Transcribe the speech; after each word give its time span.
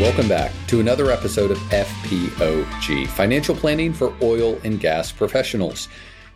Welcome 0.00 0.26
back 0.26 0.50
to 0.66 0.80
another 0.80 1.12
episode 1.12 1.52
of 1.52 1.58
FPOG, 1.70 3.06
Financial 3.06 3.54
Planning 3.54 3.92
for 3.92 4.12
Oil 4.20 4.60
and 4.64 4.80
Gas 4.80 5.12
Professionals. 5.12 5.86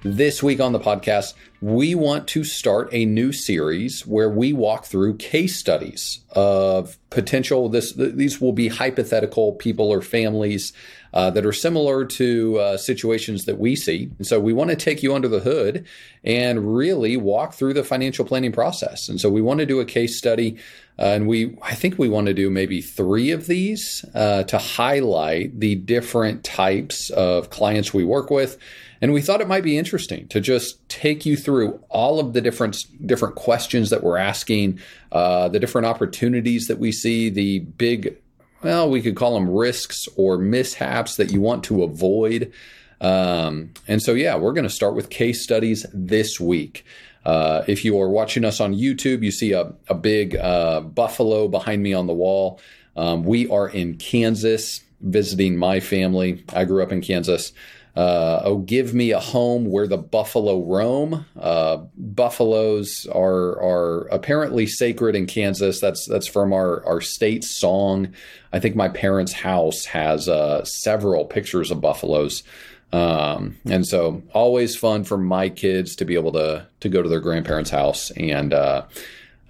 This 0.04 0.44
week 0.44 0.60
on 0.60 0.70
the 0.70 0.78
podcast, 0.78 1.34
we 1.60 1.96
want 1.96 2.28
to 2.28 2.44
start 2.44 2.88
a 2.92 3.04
new 3.04 3.32
series 3.32 4.06
where 4.06 4.30
we 4.30 4.52
walk 4.52 4.84
through 4.84 5.16
case 5.16 5.56
studies 5.56 6.20
of 6.30 6.96
potential 7.10 7.68
this 7.68 7.94
these 7.94 8.40
will 8.40 8.52
be 8.52 8.68
hypothetical 8.68 9.54
people 9.54 9.92
or 9.92 10.02
families 10.02 10.72
uh, 11.14 11.30
that 11.30 11.46
are 11.46 11.52
similar 11.52 12.04
to 12.04 12.58
uh, 12.58 12.76
situations 12.76 13.44
that 13.44 13.58
we 13.58 13.76
see. 13.76 14.10
And 14.18 14.26
so 14.26 14.38
we 14.40 14.52
want 14.52 14.70
to 14.70 14.76
take 14.76 15.02
you 15.02 15.14
under 15.14 15.28
the 15.28 15.40
hood 15.40 15.86
and 16.24 16.76
really 16.76 17.16
walk 17.16 17.54
through 17.54 17.74
the 17.74 17.84
financial 17.84 18.24
planning 18.24 18.52
process. 18.52 19.08
And 19.08 19.20
so 19.20 19.30
we 19.30 19.42
want 19.42 19.60
to 19.60 19.66
do 19.66 19.80
a 19.80 19.84
case 19.84 20.16
study 20.16 20.58
uh, 20.98 21.14
and 21.14 21.28
we, 21.28 21.56
I 21.62 21.74
think 21.74 21.98
we 21.98 22.08
want 22.08 22.26
to 22.26 22.34
do 22.34 22.50
maybe 22.50 22.80
three 22.80 23.30
of 23.30 23.46
these 23.46 24.04
uh, 24.14 24.42
to 24.44 24.58
highlight 24.58 25.60
the 25.60 25.76
different 25.76 26.42
types 26.42 27.10
of 27.10 27.50
clients 27.50 27.94
we 27.94 28.04
work 28.04 28.30
with. 28.30 28.58
And 29.00 29.12
we 29.12 29.22
thought 29.22 29.40
it 29.40 29.46
might 29.46 29.62
be 29.62 29.78
interesting 29.78 30.26
to 30.28 30.40
just 30.40 30.86
take 30.88 31.24
you 31.24 31.36
through 31.36 31.80
all 31.88 32.18
of 32.18 32.32
the 32.32 32.40
different 32.40 32.84
different 33.06 33.36
questions 33.36 33.90
that 33.90 34.02
we're 34.02 34.16
asking, 34.16 34.80
uh, 35.12 35.48
the 35.48 35.60
different 35.60 35.86
opportunities 35.86 36.66
that 36.66 36.80
we 36.80 36.90
see, 36.90 37.30
the 37.30 37.60
big, 37.60 38.16
well, 38.62 38.90
we 38.90 39.02
could 39.02 39.16
call 39.16 39.34
them 39.34 39.50
risks 39.50 40.08
or 40.16 40.38
mishaps 40.38 41.16
that 41.16 41.30
you 41.30 41.40
want 41.40 41.64
to 41.64 41.82
avoid. 41.82 42.52
Um, 43.00 43.70
and 43.86 44.02
so, 44.02 44.12
yeah, 44.12 44.36
we're 44.36 44.52
going 44.52 44.64
to 44.64 44.70
start 44.70 44.94
with 44.94 45.10
case 45.10 45.42
studies 45.42 45.86
this 45.92 46.40
week. 46.40 46.84
Uh, 47.24 47.62
if 47.66 47.84
you 47.84 48.00
are 48.00 48.08
watching 48.08 48.44
us 48.44 48.60
on 48.60 48.74
YouTube, 48.74 49.22
you 49.22 49.30
see 49.30 49.52
a, 49.52 49.72
a 49.88 49.94
big 49.94 50.36
uh, 50.36 50.80
buffalo 50.80 51.46
behind 51.48 51.82
me 51.82 51.92
on 51.92 52.06
the 52.06 52.14
wall. 52.14 52.60
Um, 52.96 53.22
we 53.22 53.48
are 53.48 53.68
in 53.68 53.96
Kansas 53.96 54.80
visiting 55.00 55.56
my 55.56 55.80
family. 55.80 56.44
I 56.52 56.64
grew 56.64 56.82
up 56.82 56.92
in 56.92 57.00
Kansas. 57.00 57.52
Uh, 57.96 58.42
oh, 58.44 58.58
give 58.58 58.94
me 58.94 59.10
a 59.10 59.18
home 59.18 59.64
where 59.66 59.88
the 59.88 59.98
buffalo 59.98 60.62
roam. 60.62 61.26
Uh, 61.36 61.78
buffaloes 61.96 63.08
are 63.12 63.60
are 63.60 64.06
apparently 64.12 64.66
sacred 64.66 65.16
in 65.16 65.26
Kansas. 65.26 65.80
That's 65.80 66.06
that's 66.06 66.28
from 66.28 66.52
our 66.52 66.84
our 66.86 67.00
state 67.00 67.42
song. 67.42 68.14
I 68.52 68.60
think 68.60 68.76
my 68.76 68.88
parents' 68.88 69.32
house 69.32 69.84
has 69.86 70.28
uh, 70.28 70.64
several 70.64 71.24
pictures 71.24 71.72
of 71.72 71.80
buffaloes. 71.80 72.44
Um, 72.92 73.56
and 73.66 73.86
so 73.86 74.22
always 74.32 74.76
fun 74.76 75.04
for 75.04 75.18
my 75.18 75.48
kids 75.48 75.96
to 75.96 76.04
be 76.04 76.14
able 76.14 76.32
to 76.32 76.68
to 76.80 76.88
go 76.88 77.02
to 77.02 77.08
their 77.08 77.20
grandparents' 77.20 77.70
house 77.70 78.12
and 78.12 78.54
uh, 78.54 78.84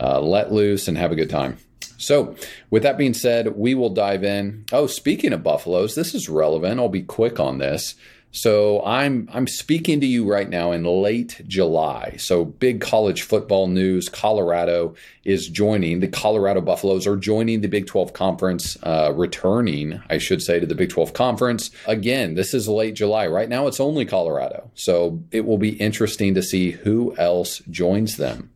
uh, 0.01 0.21
let 0.21 0.53
loose 0.53 0.89
and 0.89 0.97
have 0.97 1.13
a 1.13 1.17
good 1.17 1.31
time. 1.31 1.59
So, 1.97 2.37
with 2.71 2.85
that 2.85 2.99
being 2.99 3.15
said, 3.15 3.57
we 3.57 3.75
will 3.75 3.91
dive 3.91 4.23
in. 4.23 4.65
Oh, 4.73 4.87
speaking 4.87 5.33
of 5.33 5.43
buffaloes, 5.43 5.95
this 5.95 6.15
is 6.15 6.29
relevant. 6.29 6.79
I'll 6.79 6.89
be 6.89 7.03
quick 7.03 7.41
on 7.41 7.59
this. 7.59 7.97
So 8.31 8.85
I'm 8.85 9.29
I'm 9.33 9.47
speaking 9.47 10.01
to 10.01 10.07
you 10.07 10.31
right 10.31 10.49
now 10.49 10.73
in 10.73 10.85
late 10.85 11.41
July. 11.47 12.17
So 12.19 12.45
big 12.45 12.81
college 12.81 13.23
football 13.23 13.69
news. 13.69 14.09
Colorado 14.09 14.95
is 15.25 15.49
joining 15.49 16.01
the 16.01 16.09
Colorado 16.09 16.61
Buffaloes 16.61 17.07
are 17.07 17.17
joining 17.17 17.63
the 17.63 17.69
Big 17.69 17.87
12 17.87 18.13
Conference, 18.13 18.77
uh, 18.83 19.13
returning, 19.15 20.01
I 20.11 20.19
should 20.19 20.43
say, 20.43 20.61
to 20.61 20.67
the 20.67 20.75
Big 20.75 20.91
12 20.91 21.15
Conference. 21.15 21.71
Again, 21.87 22.35
this 22.35 22.53
is 22.53 22.69
late 22.69 22.95
July. 22.95 23.27
Right 23.27 23.49
now, 23.49 23.67
it's 23.67 23.81
only 23.81 24.05
Colorado. 24.05 24.71
So 24.75 25.23
it 25.31 25.47
will 25.47 25.59
be 25.59 25.71
interesting 25.71 26.35
to 26.35 26.43
see 26.43 26.73
who 26.73 27.17
else 27.17 27.61
joins 27.71 28.19
them. 28.19 28.51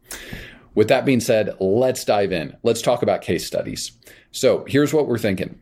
With 0.74 0.88
that 0.88 1.04
being 1.04 1.20
said, 1.20 1.54
let's 1.60 2.04
dive 2.04 2.32
in. 2.32 2.56
Let's 2.62 2.82
talk 2.82 3.02
about 3.02 3.22
case 3.22 3.46
studies. 3.46 3.92
So 4.30 4.64
here's 4.66 4.94
what 4.94 5.06
we're 5.06 5.18
thinking 5.18 5.60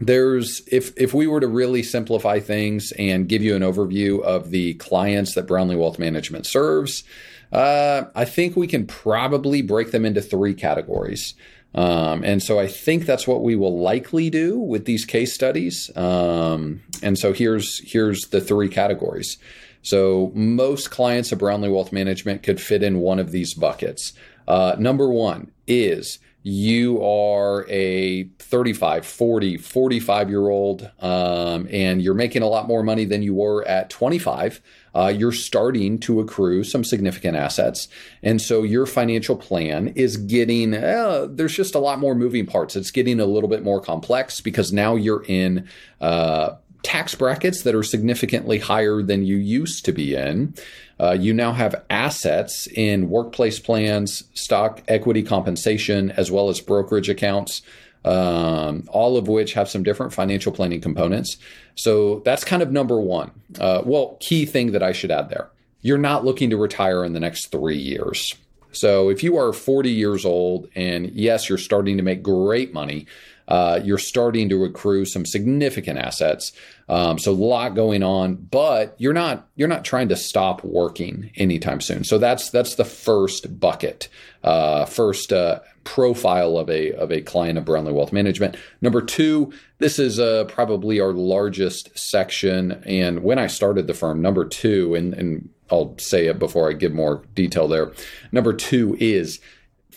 there's 0.00 0.62
if 0.66 0.92
if 0.96 1.14
we 1.14 1.26
were 1.26 1.40
to 1.40 1.46
really 1.46 1.82
simplify 1.82 2.40
things 2.40 2.92
and 2.98 3.28
give 3.28 3.42
you 3.42 3.54
an 3.54 3.62
overview 3.62 4.20
of 4.22 4.50
the 4.50 4.74
clients 4.74 5.34
that 5.34 5.46
Brownlee 5.46 5.76
Wealth 5.76 5.98
Management 5.98 6.46
serves, 6.46 7.04
uh, 7.52 8.04
I 8.14 8.24
think 8.24 8.56
we 8.56 8.66
can 8.66 8.86
probably 8.86 9.62
break 9.62 9.92
them 9.92 10.04
into 10.04 10.20
three 10.20 10.54
categories. 10.54 11.34
Um, 11.74 12.22
and 12.24 12.42
so 12.42 12.58
I 12.58 12.66
think 12.66 13.06
that's 13.06 13.26
what 13.26 13.42
we 13.42 13.56
will 13.56 13.80
likely 13.80 14.28
do 14.28 14.58
with 14.58 14.84
these 14.84 15.04
case 15.04 15.32
studies. 15.32 15.90
Um, 15.96 16.82
and 17.02 17.18
so 17.18 17.32
here's 17.32 17.78
here's 17.78 18.28
the 18.28 18.40
three 18.40 18.68
categories. 18.68 19.38
So 19.82 20.30
most 20.34 20.90
clients 20.90 21.32
of 21.32 21.38
Brownlee 21.38 21.68
Wealth 21.70 21.92
Management 21.92 22.42
could 22.42 22.60
fit 22.60 22.82
in 22.82 22.98
one 23.00 23.18
of 23.18 23.32
these 23.32 23.54
buckets. 23.54 24.12
Uh, 24.46 24.76
number 24.78 25.08
one 25.08 25.50
is 25.66 26.18
you 26.44 27.00
are 27.02 27.64
a 27.68 28.24
35, 28.38 29.06
40, 29.06 29.58
45 29.58 30.28
year 30.28 30.48
old, 30.48 30.90
um, 30.98 31.68
and 31.70 32.02
you're 32.02 32.14
making 32.14 32.42
a 32.42 32.48
lot 32.48 32.66
more 32.66 32.82
money 32.82 33.04
than 33.04 33.22
you 33.22 33.34
were 33.34 33.64
at 33.66 33.90
25, 33.90 34.60
uh, 34.94 35.12
you're 35.16 35.32
starting 35.32 35.98
to 36.00 36.20
accrue 36.20 36.64
some 36.64 36.82
significant 36.82 37.36
assets. 37.36 37.86
And 38.22 38.42
so 38.42 38.64
your 38.64 38.86
financial 38.86 39.36
plan 39.36 39.88
is 39.88 40.16
getting, 40.16 40.74
uh, 40.74 41.28
there's 41.30 41.54
just 41.54 41.76
a 41.76 41.78
lot 41.78 42.00
more 42.00 42.14
moving 42.14 42.46
parts. 42.46 42.74
It's 42.74 42.90
getting 42.90 43.20
a 43.20 43.26
little 43.26 43.48
bit 43.48 43.62
more 43.62 43.80
complex 43.80 44.40
because 44.40 44.72
now 44.72 44.96
you're 44.96 45.24
in, 45.28 45.68
uh, 46.00 46.56
tax 46.82 47.14
brackets 47.14 47.62
that 47.62 47.74
are 47.74 47.82
significantly 47.82 48.58
higher 48.58 49.02
than 49.02 49.24
you 49.24 49.36
used 49.36 49.84
to 49.84 49.92
be 49.92 50.14
in. 50.14 50.54
Uh, 51.00 51.12
you 51.12 51.32
now 51.32 51.52
have 51.52 51.84
assets 51.90 52.66
in 52.68 53.08
workplace 53.08 53.58
plans, 53.58 54.24
stock 54.34 54.82
equity 54.88 55.22
compensation, 55.22 56.10
as 56.12 56.30
well 56.30 56.48
as 56.48 56.60
brokerage 56.60 57.08
accounts, 57.08 57.62
um, 58.04 58.88
all 58.88 59.16
of 59.16 59.28
which 59.28 59.54
have 59.54 59.68
some 59.68 59.82
different 59.82 60.12
financial 60.12 60.52
planning 60.52 60.80
components. 60.80 61.36
So 61.74 62.20
that's 62.24 62.44
kind 62.44 62.62
of 62.62 62.70
number 62.72 63.00
one. 63.00 63.30
Uh, 63.58 63.82
well, 63.84 64.16
key 64.20 64.46
thing 64.46 64.72
that 64.72 64.82
I 64.82 64.92
should 64.92 65.10
add 65.10 65.28
there 65.28 65.50
you're 65.82 65.98
not 65.98 66.24
looking 66.24 66.48
to 66.50 66.56
retire 66.56 67.04
in 67.04 67.12
the 67.12 67.20
next 67.20 67.50
three 67.50 67.76
years. 67.76 68.36
So 68.70 69.10
if 69.10 69.22
you 69.22 69.36
are 69.36 69.52
40 69.52 69.90
years 69.90 70.24
old 70.24 70.68
and 70.74 71.10
yes, 71.10 71.48
you're 71.48 71.58
starting 71.58 71.98
to 71.98 72.02
make 72.02 72.22
great 72.22 72.72
money, 72.72 73.06
uh, 73.48 73.80
you're 73.82 73.98
starting 73.98 74.48
to 74.48 74.64
accrue 74.64 75.04
some 75.04 75.26
significant 75.26 75.98
assets. 75.98 76.52
Um, 76.88 77.18
so 77.18 77.32
a 77.32 77.34
lot 77.34 77.74
going 77.74 78.02
on, 78.02 78.34
but 78.34 78.94
you're 78.98 79.12
not 79.12 79.48
you're 79.56 79.68
not 79.68 79.84
trying 79.84 80.08
to 80.08 80.16
stop 80.16 80.64
working 80.64 81.30
anytime 81.36 81.80
soon. 81.80 82.04
So 82.04 82.18
that's 82.18 82.50
that's 82.50 82.74
the 82.74 82.84
first 82.84 83.58
bucket, 83.58 84.08
uh, 84.42 84.84
first 84.84 85.32
uh, 85.32 85.60
profile 85.84 86.58
of 86.58 86.68
a 86.68 86.92
of 86.92 87.10
a 87.10 87.20
client 87.22 87.58
of 87.58 87.64
Brownlee 87.64 87.92
Wealth 87.92 88.12
Management. 88.12 88.56
Number 88.80 89.00
two, 89.00 89.52
this 89.78 89.98
is 89.98 90.20
uh, 90.20 90.44
probably 90.44 91.00
our 91.00 91.12
largest 91.12 91.96
section, 91.98 92.82
and 92.84 93.22
when 93.22 93.38
I 93.38 93.46
started 93.46 93.86
the 93.86 93.94
firm, 93.94 94.20
number 94.20 94.44
two, 94.44 94.94
and 94.94 95.14
and 95.14 95.48
I'll 95.70 95.96
say 95.98 96.26
it 96.26 96.38
before 96.38 96.68
I 96.68 96.74
give 96.74 96.92
more 96.92 97.22
detail 97.34 97.66
there. 97.66 97.92
Number 98.30 98.52
two 98.52 98.96
is 99.00 99.40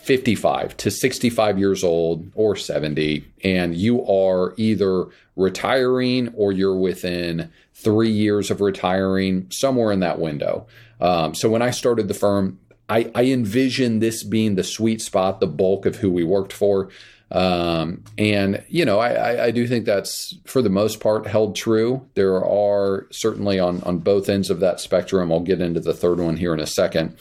55 0.06 0.76
to 0.76 0.90
65 0.90 1.58
years 1.58 1.82
old 1.82 2.30
or 2.36 2.54
70, 2.54 3.24
and 3.42 3.76
you 3.76 4.06
are 4.06 4.54
either 4.56 5.06
retiring 5.34 6.32
or 6.36 6.52
you're 6.52 6.76
within 6.76 7.50
three 7.74 8.10
years 8.10 8.50
of 8.52 8.60
retiring, 8.60 9.50
somewhere 9.50 9.90
in 9.90 9.98
that 10.00 10.20
window. 10.20 10.64
Um, 11.00 11.34
so 11.34 11.50
when 11.50 11.60
I 11.60 11.72
started 11.72 12.06
the 12.06 12.14
firm, 12.14 12.60
I, 12.88 13.10
I 13.16 13.24
envisioned 13.24 14.00
this 14.00 14.22
being 14.22 14.54
the 14.54 14.62
sweet 14.62 15.02
spot, 15.02 15.40
the 15.40 15.48
bulk 15.48 15.86
of 15.86 15.96
who 15.96 16.10
we 16.10 16.22
worked 16.22 16.52
for. 16.52 16.88
Um, 17.30 18.04
and, 18.16 18.64
you 18.68 18.84
know, 18.84 19.00
I, 19.00 19.46
I, 19.46 19.50
do 19.50 19.66
think 19.66 19.84
that's 19.84 20.36
for 20.44 20.62
the 20.62 20.70
most 20.70 21.00
part 21.00 21.26
held 21.26 21.56
true. 21.56 22.06
There 22.14 22.44
are 22.44 23.08
certainly 23.10 23.58
on, 23.58 23.82
on 23.82 23.98
both 23.98 24.28
ends 24.28 24.48
of 24.48 24.60
that 24.60 24.78
spectrum. 24.78 25.32
I'll 25.32 25.40
get 25.40 25.60
into 25.60 25.80
the 25.80 25.92
third 25.92 26.20
one 26.20 26.36
here 26.36 26.54
in 26.54 26.60
a 26.60 26.68
second. 26.68 27.16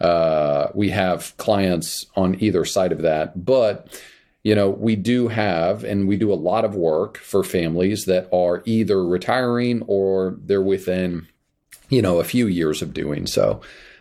Uh, 0.00 0.68
we 0.74 0.90
have 0.90 1.36
clients 1.38 2.06
on 2.14 2.40
either 2.40 2.64
side 2.64 2.92
of 2.92 3.02
that, 3.02 3.44
but 3.44 4.00
you 4.44 4.54
know, 4.54 4.70
we 4.70 4.96
do 4.96 5.28
have 5.28 5.82
and 5.84 6.06
we 6.06 6.16
do 6.16 6.32
a 6.32 6.34
lot 6.34 6.64
of 6.64 6.76
work 6.76 7.18
for 7.18 7.42
families 7.42 8.04
that 8.04 8.28
are 8.32 8.62
either 8.64 9.04
retiring 9.04 9.82
or 9.86 10.36
they're 10.40 10.62
within, 10.62 11.26
you 11.88 12.00
know, 12.00 12.20
a 12.20 12.24
few 12.24 12.46
years 12.46 12.80
of 12.80 12.94
doing 12.94 13.26
so. 13.26 13.60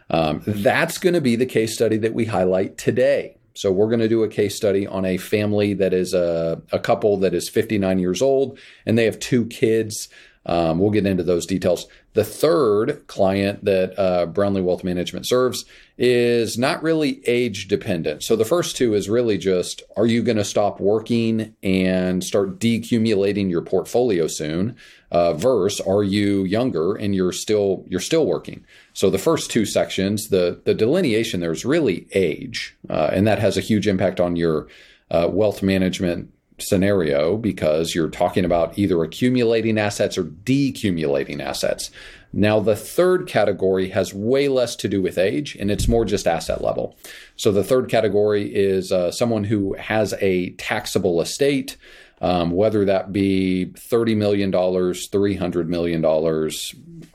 Um, 0.09 0.41
that's 0.45 0.99
going 0.99 1.15
to 1.15 1.21
be 1.21 1.35
the 1.35 1.45
case 1.45 1.73
study 1.73 1.97
that 1.97 2.13
we 2.13 2.25
highlight 2.25 2.77
today. 2.77 3.36
So 3.57 3.71
we're 3.71 3.87
going 3.87 3.99
to 3.99 4.07
do 4.07 4.23
a 4.23 4.27
case 4.27 4.55
study 4.55 4.85
on 4.85 5.03
a 5.03 5.17
family 5.17 5.73
that 5.73 5.93
is 5.93 6.13
a, 6.13 6.61
a 6.71 6.79
couple 6.79 7.17
that 7.17 7.33
is 7.33 7.49
59 7.49 7.97
years 7.97 8.21
old 8.21 8.59
and 8.85 8.97
they 8.97 9.05
have 9.05 9.19
two 9.19 9.45
kids. 9.47 10.09
Um, 10.45 10.79
we'll 10.79 10.91
get 10.91 11.05
into 11.07 11.23
those 11.23 11.45
details. 11.45 11.87
The 12.17 12.23
third 12.23 13.05
client 13.05 13.63
that 13.65 13.93
uh, 13.95 14.25
Brownlee 14.25 14.63
Wealth 14.63 14.83
Management 14.83 15.27
serves 15.27 15.65
is 15.99 16.57
not 16.57 16.81
really 16.81 17.21
age 17.27 17.67
dependent. 17.67 18.23
So 18.23 18.35
the 18.35 18.43
first 18.43 18.75
two 18.75 18.95
is 18.95 19.07
really 19.07 19.37
just 19.37 19.83
are 19.95 20.07
you 20.07 20.23
going 20.23 20.37
to 20.37 20.43
stop 20.43 20.79
working 20.79 21.53
and 21.61 22.23
start 22.23 22.57
decumulating 22.57 23.51
your 23.51 23.61
portfolio 23.61 24.25
soon? 24.25 24.75
Uh, 25.11 25.35
verse 25.35 25.79
are 25.79 26.01
you 26.01 26.43
younger 26.43 26.95
and 26.95 27.13
you're 27.13 27.31
still 27.31 27.85
you're 27.87 27.99
still 27.99 28.25
working? 28.25 28.65
So 28.93 29.11
the 29.11 29.19
first 29.19 29.51
two 29.51 29.67
sections, 29.67 30.29
the 30.29 30.59
the 30.65 30.73
delineation 30.73 31.39
there 31.39 31.51
is 31.51 31.65
really 31.65 32.07
age, 32.15 32.75
uh, 32.89 33.11
and 33.13 33.27
that 33.27 33.37
has 33.37 33.57
a 33.57 33.61
huge 33.61 33.87
impact 33.87 34.19
on 34.19 34.35
your 34.35 34.67
uh, 35.11 35.29
wealth 35.31 35.61
management 35.61 36.33
scenario 36.59 37.37
because 37.37 37.93
you're 37.93 38.09
talking 38.09 38.45
about 38.45 38.77
either 38.77 39.03
accumulating 39.03 39.77
assets 39.77 40.17
or 40.17 40.23
decumulating 40.23 41.39
assets. 41.39 41.91
Now, 42.33 42.59
the 42.59 42.75
third 42.75 43.27
category 43.27 43.89
has 43.89 44.13
way 44.13 44.47
less 44.47 44.75
to 44.77 44.87
do 44.87 45.01
with 45.01 45.17
age 45.17 45.55
and 45.55 45.71
it's 45.71 45.87
more 45.87 46.05
just 46.05 46.27
asset 46.27 46.63
level. 46.63 46.95
So, 47.35 47.51
the 47.51 47.63
third 47.63 47.89
category 47.89 48.53
is 48.53 48.91
uh, 48.91 49.11
someone 49.11 49.43
who 49.43 49.73
has 49.75 50.13
a 50.19 50.51
taxable 50.51 51.21
estate, 51.21 51.77
um, 52.21 52.51
whether 52.51 52.85
that 52.85 53.13
be 53.13 53.71
$30 53.75 54.17
million, 54.17 54.51
$300 54.51 55.67
million, 55.67 56.03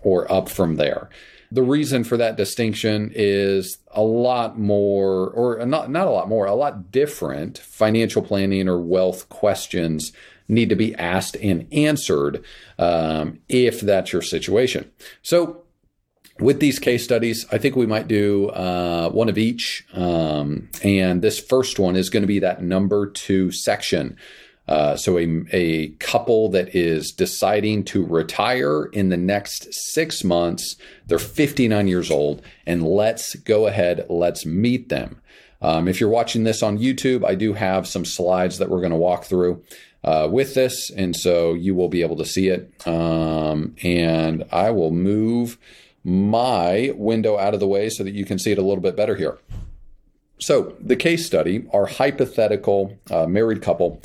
or 0.02 0.32
up 0.32 0.48
from 0.48 0.76
there. 0.76 1.10
The 1.52 1.62
reason 1.62 2.02
for 2.02 2.16
that 2.16 2.38
distinction 2.38 3.12
is 3.14 3.76
a 3.90 4.02
lot 4.02 4.58
more, 4.58 5.28
or 5.28 5.66
not, 5.66 5.90
not 5.90 6.06
a 6.06 6.10
lot 6.10 6.26
more, 6.26 6.46
a 6.46 6.54
lot 6.54 6.90
different 6.90 7.58
financial 7.58 8.22
planning 8.22 8.68
or 8.68 8.80
wealth 8.80 9.28
questions 9.28 10.12
need 10.48 10.70
to 10.70 10.76
be 10.76 10.94
asked 10.94 11.36
and 11.36 11.66
answered 11.70 12.42
um, 12.78 13.38
if 13.50 13.82
that's 13.82 14.14
your 14.14 14.22
situation. 14.22 14.90
So, 15.20 15.62
with 16.40 16.60
these 16.60 16.78
case 16.78 17.04
studies, 17.04 17.44
I 17.52 17.58
think 17.58 17.76
we 17.76 17.86
might 17.86 18.08
do 18.08 18.48
uh, 18.48 19.10
one 19.10 19.28
of 19.28 19.36
each. 19.36 19.86
Um, 19.92 20.70
and 20.82 21.20
this 21.20 21.38
first 21.38 21.78
one 21.78 21.96
is 21.96 22.08
going 22.08 22.22
to 22.22 22.26
be 22.26 22.38
that 22.38 22.62
number 22.62 23.10
two 23.10 23.52
section. 23.52 24.16
Uh, 24.72 24.96
so 24.96 25.18
a, 25.18 25.44
a 25.52 25.88
couple 25.98 26.48
that 26.48 26.74
is 26.74 27.12
deciding 27.12 27.84
to 27.84 28.06
retire 28.06 28.86
in 28.86 29.10
the 29.10 29.18
next 29.18 29.68
six 29.70 30.24
months, 30.24 30.76
they're 31.06 31.18
59 31.18 31.88
years 31.88 32.10
old, 32.10 32.40
and 32.64 32.82
let's 32.82 33.34
go 33.34 33.66
ahead, 33.66 34.06
let's 34.08 34.46
meet 34.46 34.88
them. 34.88 35.20
Um, 35.60 35.88
if 35.88 36.00
you're 36.00 36.08
watching 36.08 36.44
this 36.44 36.62
on 36.62 36.78
YouTube, 36.78 37.22
I 37.22 37.34
do 37.34 37.52
have 37.52 37.86
some 37.86 38.06
slides 38.06 38.56
that 38.56 38.70
we're 38.70 38.80
going 38.80 38.92
to 38.92 38.96
walk 38.96 39.24
through 39.24 39.62
uh, 40.04 40.30
with 40.32 40.54
this, 40.54 40.90
and 40.90 41.14
so 41.14 41.52
you 41.52 41.74
will 41.74 41.90
be 41.90 42.00
able 42.00 42.16
to 42.16 42.24
see 42.24 42.48
it. 42.48 42.72
Um, 42.88 43.76
and 43.82 44.42
I 44.50 44.70
will 44.70 44.90
move 44.90 45.58
my 46.02 46.94
window 46.96 47.36
out 47.36 47.52
of 47.52 47.60
the 47.60 47.68
way 47.68 47.90
so 47.90 48.04
that 48.04 48.14
you 48.14 48.24
can 48.24 48.38
see 48.38 48.52
it 48.52 48.58
a 48.58 48.62
little 48.62 48.82
bit 48.82 48.96
better 48.96 49.16
here. 49.16 49.36
So, 50.38 50.74
the 50.80 50.96
case 50.96 51.26
study, 51.26 51.66
our 51.74 51.84
hypothetical 51.84 52.98
uh, 53.10 53.26
married 53.26 53.60
couple 53.60 54.00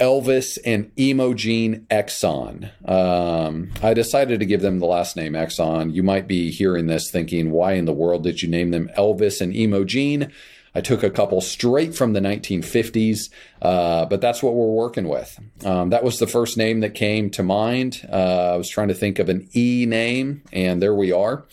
Elvis 0.00 0.58
and 0.64 0.90
Imogen 0.96 1.86
Exxon. 1.90 2.70
Um, 2.88 3.70
I 3.82 3.94
decided 3.94 4.40
to 4.40 4.46
give 4.46 4.62
them 4.62 4.78
the 4.78 4.86
last 4.86 5.16
name 5.16 5.34
Exxon. 5.34 5.92
You 5.94 6.02
might 6.02 6.26
be 6.26 6.50
hearing 6.50 6.86
this 6.86 7.10
thinking, 7.10 7.50
why 7.50 7.72
in 7.72 7.84
the 7.84 7.92
world 7.92 8.24
did 8.24 8.42
you 8.42 8.48
name 8.48 8.70
them 8.70 8.90
Elvis 8.96 9.40
and 9.40 9.54
Imogen? 9.54 10.32
I 10.74 10.80
took 10.80 11.02
a 11.02 11.10
couple 11.10 11.40
straight 11.42 11.94
from 11.94 12.14
the 12.14 12.20
1950s, 12.20 13.30
uh, 13.60 14.06
but 14.06 14.20
that's 14.22 14.42
what 14.42 14.54
we're 14.54 14.72
working 14.72 15.06
with. 15.06 15.38
Um, 15.64 15.90
that 15.90 16.02
was 16.02 16.18
the 16.18 16.26
first 16.26 16.56
name 16.56 16.80
that 16.80 16.94
came 16.94 17.28
to 17.30 17.42
mind. 17.42 18.06
Uh, 18.10 18.54
I 18.54 18.56
was 18.56 18.70
trying 18.70 18.88
to 18.88 18.94
think 18.94 19.18
of 19.18 19.28
an 19.28 19.48
E 19.54 19.84
name, 19.86 20.42
and 20.52 20.80
there 20.80 20.94
we 20.94 21.12
are. 21.12 21.44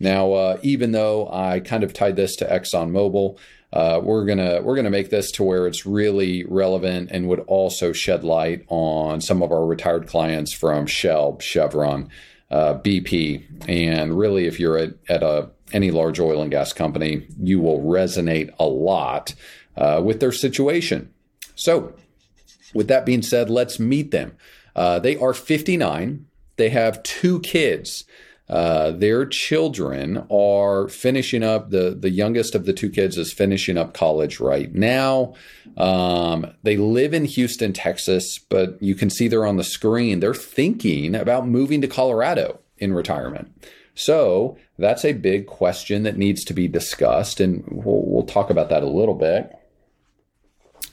Now, 0.00 0.32
uh, 0.32 0.58
even 0.62 0.92
though 0.92 1.28
I 1.30 1.58
kind 1.58 1.82
of 1.82 1.92
tied 1.92 2.14
this 2.14 2.36
to 2.36 2.44
ExxonMobil, 2.44 3.36
uh, 3.72 4.00
we're 4.02 4.24
gonna 4.24 4.62
we're 4.62 4.76
gonna 4.76 4.90
make 4.90 5.10
this 5.10 5.30
to 5.32 5.42
where 5.42 5.66
it's 5.66 5.84
really 5.84 6.44
relevant 6.44 7.10
and 7.10 7.28
would 7.28 7.40
also 7.40 7.92
shed 7.92 8.24
light 8.24 8.64
on 8.68 9.20
some 9.20 9.42
of 9.42 9.52
our 9.52 9.64
retired 9.66 10.06
clients 10.06 10.52
from 10.52 10.86
Shell, 10.86 11.38
Chevron, 11.40 12.08
uh, 12.50 12.74
BP, 12.74 13.44
and 13.68 14.18
really, 14.18 14.46
if 14.46 14.58
you're 14.58 14.78
at, 14.78 14.94
at 15.08 15.22
a 15.22 15.50
any 15.72 15.90
large 15.90 16.18
oil 16.18 16.40
and 16.40 16.50
gas 16.50 16.72
company, 16.72 17.26
you 17.38 17.60
will 17.60 17.80
resonate 17.80 18.50
a 18.58 18.64
lot 18.64 19.34
uh, 19.76 20.00
with 20.02 20.20
their 20.20 20.32
situation. 20.32 21.12
So, 21.54 21.94
with 22.72 22.88
that 22.88 23.04
being 23.04 23.22
said, 23.22 23.50
let's 23.50 23.78
meet 23.78 24.10
them. 24.12 24.36
Uh, 24.74 24.98
they 24.98 25.16
are 25.16 25.34
59. 25.34 26.26
They 26.56 26.70
have 26.70 27.02
two 27.02 27.40
kids. 27.40 28.04
Uh, 28.48 28.92
their 28.92 29.26
children 29.26 30.26
are 30.30 30.88
finishing 30.88 31.42
up. 31.42 31.70
the 31.70 31.96
The 31.98 32.10
youngest 32.10 32.54
of 32.54 32.64
the 32.64 32.72
two 32.72 32.90
kids 32.90 33.18
is 33.18 33.32
finishing 33.32 33.76
up 33.76 33.94
college 33.94 34.40
right 34.40 34.74
now. 34.74 35.34
Um, 35.76 36.54
they 36.62 36.76
live 36.76 37.12
in 37.12 37.24
Houston, 37.24 37.72
Texas, 37.72 38.38
but 38.38 38.82
you 38.82 38.94
can 38.94 39.10
see 39.10 39.28
they're 39.28 39.46
on 39.46 39.56
the 39.56 39.64
screen. 39.64 40.20
They're 40.20 40.34
thinking 40.34 41.14
about 41.14 41.46
moving 41.46 41.80
to 41.82 41.88
Colorado 41.88 42.60
in 42.78 42.94
retirement. 42.94 43.52
So 43.94 44.56
that's 44.78 45.04
a 45.04 45.12
big 45.12 45.46
question 45.46 46.04
that 46.04 46.16
needs 46.16 46.44
to 46.44 46.54
be 46.54 46.68
discussed, 46.68 47.40
and 47.40 47.64
we'll, 47.68 48.04
we'll 48.06 48.26
talk 48.26 48.48
about 48.48 48.70
that 48.70 48.84
a 48.84 48.88
little 48.88 49.14
bit. 49.14 49.52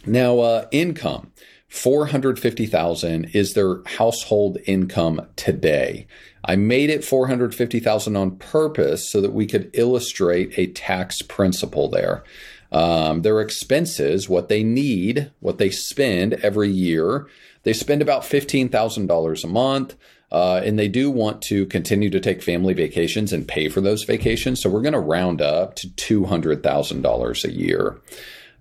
Now, 0.06 0.40
uh, 0.40 0.68
income. 0.72 1.32
450,000 1.68 3.26
is 3.34 3.54
their 3.54 3.84
household 3.86 4.58
income 4.66 5.28
today. 5.36 6.08
I 6.46 6.56
made 6.56 6.90
it 6.90 7.04
450,000 7.04 8.16
on 8.16 8.38
purpose 8.38 9.10
so 9.10 9.20
that 9.22 9.34
we 9.34 9.48
could 9.48 9.70
illustrate 9.74 10.58
a 10.58 10.68
tax 10.68 11.22
principle 11.22 11.90
there. 11.90 12.24
Um, 12.72 13.24
their 13.24 13.42
expenses, 13.42 14.30
what 14.30 14.48
they 14.48 14.64
need, 14.64 15.32
what 15.40 15.58
they 15.58 15.70
spend 15.70 16.34
every 16.36 16.70
year, 16.70 17.28
they 17.64 17.74
spend 17.74 18.02
about 18.02 18.22
$15,000 18.22 19.44
a 19.44 19.48
month. 19.48 19.96
Uh, 20.32 20.62
and 20.66 20.78
they 20.78 20.88
do 20.88 21.10
want 21.10 21.42
to 21.44 21.66
continue 21.68 22.10
to 22.10 22.20
take 22.20 22.42
family 22.42 22.74
vacations 22.74 23.32
and 23.32 23.48
pay 23.48 23.70
for 23.70 23.80
those 23.80 24.04
vacations. 24.04 24.60
So 24.60 24.70
we're 24.70 24.82
going 24.82 24.94
to 24.94 25.00
round 25.00 25.42
up 25.42 25.76
to 25.76 25.88
$200,000 25.88 27.44
a 27.44 27.52
year. 27.52 28.02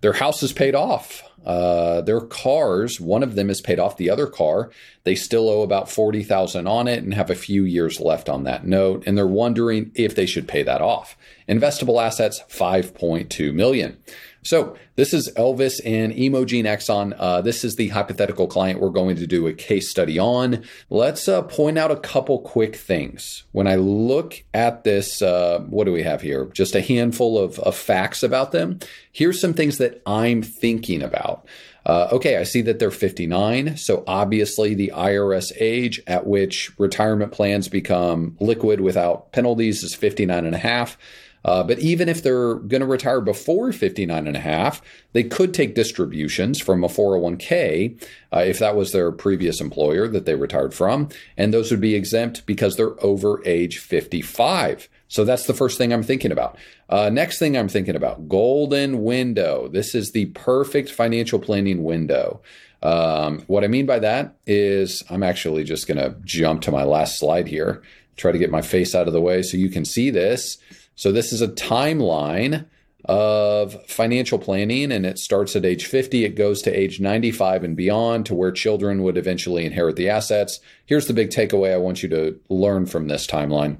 Their 0.00 0.12
house 0.12 0.42
is 0.42 0.52
paid 0.52 0.74
off. 0.74 1.22
Uh, 1.44 2.00
their 2.00 2.20
cars, 2.20 3.00
one 3.00 3.22
of 3.22 3.34
them 3.34 3.50
is 3.50 3.60
paid 3.60 3.78
off. 3.78 3.96
The 3.96 4.10
other 4.10 4.26
car, 4.26 4.70
they 5.04 5.14
still 5.14 5.48
owe 5.48 5.62
about 5.62 5.90
forty 5.90 6.22
thousand 6.22 6.66
on 6.66 6.88
it 6.88 7.02
and 7.02 7.12
have 7.14 7.30
a 7.30 7.34
few 7.34 7.64
years 7.64 8.00
left 8.00 8.28
on 8.28 8.44
that 8.44 8.66
note, 8.66 9.04
and 9.06 9.16
they're 9.16 9.26
wondering 9.26 9.90
if 9.94 10.14
they 10.14 10.26
should 10.26 10.48
pay 10.48 10.62
that 10.62 10.80
off. 10.80 11.16
Investable 11.48 12.02
assets, 12.02 12.42
five 12.48 12.94
point 12.94 13.30
two 13.30 13.52
million. 13.52 13.98
So 14.44 14.76
this 14.96 15.14
is 15.14 15.32
Elvis 15.36 15.80
and 15.86 16.12
Imogen 16.12 16.66
Exxon. 16.66 17.16
Uh, 17.18 17.40
this 17.40 17.64
is 17.64 17.76
the 17.76 17.88
hypothetical 17.88 18.46
client 18.46 18.78
we're 18.78 18.90
going 18.90 19.16
to 19.16 19.26
do 19.26 19.46
a 19.46 19.54
case 19.54 19.90
study 19.90 20.18
on. 20.18 20.62
Let's 20.90 21.26
uh, 21.28 21.42
point 21.42 21.78
out 21.78 21.90
a 21.90 21.96
couple 21.96 22.40
quick 22.40 22.76
things. 22.76 23.44
When 23.52 23.66
I 23.66 23.76
look 23.76 24.44
at 24.52 24.84
this, 24.84 25.22
uh, 25.22 25.60
what 25.60 25.84
do 25.84 25.92
we 25.92 26.02
have 26.02 26.20
here? 26.20 26.44
Just 26.52 26.74
a 26.74 26.82
handful 26.82 27.38
of, 27.38 27.58
of, 27.60 27.74
facts 27.74 28.22
about 28.22 28.52
them. 28.52 28.80
Here's 29.12 29.40
some 29.40 29.54
things 29.54 29.78
that 29.78 30.02
I'm 30.04 30.42
thinking 30.42 31.02
about. 31.02 31.46
Uh, 31.86 32.08
okay, 32.12 32.36
I 32.36 32.44
see 32.44 32.62
that 32.62 32.78
they're 32.78 32.90
59. 32.90 33.76
So 33.78 34.04
obviously, 34.06 34.74
the 34.74 34.92
IRS 34.94 35.52
age 35.58 36.02
at 36.06 36.26
which 36.26 36.70
retirement 36.78 37.32
plans 37.32 37.68
become 37.68 38.36
liquid 38.40 38.80
without 38.80 39.32
penalties 39.32 39.82
is 39.82 39.94
59 39.94 40.44
and 40.44 40.54
a 40.54 40.58
half. 40.58 40.98
Uh, 41.44 41.62
but 41.62 41.78
even 41.78 42.08
if 42.08 42.22
they're 42.22 42.54
going 42.54 42.80
to 42.80 42.86
retire 42.86 43.20
before 43.20 43.72
59 43.72 44.26
and 44.26 44.36
a 44.36 44.40
half, 44.40 44.80
they 45.12 45.22
could 45.22 45.52
take 45.52 45.74
distributions 45.74 46.60
from 46.60 46.82
a 46.82 46.88
401k 46.88 48.02
uh, 48.32 48.38
if 48.40 48.58
that 48.58 48.76
was 48.76 48.92
their 48.92 49.12
previous 49.12 49.60
employer 49.60 50.08
that 50.08 50.24
they 50.24 50.34
retired 50.34 50.72
from. 50.72 51.08
And 51.36 51.52
those 51.52 51.70
would 51.70 51.80
be 51.80 51.94
exempt 51.94 52.46
because 52.46 52.76
they're 52.76 53.02
over 53.04 53.42
age 53.46 53.78
55. 53.78 54.88
So 55.08 55.24
that's 55.24 55.46
the 55.46 55.54
first 55.54 55.78
thing 55.78 55.92
I'm 55.92 56.02
thinking 56.02 56.32
about. 56.32 56.56
Uh, 56.88 57.10
next 57.10 57.38
thing 57.38 57.56
I'm 57.56 57.68
thinking 57.68 57.94
about 57.94 58.28
golden 58.28 59.04
window. 59.04 59.68
This 59.68 59.94
is 59.94 60.12
the 60.12 60.26
perfect 60.26 60.90
financial 60.90 61.38
planning 61.38 61.84
window. 61.84 62.40
Um, 62.82 63.40
what 63.46 63.64
I 63.64 63.68
mean 63.68 63.86
by 63.86 63.98
that 64.00 64.36
is 64.46 65.02
I'm 65.08 65.22
actually 65.22 65.64
just 65.64 65.86
going 65.86 65.98
to 65.98 66.16
jump 66.24 66.62
to 66.62 66.70
my 66.70 66.84
last 66.84 67.18
slide 67.18 67.48
here, 67.48 67.82
try 68.16 68.32
to 68.32 68.38
get 68.38 68.50
my 68.50 68.60
face 68.60 68.94
out 68.94 69.06
of 69.06 69.12
the 69.12 69.20
way 69.20 69.42
so 69.42 69.56
you 69.56 69.70
can 69.70 69.84
see 69.84 70.10
this. 70.10 70.58
So 70.94 71.12
this 71.12 71.32
is 71.32 71.42
a 71.42 71.48
timeline 71.48 72.66
of 73.06 73.84
financial 73.86 74.38
planning 74.38 74.90
and 74.90 75.04
it 75.04 75.18
starts 75.18 75.54
at 75.54 75.64
age 75.64 75.84
50 75.84 76.24
it 76.24 76.36
goes 76.36 76.62
to 76.62 76.72
age 76.72 77.00
95 77.00 77.62
and 77.62 77.76
beyond 77.76 78.24
to 78.24 78.34
where 78.34 78.50
children 78.50 79.02
would 79.02 79.18
eventually 79.18 79.66
inherit 79.66 79.96
the 79.96 80.08
assets. 80.08 80.58
Here's 80.86 81.06
the 81.06 81.12
big 81.12 81.28
takeaway 81.28 81.74
i 81.74 81.76
want 81.76 82.02
you 82.02 82.08
to 82.08 82.40
learn 82.48 82.86
from 82.86 83.08
this 83.08 83.26
timeline. 83.26 83.76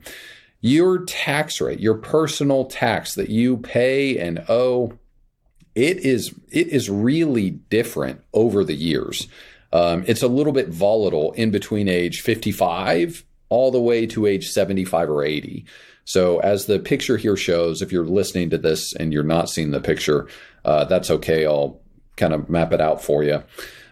Your 0.61 1.05
tax 1.05 1.61
rate 1.61 1.81
your 1.81 1.95
personal 1.95 2.67
tax 2.67 3.15
that 3.15 3.31
you 3.31 3.57
pay 3.57 4.19
and 4.19 4.45
owe 4.49 4.99
it 5.75 5.99
is 5.99 6.35
it 6.51 6.69
is 6.69 6.91
really 6.91 7.51
different 7.51 8.23
over 8.35 8.63
the 8.63 8.75
years. 8.75 9.27
Um, 9.73 10.05
it's 10.07 10.23
a 10.23 10.29
little 10.29 10.53
bit 10.53 10.69
volatile 10.69 11.33
in 11.33 11.51
between 11.51 11.89
age 11.89 12.21
55 12.21 13.25
all 13.49 13.71
the 13.71 13.81
way 13.81 14.07
to 14.07 14.27
age 14.27 14.51
75 14.51 15.09
or 15.09 15.25
80. 15.25 15.65
So, 16.05 16.39
as 16.41 16.67
the 16.67 16.79
picture 16.79 17.17
here 17.17 17.37
shows, 17.37 17.81
if 17.81 17.91
you're 17.91 18.05
listening 18.05 18.51
to 18.51 18.59
this 18.59 18.95
and 18.95 19.13
you're 19.13 19.23
not 19.23 19.49
seeing 19.49 19.71
the 19.71 19.81
picture, 19.81 20.29
uh, 20.65 20.85
that's 20.85 21.11
okay. 21.11 21.47
I'll 21.47 21.81
kind 22.17 22.33
of 22.33 22.49
map 22.49 22.73
it 22.73 22.81
out 22.81 23.03
for 23.03 23.23
you. 23.23 23.43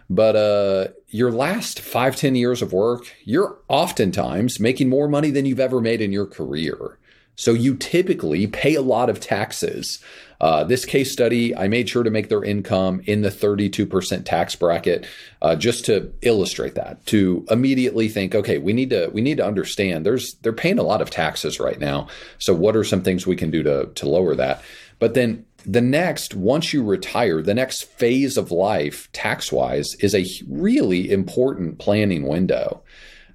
But 0.09 0.35
uh, 0.35 0.87
your 1.07 1.31
last 1.31 1.79
five, 1.79 2.15
10 2.15 2.35
years 2.35 2.61
of 2.61 2.73
work, 2.73 3.05
you're 3.23 3.57
oftentimes 3.67 4.59
making 4.59 4.89
more 4.89 5.07
money 5.07 5.31
than 5.31 5.45
you've 5.45 5.59
ever 5.59 5.81
made 5.81 6.01
in 6.01 6.11
your 6.11 6.25
career. 6.25 6.99
So 7.35 7.53
you 7.53 7.75
typically 7.75 8.45
pay 8.45 8.75
a 8.75 8.81
lot 8.81 9.09
of 9.09 9.19
taxes. 9.19 9.99
Uh, 10.43 10.61
this 10.61 10.83
case 10.83 11.09
study, 11.09 11.55
I 11.55 11.69
made 11.69 11.87
sure 11.87 12.03
to 12.03 12.09
make 12.09 12.27
their 12.27 12.43
income 12.43 13.01
in 13.05 13.21
the 13.21 13.29
32% 13.29 14.25
tax 14.25 14.57
bracket, 14.57 15.07
uh, 15.41 15.55
just 15.55 15.85
to 15.85 16.11
illustrate 16.21 16.75
that. 16.75 17.05
To 17.05 17.45
immediately 17.49 18.09
think, 18.09 18.35
okay, 18.35 18.57
we 18.57 18.73
need 18.73 18.89
to 18.89 19.09
we 19.13 19.21
need 19.21 19.37
to 19.37 19.45
understand. 19.45 20.05
There's 20.05 20.33
they're 20.41 20.51
paying 20.51 20.79
a 20.79 20.83
lot 20.83 21.01
of 21.01 21.09
taxes 21.09 21.61
right 21.61 21.79
now. 21.79 22.09
So 22.39 22.53
what 22.53 22.75
are 22.75 22.83
some 22.83 23.03
things 23.03 23.25
we 23.25 23.37
can 23.37 23.51
do 23.51 23.63
to 23.63 23.85
to 23.95 24.09
lower 24.09 24.35
that? 24.35 24.61
But 24.99 25.13
then 25.13 25.45
the 25.65 25.79
next, 25.79 26.35
once 26.35 26.73
you 26.73 26.83
retire, 26.83 27.41
the 27.41 27.53
next 27.53 27.85
phase 27.85 28.35
of 28.35 28.51
life, 28.51 29.09
tax 29.13 29.49
wise, 29.49 29.95
is 30.01 30.13
a 30.13 30.25
really 30.49 31.09
important 31.09 31.79
planning 31.79 32.27
window. 32.27 32.83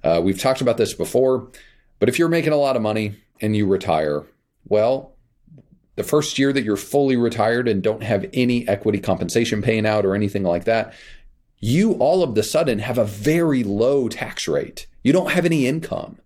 Uh, 0.03 0.21
we've 0.23 0.39
talked 0.39 0.61
about 0.61 0.77
this 0.77 0.93
before, 0.93 1.49
but 1.97 2.07
if 2.07 2.19
you're 2.19 2.29
making 2.29 2.53
a 2.53 2.57
lot 2.57 2.75
of 2.75 2.83
money 2.83 3.15
and 3.41 3.55
you 3.55 3.65
retire, 3.65 4.25
well, 4.67 5.15
the 5.99 6.03
first 6.05 6.39
year 6.39 6.53
that 6.53 6.63
you're 6.63 6.77
fully 6.77 7.17
retired 7.17 7.67
and 7.67 7.83
don't 7.83 8.03
have 8.03 8.25
any 8.33 8.65
equity 8.69 9.01
compensation 9.01 9.61
paying 9.61 9.85
out 9.85 10.05
or 10.05 10.15
anything 10.15 10.43
like 10.43 10.63
that, 10.63 10.93
you 11.59 11.91
all 11.95 12.23
of 12.23 12.35
the 12.35 12.41
sudden 12.41 12.79
have 12.79 12.97
a 12.97 13.03
very 13.03 13.65
low 13.65 14.07
tax 14.07 14.47
rate. 14.47 14.87
You 15.03 15.11
don't 15.11 15.31
have 15.31 15.45
any 15.45 15.67
income. 15.67 16.17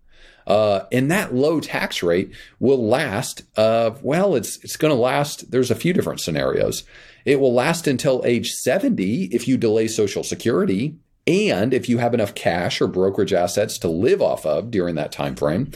Uh, 0.46 0.84
and 0.92 1.10
that 1.10 1.34
low 1.34 1.58
tax 1.58 2.04
rate 2.04 2.30
will 2.60 2.86
last. 2.86 3.42
Uh, 3.56 3.90
well, 4.00 4.36
it's 4.36 4.58
it's 4.58 4.76
going 4.76 4.94
to 4.94 5.00
last. 5.00 5.50
There's 5.50 5.72
a 5.72 5.74
few 5.74 5.92
different 5.92 6.20
scenarios. 6.20 6.84
It 7.24 7.40
will 7.40 7.52
last 7.52 7.88
until 7.88 8.22
age 8.24 8.52
70 8.52 9.24
if 9.32 9.48
you 9.48 9.56
delay 9.56 9.88
Social 9.88 10.22
Security, 10.22 10.94
and 11.26 11.74
if 11.74 11.88
you 11.88 11.98
have 11.98 12.14
enough 12.14 12.36
cash 12.36 12.80
or 12.80 12.86
brokerage 12.86 13.32
assets 13.32 13.76
to 13.78 13.88
live 13.88 14.22
off 14.22 14.46
of 14.46 14.70
during 14.70 14.94
that 14.94 15.10
time 15.10 15.34
frame. 15.34 15.72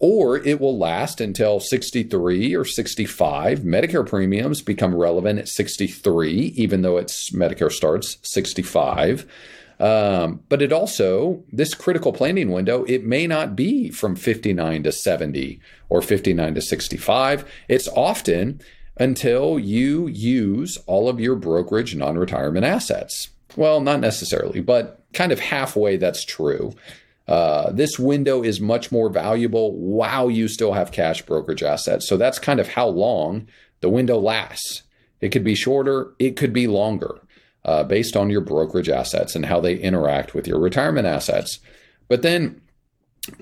Or 0.00 0.38
it 0.38 0.60
will 0.60 0.78
last 0.78 1.20
until 1.20 1.60
63 1.60 2.56
or 2.56 2.64
65. 2.64 3.60
Medicare 3.60 4.06
premiums 4.06 4.62
become 4.62 4.94
relevant 4.94 5.38
at 5.38 5.48
63, 5.48 6.32
even 6.56 6.80
though 6.80 6.96
it's 6.96 7.30
Medicare 7.30 7.70
starts 7.70 8.16
65. 8.22 9.26
Um, 9.78 10.42
but 10.48 10.60
it 10.62 10.72
also, 10.72 11.42
this 11.52 11.74
critical 11.74 12.12
planning 12.12 12.50
window, 12.50 12.84
it 12.84 13.04
may 13.04 13.26
not 13.26 13.56
be 13.56 13.90
from 13.90 14.16
59 14.16 14.82
to 14.82 14.92
70 14.92 15.60
or 15.88 16.02
59 16.02 16.54
to 16.54 16.60
65. 16.60 17.50
It's 17.68 17.88
often 17.88 18.60
until 18.98 19.58
you 19.58 20.06
use 20.06 20.76
all 20.86 21.08
of 21.08 21.20
your 21.20 21.34
brokerage 21.34 21.94
non 21.94 22.18
retirement 22.18 22.66
assets. 22.66 23.30
Well, 23.56 23.80
not 23.80 24.00
necessarily, 24.00 24.60
but 24.60 25.02
kind 25.12 25.32
of 25.32 25.40
halfway 25.40 25.96
that's 25.96 26.24
true. 26.24 26.74
Uh, 27.30 27.70
this 27.70 27.96
window 27.96 28.42
is 28.42 28.60
much 28.60 28.90
more 28.90 29.08
valuable 29.08 29.76
while 29.76 30.28
you 30.28 30.48
still 30.48 30.72
have 30.72 30.90
cash 30.90 31.22
brokerage 31.22 31.62
assets. 31.62 32.08
So 32.08 32.16
that's 32.16 32.40
kind 32.40 32.58
of 32.58 32.66
how 32.66 32.88
long 32.88 33.46
the 33.80 33.88
window 33.88 34.18
lasts. 34.18 34.82
It 35.20 35.28
could 35.28 35.44
be 35.44 35.54
shorter, 35.54 36.12
it 36.18 36.36
could 36.36 36.52
be 36.52 36.66
longer 36.66 37.20
uh, 37.64 37.84
based 37.84 38.16
on 38.16 38.30
your 38.30 38.40
brokerage 38.40 38.88
assets 38.88 39.36
and 39.36 39.46
how 39.46 39.60
they 39.60 39.76
interact 39.76 40.34
with 40.34 40.48
your 40.48 40.58
retirement 40.58 41.06
assets. 41.06 41.60
But 42.08 42.22
then, 42.22 42.62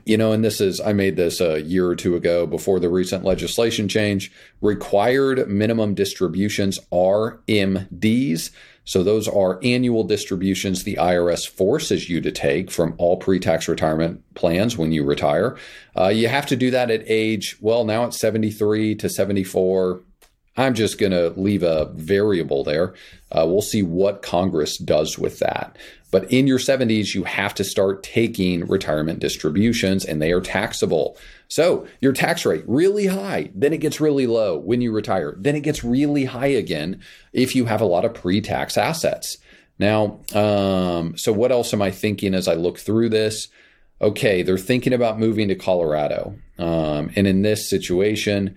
you 0.04 0.18
know, 0.18 0.33
and 0.33 0.45
this 0.45 0.61
is, 0.61 0.83
I 0.83 0.92
made 0.92 1.16
this 1.16 1.40
a 1.40 1.62
year 1.62 1.87
or 1.87 1.97
two 1.97 2.14
ago 2.14 2.47
before 2.47 2.80
the 2.80 2.90
recent 2.90 3.25
legislation 3.25 3.88
change. 3.88 4.30
Required 4.61 5.49
minimum 5.49 5.95
distributions 5.95 6.78
RMDs. 6.92 8.50
So 8.88 9.02
those 9.02 9.28
are 9.28 9.61
annual 9.62 10.02
distributions 10.02 10.83
the 10.83 10.95
IRS 10.95 11.47
forces 11.47 12.09
you 12.09 12.23
to 12.23 12.33
take 12.33 12.71
from 12.71 12.95
all 12.97 13.18
pre-tax 13.18 13.68
retirement 13.68 14.23
plans 14.35 14.78
when 14.78 14.92
you 14.92 15.04
retire. 15.04 15.59
Uh, 15.95 16.09
you 16.09 16.28
have 16.28 16.47
to 16.47 16.57
do 16.57 16.71
that 16.71 16.90
at 16.90 17.02
age, 17.04 17.59
well, 17.61 17.85
now 17.85 18.04
it's 18.04 18.18
73 18.18 18.95
to 18.95 19.11
74, 19.11 20.00
I'm 20.58 20.74
just 20.74 20.98
going 20.98 21.12
to 21.12 21.30
leave 21.40 21.62
a 21.62 21.86
variable 21.94 22.64
there. 22.64 22.92
Uh, 23.30 23.44
we'll 23.46 23.62
see 23.62 23.82
what 23.82 24.22
Congress 24.22 24.76
does 24.76 25.18
with 25.18 25.38
that. 25.38 25.76
But 26.10 26.30
in 26.32 26.46
your 26.46 26.58
70s, 26.58 27.14
you 27.14 27.24
have 27.24 27.54
to 27.54 27.64
start 27.64 28.02
taking 28.02 28.66
retirement 28.66 29.20
distributions 29.20 30.04
and 30.04 30.20
they 30.20 30.32
are 30.32 30.40
taxable. 30.40 31.16
So 31.46 31.86
your 32.00 32.12
tax 32.12 32.44
rate 32.44 32.64
really 32.66 33.06
high, 33.06 33.50
then 33.54 33.72
it 33.72 33.78
gets 33.78 34.00
really 34.00 34.26
low 34.26 34.58
when 34.58 34.80
you 34.80 34.90
retire. 34.90 35.34
Then 35.38 35.54
it 35.54 35.60
gets 35.60 35.84
really 35.84 36.24
high 36.24 36.46
again 36.46 37.02
if 37.32 37.54
you 37.54 37.66
have 37.66 37.80
a 37.80 37.86
lot 37.86 38.04
of 38.04 38.14
pre-tax 38.14 38.76
assets. 38.76 39.38
Now, 39.78 40.20
um, 40.34 41.16
so 41.16 41.32
what 41.32 41.52
else 41.52 41.72
am 41.72 41.82
I 41.82 41.92
thinking 41.92 42.34
as 42.34 42.48
I 42.48 42.54
look 42.54 42.78
through 42.78 43.10
this? 43.10 43.48
Okay, 44.00 44.42
they're 44.42 44.58
thinking 44.58 44.92
about 44.92 45.20
moving 45.20 45.48
to 45.48 45.54
Colorado. 45.54 46.36
Um, 46.58 47.10
and 47.14 47.26
in 47.26 47.42
this 47.42 47.68
situation, 47.68 48.56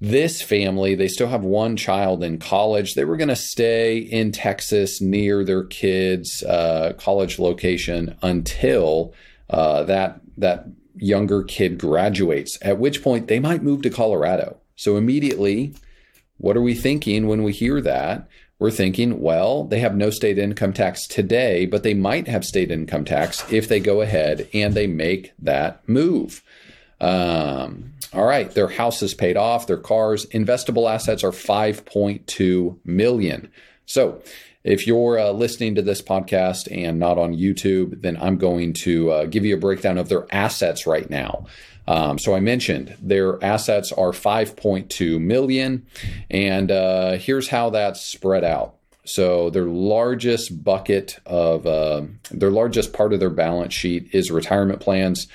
this 0.00 0.40
family, 0.40 0.94
they 0.94 1.08
still 1.08 1.28
have 1.28 1.44
one 1.44 1.76
child 1.76 2.24
in 2.24 2.38
college. 2.38 2.94
They 2.94 3.04
were 3.04 3.18
going 3.18 3.28
to 3.28 3.36
stay 3.36 3.98
in 3.98 4.32
Texas 4.32 5.00
near 5.00 5.44
their 5.44 5.64
kids' 5.64 6.42
uh, 6.42 6.94
college 6.96 7.38
location 7.38 8.16
until 8.22 9.12
uh, 9.50 9.82
that 9.84 10.20
that 10.38 10.66
younger 10.96 11.42
kid 11.42 11.78
graduates. 11.78 12.58
At 12.62 12.78
which 12.78 13.02
point, 13.02 13.28
they 13.28 13.40
might 13.40 13.62
move 13.62 13.82
to 13.82 13.90
Colorado. 13.90 14.58
So 14.74 14.96
immediately, 14.96 15.74
what 16.38 16.56
are 16.56 16.62
we 16.62 16.74
thinking 16.74 17.26
when 17.26 17.42
we 17.42 17.52
hear 17.52 17.80
that? 17.82 18.26
We're 18.58 18.70
thinking, 18.70 19.20
well, 19.20 19.64
they 19.64 19.80
have 19.80 19.94
no 19.94 20.10
state 20.10 20.38
income 20.38 20.72
tax 20.72 21.06
today, 21.06 21.66
but 21.66 21.82
they 21.82 21.94
might 21.94 22.28
have 22.28 22.44
state 22.44 22.70
income 22.70 23.04
tax 23.04 23.50
if 23.52 23.68
they 23.68 23.80
go 23.80 24.00
ahead 24.00 24.48
and 24.52 24.74
they 24.74 24.86
make 24.86 25.32
that 25.38 25.86
move. 25.88 26.42
Um, 27.00 27.89
all 28.12 28.24
right, 28.24 28.50
their 28.50 28.68
house 28.68 29.02
is 29.02 29.14
paid 29.14 29.36
off, 29.36 29.66
their 29.66 29.76
cars, 29.76 30.26
investable 30.26 30.90
assets 30.90 31.22
are 31.22 31.30
5.2 31.30 32.78
million. 32.84 33.50
So, 33.86 34.22
if 34.62 34.86
you're 34.86 35.18
uh, 35.18 35.30
listening 35.30 35.76
to 35.76 35.82
this 35.82 36.02
podcast 36.02 36.68
and 36.70 36.98
not 36.98 37.16
on 37.16 37.34
YouTube, 37.34 38.02
then 38.02 38.18
I'm 38.20 38.36
going 38.36 38.74
to 38.74 39.10
uh, 39.10 39.24
give 39.24 39.46
you 39.46 39.54
a 39.54 39.58
breakdown 39.58 39.96
of 39.96 40.10
their 40.10 40.26
assets 40.30 40.86
right 40.86 41.08
now. 41.08 41.46
Um, 41.88 42.18
so 42.18 42.34
I 42.34 42.40
mentioned 42.40 42.94
their 43.00 43.42
assets 43.42 43.90
are 43.90 44.12
5.2 44.12 45.20
million, 45.20 45.86
and 46.30 46.70
uh, 46.70 47.12
here's 47.12 47.48
how 47.48 47.70
that's 47.70 48.00
spread 48.02 48.44
out. 48.44 48.76
So 49.04 49.50
their 49.50 49.64
largest 49.64 50.62
bucket 50.62 51.18
of 51.26 51.66
uh, 51.66 52.02
their 52.30 52.50
largest 52.50 52.92
part 52.92 53.12
of 53.12 53.18
their 53.18 53.30
balance 53.30 53.74
sheet 53.74 54.10
is 54.12 54.30
retirement 54.30 54.80
plans 54.80 55.26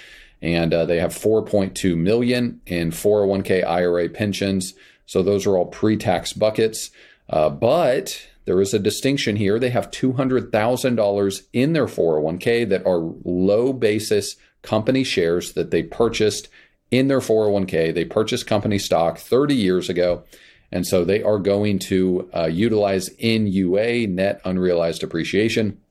and 0.45 0.75
uh, 0.75 0.85
they 0.85 0.99
have 0.99 1.11
4.2 1.11 1.97
million 1.97 2.61
in 2.67 2.91
401k 2.91 3.65
IRA 3.65 4.07
pensions. 4.09 4.75
So 5.07 5.23
those 5.23 5.47
are 5.47 5.57
all 5.57 5.65
pre-tax 5.65 6.33
buckets. 6.33 6.91
Uh, 7.27 7.49
but 7.49 8.27
there 8.45 8.61
is 8.61 8.71
a 8.71 8.79
distinction 8.79 9.37
here. 9.37 9.57
They 9.57 9.71
have 9.71 9.89
$200,000 9.89 11.41
in 11.51 11.73
their 11.73 11.87
401k 11.87 12.69
that 12.69 12.85
are 12.85 12.99
low 13.25 13.73
basis 13.73 14.35
company 14.61 15.03
shares 15.03 15.53
that 15.53 15.71
they 15.71 15.81
purchased 15.81 16.47
in 16.91 17.07
their 17.07 17.21
401k. 17.21 17.91
They 17.95 18.05
purchased 18.05 18.45
company 18.45 18.77
stock 18.77 19.17
30 19.17 19.55
years 19.55 19.89
ago. 19.89 20.25
And 20.71 20.85
so 20.85 21.03
they 21.03 21.23
are 21.23 21.39
going 21.39 21.79
to 21.79 22.29
uh, 22.35 22.45
utilize 22.45 23.09
NUA, 23.19 24.07
net 24.07 24.41
unrealized 24.45 25.01
appreciation. 25.01 25.81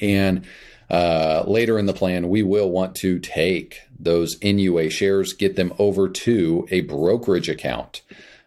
And 0.00 0.44
uh, 0.90 1.44
later 1.46 1.78
in 1.78 1.86
the 1.86 1.92
plan, 1.92 2.28
we 2.28 2.42
will 2.42 2.70
want 2.70 2.94
to 2.96 3.18
take 3.18 3.80
those 3.98 4.36
NUA 4.42 4.90
shares, 4.90 5.32
get 5.32 5.56
them 5.56 5.72
over 5.78 6.08
to 6.08 6.66
a 6.70 6.82
brokerage 6.82 7.48
account. 7.48 8.02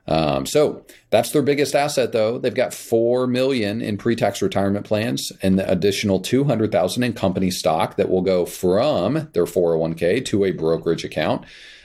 Um, 0.10 0.46
so 0.46 0.86
that's 1.10 1.32
their 1.32 1.41
biggest 1.41 1.75
asset, 1.75 2.13
though. 2.13 2.38
They've 2.38 2.53
got 2.53 2.74
four 2.74 3.27
million 3.27 3.82
in 3.82 3.98
pre-tax 3.98 4.41
retirement 4.41 4.86
plans, 4.86 5.34
and 5.41 5.60
the 5.60 5.70
additional 5.70 6.22
two 6.22 6.46
hundred 6.46 6.72
thousand 6.72 7.03
in 7.03 7.13
company 7.13 7.51
stock 7.51 7.98
that 7.98 8.10
will 8.10 8.22
go 8.22 8.46
from 8.46 9.29
their 9.34 9.46
four 9.46 9.72
hundred 9.72 9.82
one 9.82 9.94
k 9.96 10.22
to 10.22 10.46
a 10.46 10.51
brokerage 10.51 11.03
account. 11.03 11.44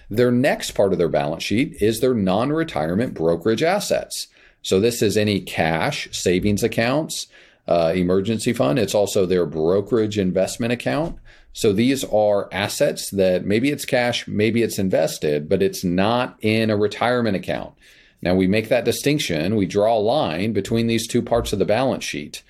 Their 0.09 0.31
next 0.31 0.73
part 0.73 0.93
of 0.93 0.99
their 0.99 1.09
balance 1.09 1.43
sheet 1.43 1.81
is 1.81 2.01
their 2.01 2.15
non-retirement 2.15 3.15
brokerage 3.15 3.63
assets. 3.63 4.29
So 4.61 4.79
this 4.79 5.03
is 5.03 5.17
any 5.17 5.41
cash, 5.41 6.09
savings 6.13 6.63
accounts, 6.63 7.27
uh, 7.69 7.93
emergency 7.95 8.53
fund. 8.53 8.79
It's 8.79 8.95
also 8.95 9.25
their 9.27 9.47
brokerage 9.47 10.19
investment 10.19 10.73
account. 10.73 11.17
So 11.53 11.73
these 11.73 12.03
are 12.05 12.49
assets 12.53 13.11
that 13.11 13.45
maybe 13.45 13.71
it's 13.71 13.85
cash, 13.85 14.27
maybe 14.27 14.63
it's 14.63 14.79
invested, 14.79 15.49
but 15.49 15.63
it's 15.63 15.85
not 15.85 16.37
in 16.41 16.71
a 16.71 16.77
retirement 16.77 17.37
account. 17.37 17.75
Now 18.23 18.35
we 18.35 18.47
make 18.47 18.69
that 18.69 18.85
distinction. 18.85 19.57
We 19.57 19.67
draw 19.67 19.97
a 19.97 20.01
line 20.01 20.53
between 20.53 20.87
these 20.87 21.07
two 21.07 21.23
parts 21.23 21.53
of 21.53 21.59
the 21.59 21.65
balance 21.65 22.05
sheet. 22.05 22.43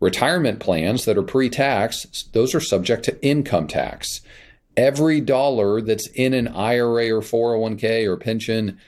Retirement 0.00 0.60
plans 0.60 1.04
that 1.04 1.16
are 1.18 1.22
pre 1.22 1.48
tax, 1.50 2.24
those 2.32 2.54
are 2.54 2.60
subject 2.60 3.04
to 3.04 3.22
income 3.24 3.66
tax. 3.66 4.20
every 4.76 5.20
dollar 5.20 5.80
that's 5.80 6.06
in 6.08 6.32
an 6.32 6.48
IRA 6.48 7.10
or 7.10 7.20
401k 7.20 8.06
or 8.06 8.16
pension, 8.16 8.78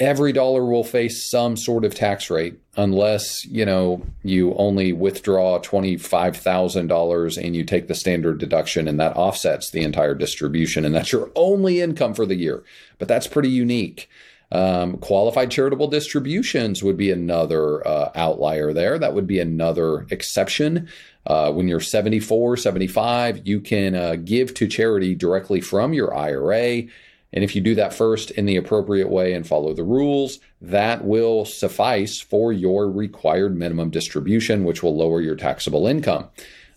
every 0.00 0.32
dollar 0.32 0.64
will 0.64 0.82
face 0.82 1.30
some 1.30 1.56
sort 1.56 1.84
of 1.84 1.94
tax 1.94 2.30
rate 2.30 2.58
unless, 2.76 3.44
you 3.44 3.66
know, 3.66 4.02
you 4.22 4.54
only 4.54 4.92
withdraw 4.92 5.60
$25,000 5.60 7.44
and 7.44 7.54
you 7.54 7.62
take 7.62 7.86
the 7.86 7.94
standard 7.94 8.38
deduction 8.38 8.88
and 8.88 8.98
that 8.98 9.14
offsets 9.16 9.70
the 9.70 9.82
entire 9.82 10.14
distribution 10.14 10.86
and 10.86 10.94
that's 10.94 11.12
your 11.12 11.30
only 11.36 11.80
income 11.80 12.14
for 12.14 12.24
the 12.24 12.34
year. 12.34 12.64
But 12.98 13.08
that's 13.08 13.26
pretty 13.26 13.50
unique. 13.50 14.08
Um, 14.52 14.96
qualified 14.96 15.50
charitable 15.50 15.88
distributions 15.88 16.82
would 16.82 16.96
be 16.96 17.12
another 17.12 17.86
uh, 17.86 18.10
outlier 18.16 18.72
there. 18.72 18.98
That 18.98 19.14
would 19.14 19.26
be 19.26 19.38
another 19.38 20.06
exception. 20.10 20.88
Uh, 21.26 21.52
when 21.52 21.68
you're 21.68 21.78
74, 21.78 22.56
75, 22.56 23.46
you 23.46 23.60
can 23.60 23.94
uh, 23.94 24.16
give 24.16 24.54
to 24.54 24.66
charity 24.66 25.14
directly 25.14 25.60
from 25.60 25.92
your 25.92 26.16
IRA. 26.16 26.84
And 27.32 27.44
if 27.44 27.54
you 27.54 27.60
do 27.60 27.74
that 27.76 27.94
first 27.94 28.30
in 28.32 28.46
the 28.46 28.56
appropriate 28.56 29.08
way 29.08 29.32
and 29.32 29.46
follow 29.46 29.72
the 29.72 29.84
rules, 29.84 30.40
that 30.60 31.04
will 31.04 31.44
suffice 31.44 32.20
for 32.20 32.52
your 32.52 32.90
required 32.90 33.56
minimum 33.56 33.90
distribution, 33.90 34.64
which 34.64 34.82
will 34.82 34.96
lower 34.96 35.20
your 35.20 35.36
taxable 35.36 35.86
income. 35.86 36.28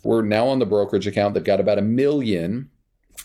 We're 0.03 0.21
now 0.21 0.47
on 0.47 0.59
the 0.59 0.65
brokerage 0.65 1.07
account. 1.07 1.33
They've 1.33 1.43
got 1.43 1.59
about 1.59 1.79
a 1.79 1.83
million 1.83 2.69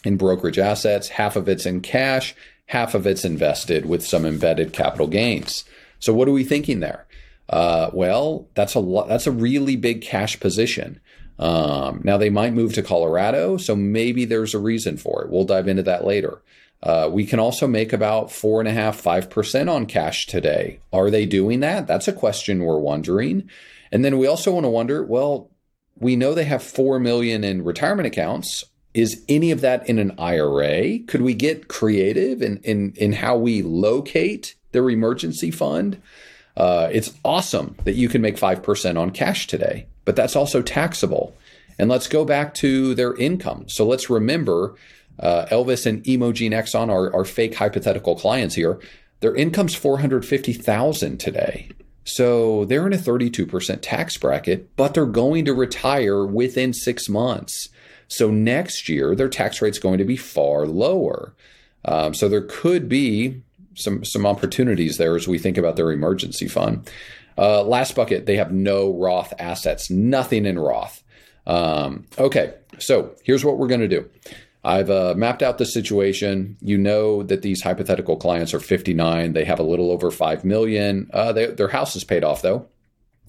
in 0.05 0.17
brokerage 0.17 0.59
assets, 0.59 1.09
half 1.09 1.37
of 1.37 1.49
it's 1.49 1.67
in 1.67 1.81
cash, 1.81 2.35
half 2.67 2.95
of 2.95 3.07
it's 3.07 3.25
invested 3.25 3.87
with 3.87 4.07
some 4.07 4.25
embedded 4.25 4.73
capital 4.73 5.07
gains. 5.07 5.65
So 5.99 6.15
what 6.15 6.29
are 6.29 6.33
we 6.33 6.45
thinking 6.45 6.81
there? 6.81 7.07
Uh, 7.49 7.91
well, 7.93 8.47
that's 8.55 8.75
a 8.75 8.81
lot. 8.81 9.09
That's 9.09 9.27
a 9.27 9.33
really 9.33 9.77
big 9.77 10.03
cash 10.03 10.39
position. 10.39 11.01
Um, 11.39 12.01
now 12.05 12.17
they 12.17 12.31
might 12.31 12.53
move 12.53 12.75
to 12.75 12.83
Colorado, 12.83 13.57
so 13.57 13.75
maybe 13.75 14.25
there's 14.25 14.55
a 14.55 14.59
reason 14.59 14.97
for 14.97 15.23
it. 15.23 15.31
We'll 15.31 15.45
dive 15.45 15.69
into 15.69 15.85
that 15.85 16.05
later. 16.05 16.43
Uh, 16.83 17.09
we 17.11 17.27
can 17.27 17.41
also 17.41 17.67
make 17.67 17.93
about 17.93 18.31
four 18.31 18.61
and 18.61 18.69
a 18.69 18.73
half, 18.73 18.97
five 18.97 19.29
percent 19.29 19.69
on 19.69 19.87
cash 19.87 20.27
today. 20.27 20.81
Are 20.93 21.11
they 21.11 21.27
doing 21.27 21.61
that? 21.61 21.87
That's 21.87 22.09
a 22.09 22.13
question 22.13 22.65
we're 22.65 22.79
wondering. 22.79 23.49
And 23.91 24.05
then 24.05 24.19
we 24.19 24.27
also 24.27 24.53
want 24.53 24.65
to 24.65 24.71
wonder, 24.71 25.03
well, 25.03 25.51
we 25.97 26.15
know 26.15 26.35
they 26.35 26.45
have 26.45 26.63
four 26.63 27.01
million 27.01 27.43
in 27.43 27.65
retirement 27.65 28.07
accounts. 28.07 28.65
Is 28.95 29.25
any 29.29 29.51
of 29.51 29.61
that 29.61 29.89
in 29.89 29.99
an 29.99 30.15
IRA? 30.19 31.01
Could 31.01 31.23
we 31.23 31.35
get 31.35 31.69
creative 31.69 32.43
in 32.43 32.59
in, 32.59 32.93
in 32.97 33.13
how 33.13 33.37
we 33.37 33.63
locate 33.63 34.55
their 34.73 34.89
emergency 34.89 35.51
fund? 35.51 36.01
Uh, 36.57 36.89
it's 36.93 37.15
awesome 37.25 37.77
that 37.85 37.95
you 37.95 38.09
can 38.09 38.21
make 38.21 38.37
5% 38.37 38.99
on 38.99 39.11
cash 39.13 39.47
today, 39.47 39.87
but 40.05 40.17
that's 40.17 40.35
also 40.35 40.61
taxable. 40.61 41.37
And 41.79 41.89
let's 41.89 42.09
go 42.09 42.25
back 42.25 42.53
to 42.55 42.97
their 42.97 43.15
income. 43.15 43.69
So 43.69 43.87
let's 43.87 44.11
remember 44.11 44.75
uh, 45.21 45.47
Elvis 45.47 45.87
and 45.87 46.07
Imogen 46.07 46.53
Exxon 46.53 46.91
are, 46.91 47.15
are 47.15 47.25
fake 47.25 47.55
hypothetical 47.55 48.17
clients 48.17 48.55
here. 48.55 48.81
Their 49.21 49.35
income's 49.35 49.75
450000 49.75 51.19
today. 51.19 51.71
So 52.05 52.65
they're 52.65 52.87
in 52.87 52.93
a 52.93 52.97
32% 52.97 53.79
tax 53.83 54.17
bracket, 54.17 54.75
but 54.77 54.95
they're 54.95 55.05
going 55.05 55.45
to 55.45 55.53
retire 55.53 56.25
within 56.25 56.73
six 56.73 57.09
months. 57.09 57.69
So 58.07 58.31
next 58.31 58.89
year, 58.89 59.15
their 59.15 59.29
tax 59.29 59.61
rate's 59.61 59.79
going 59.79 59.99
to 59.99 60.05
be 60.05 60.17
far 60.17 60.67
lower. 60.67 61.35
Um, 61.85 62.15
so 62.15 62.29
there 62.29 62.43
could 62.43 62.89
be 62.89 63.43
some 63.75 64.05
some 64.05 64.27
opportunities 64.27 64.97
there 64.97 65.15
as 65.15 65.29
we 65.29 65.39
think 65.39 65.57
about 65.57 65.77
their 65.77 65.93
emergency 65.93 66.49
fund. 66.49 66.91
Uh, 67.37 67.63
last 67.63 67.95
bucket, 67.95 68.27
they 68.27 68.37
have 68.37 68.53
no 68.53 68.93
Roth 68.93 69.33
assets, 69.39 69.91
nothing 69.91 70.45
in 70.45 70.59
Roth. 70.59 71.05
Um, 71.47 72.07
okay, 72.19 72.55
so 72.79 73.15
here's 73.23 73.45
what 73.45 73.59
we're 73.59 73.69
going 73.69 73.81
to 73.81 73.89
do. 73.89 74.09
I've 74.65 74.91
uh, 74.91 75.15
mapped 75.17 75.43
out 75.43 75.59
the 75.59 75.67
situation. 75.67 76.57
You 76.61 76.79
know 76.79 77.23
that 77.23 77.43
these 77.43 77.63
hypothetical 77.63 78.17
clients 78.17 78.53
are 78.55 78.61
59. 78.61 79.33
They 79.33 79.45
have 79.45 79.59
a 79.59 79.65
little 79.65 79.91
over 79.91 80.11
five 80.11 80.45
million. 80.45 81.11
Uh, 81.13 81.33
they, 81.33 81.47
their 81.47 81.69
house 81.69 81.97
is 81.97 82.05
paid 82.05 82.25
off 82.25 82.43
though, 82.43 82.67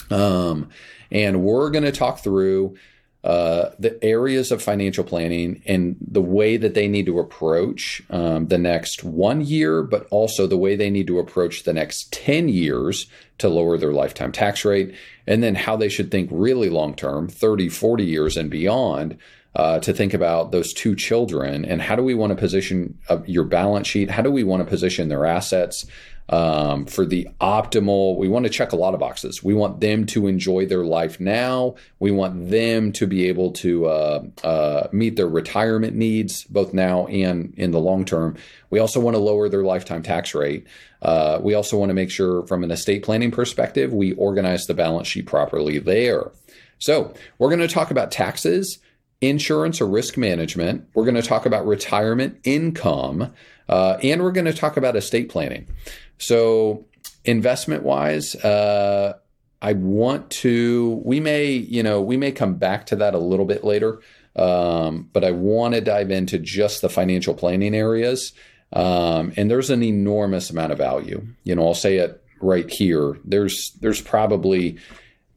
um, 0.10 0.70
and 1.12 1.44
we're 1.44 1.70
going 1.70 1.84
to 1.84 1.92
talk 1.92 2.20
through 2.20 2.76
uh, 3.22 3.72
the 3.78 4.02
areas 4.02 4.50
of 4.50 4.64
financial 4.64 5.04
planning 5.04 5.62
and 5.66 5.98
the 6.00 6.22
way 6.22 6.56
that 6.56 6.74
they 6.74 6.88
need 6.88 7.06
to 7.06 7.20
approach 7.20 8.02
um, 8.10 8.48
the 8.48 8.58
next 8.58 9.04
one 9.04 9.42
year, 9.42 9.84
but 9.84 10.08
also 10.10 10.48
the 10.48 10.58
way 10.58 10.78
they 10.78 10.90
need 10.90 11.08
to 11.08 11.20
approach 11.20 11.64
the 11.64 11.74
next 11.74 12.14
10 12.14 12.48
years 12.48 13.08
to 13.38 13.50
lower 13.50 13.78
their 13.78 13.92
lifetime 13.92 14.32
tax 14.32 14.64
rate, 14.64 14.96
and 15.28 15.44
then 15.44 15.56
how 15.56 15.76
they 15.76 15.90
should 15.90 16.10
think 16.12 16.30
really 16.32 16.70
long 16.70 16.96
term, 16.96 17.28
30, 17.28 17.68
40 17.68 18.06
years 18.06 18.38
and 18.38 18.50
beyond. 18.50 19.18
Uh, 19.56 19.80
to 19.80 19.92
think 19.92 20.14
about 20.14 20.52
those 20.52 20.72
two 20.74 20.96
children 20.96 21.66
and 21.66 21.82
how 21.82 21.96
do 21.96 22.04
we 22.04 22.14
want 22.14 22.30
to 22.30 22.36
position 22.36 22.96
uh, 23.10 23.18
your 23.26 23.44
balance 23.44 23.88
sheet? 23.88 24.08
How 24.08 24.22
do 24.22 24.30
we 24.30 24.44
want 24.44 24.62
to 24.62 24.70
position 24.70 25.10
their 25.10 25.26
assets? 25.26 25.88
um, 26.30 26.86
for 26.86 27.06
the 27.06 27.28
optimal. 27.42 28.18
We 28.18 28.30
want 28.30 28.46
to 28.46 28.50
check 28.50 28.72
a 28.72 28.76
lot 28.76 28.94
of 28.94 29.00
boxes. 29.00 29.44
We 29.44 29.54
want 29.54 29.80
them 29.80 30.06
to 30.08 30.28
enjoy 30.28 30.66
their 30.66 30.86
life 30.86 31.20
now. 31.20 31.76
We 32.00 32.12
want 32.12 32.50
them 32.50 32.92
to 32.94 33.08
be 33.08 33.28
able 33.28 33.52
to 33.54 33.88
uh, 33.88 34.24
uh, 34.44 34.88
meet 34.92 35.16
their 35.16 35.28
retirement 35.28 35.96
needs 35.96 36.44
both 36.46 36.74
now 36.74 37.08
and 37.08 37.54
in 37.58 37.72
the 37.72 37.80
long 37.80 38.06
term. 38.06 38.38
We 38.70 38.80
also 38.80 39.00
want 39.00 39.16
to 39.16 39.20
lower 39.20 39.50
their 39.50 39.64
lifetime 39.64 40.04
tax 40.04 40.36
rate. 40.36 40.68
Uh, 41.02 41.40
we 41.42 41.56
also 41.56 41.78
want 41.78 41.90
to 41.90 41.96
make 41.96 42.12
sure, 42.12 42.46
from 42.46 42.64
an 42.64 42.72
estate 42.72 43.04
planning 43.04 43.32
perspective, 43.32 43.94
we 43.94 44.14
organize 44.14 44.68
the 44.68 44.74
balance 44.74 45.08
sheet 45.08 45.26
properly 45.26 45.80
there. 45.80 46.32
So, 46.78 47.14
we're 47.40 47.50
going 47.50 47.60
to 47.60 47.68
talk 47.68 47.92
about 47.92 48.12
taxes 48.12 48.80
insurance 49.22 49.82
or 49.82 49.88
risk 49.88 50.18
management. 50.18 50.88
We're 50.94 51.04
going 51.04 51.16
to 51.16 51.22
talk 51.22 51.46
about 51.46 51.66
retirement 51.66 52.40
income, 52.44 53.34
uh, 53.68 53.98
and 54.02 54.22
we're 54.22 54.32
going 54.32 54.46
to 54.46 54.54
talk 54.54 54.78
about 54.78 54.96
estate 54.96 55.30
planning. 55.30 55.68
So, 56.18 56.86
investment 57.26 57.84
wise, 57.84 58.36
uh, 58.36 59.18
I 59.62 59.74
want 59.74 60.30
to. 60.32 61.02
We 61.04 61.20
may, 61.20 61.52
you 61.52 61.84
know, 61.84 62.02
we 62.02 62.18
may 62.18 62.32
come 62.32 62.56
back 62.56 62.86
to 62.88 62.96
that 62.98 63.14
a 63.14 63.20
little 63.20 63.46
bit 63.46 63.64
later, 63.64 64.02
um, 64.36 65.10
but 65.12 65.24
I 65.24 65.32
want 65.32 65.76
to 65.76 65.82
dive 65.82 66.12
into 66.12 66.40
just 66.40 66.82
the 66.82 66.90
financial 66.90 67.34
planning 67.34 67.76
areas. 67.76 68.34
Um, 68.72 69.34
and 69.36 69.50
there's 69.50 69.70
an 69.70 69.84
enormous 69.84 70.50
amount 70.50 70.72
of 70.72 70.78
value. 70.78 71.26
You 71.44 71.56
know, 71.56 71.68
I'll 71.68 71.74
say 71.74 71.98
it 71.98 72.24
right 72.40 72.70
here. 72.70 73.18
There's 73.26 73.72
there's 73.82 74.02
probably 74.02 74.78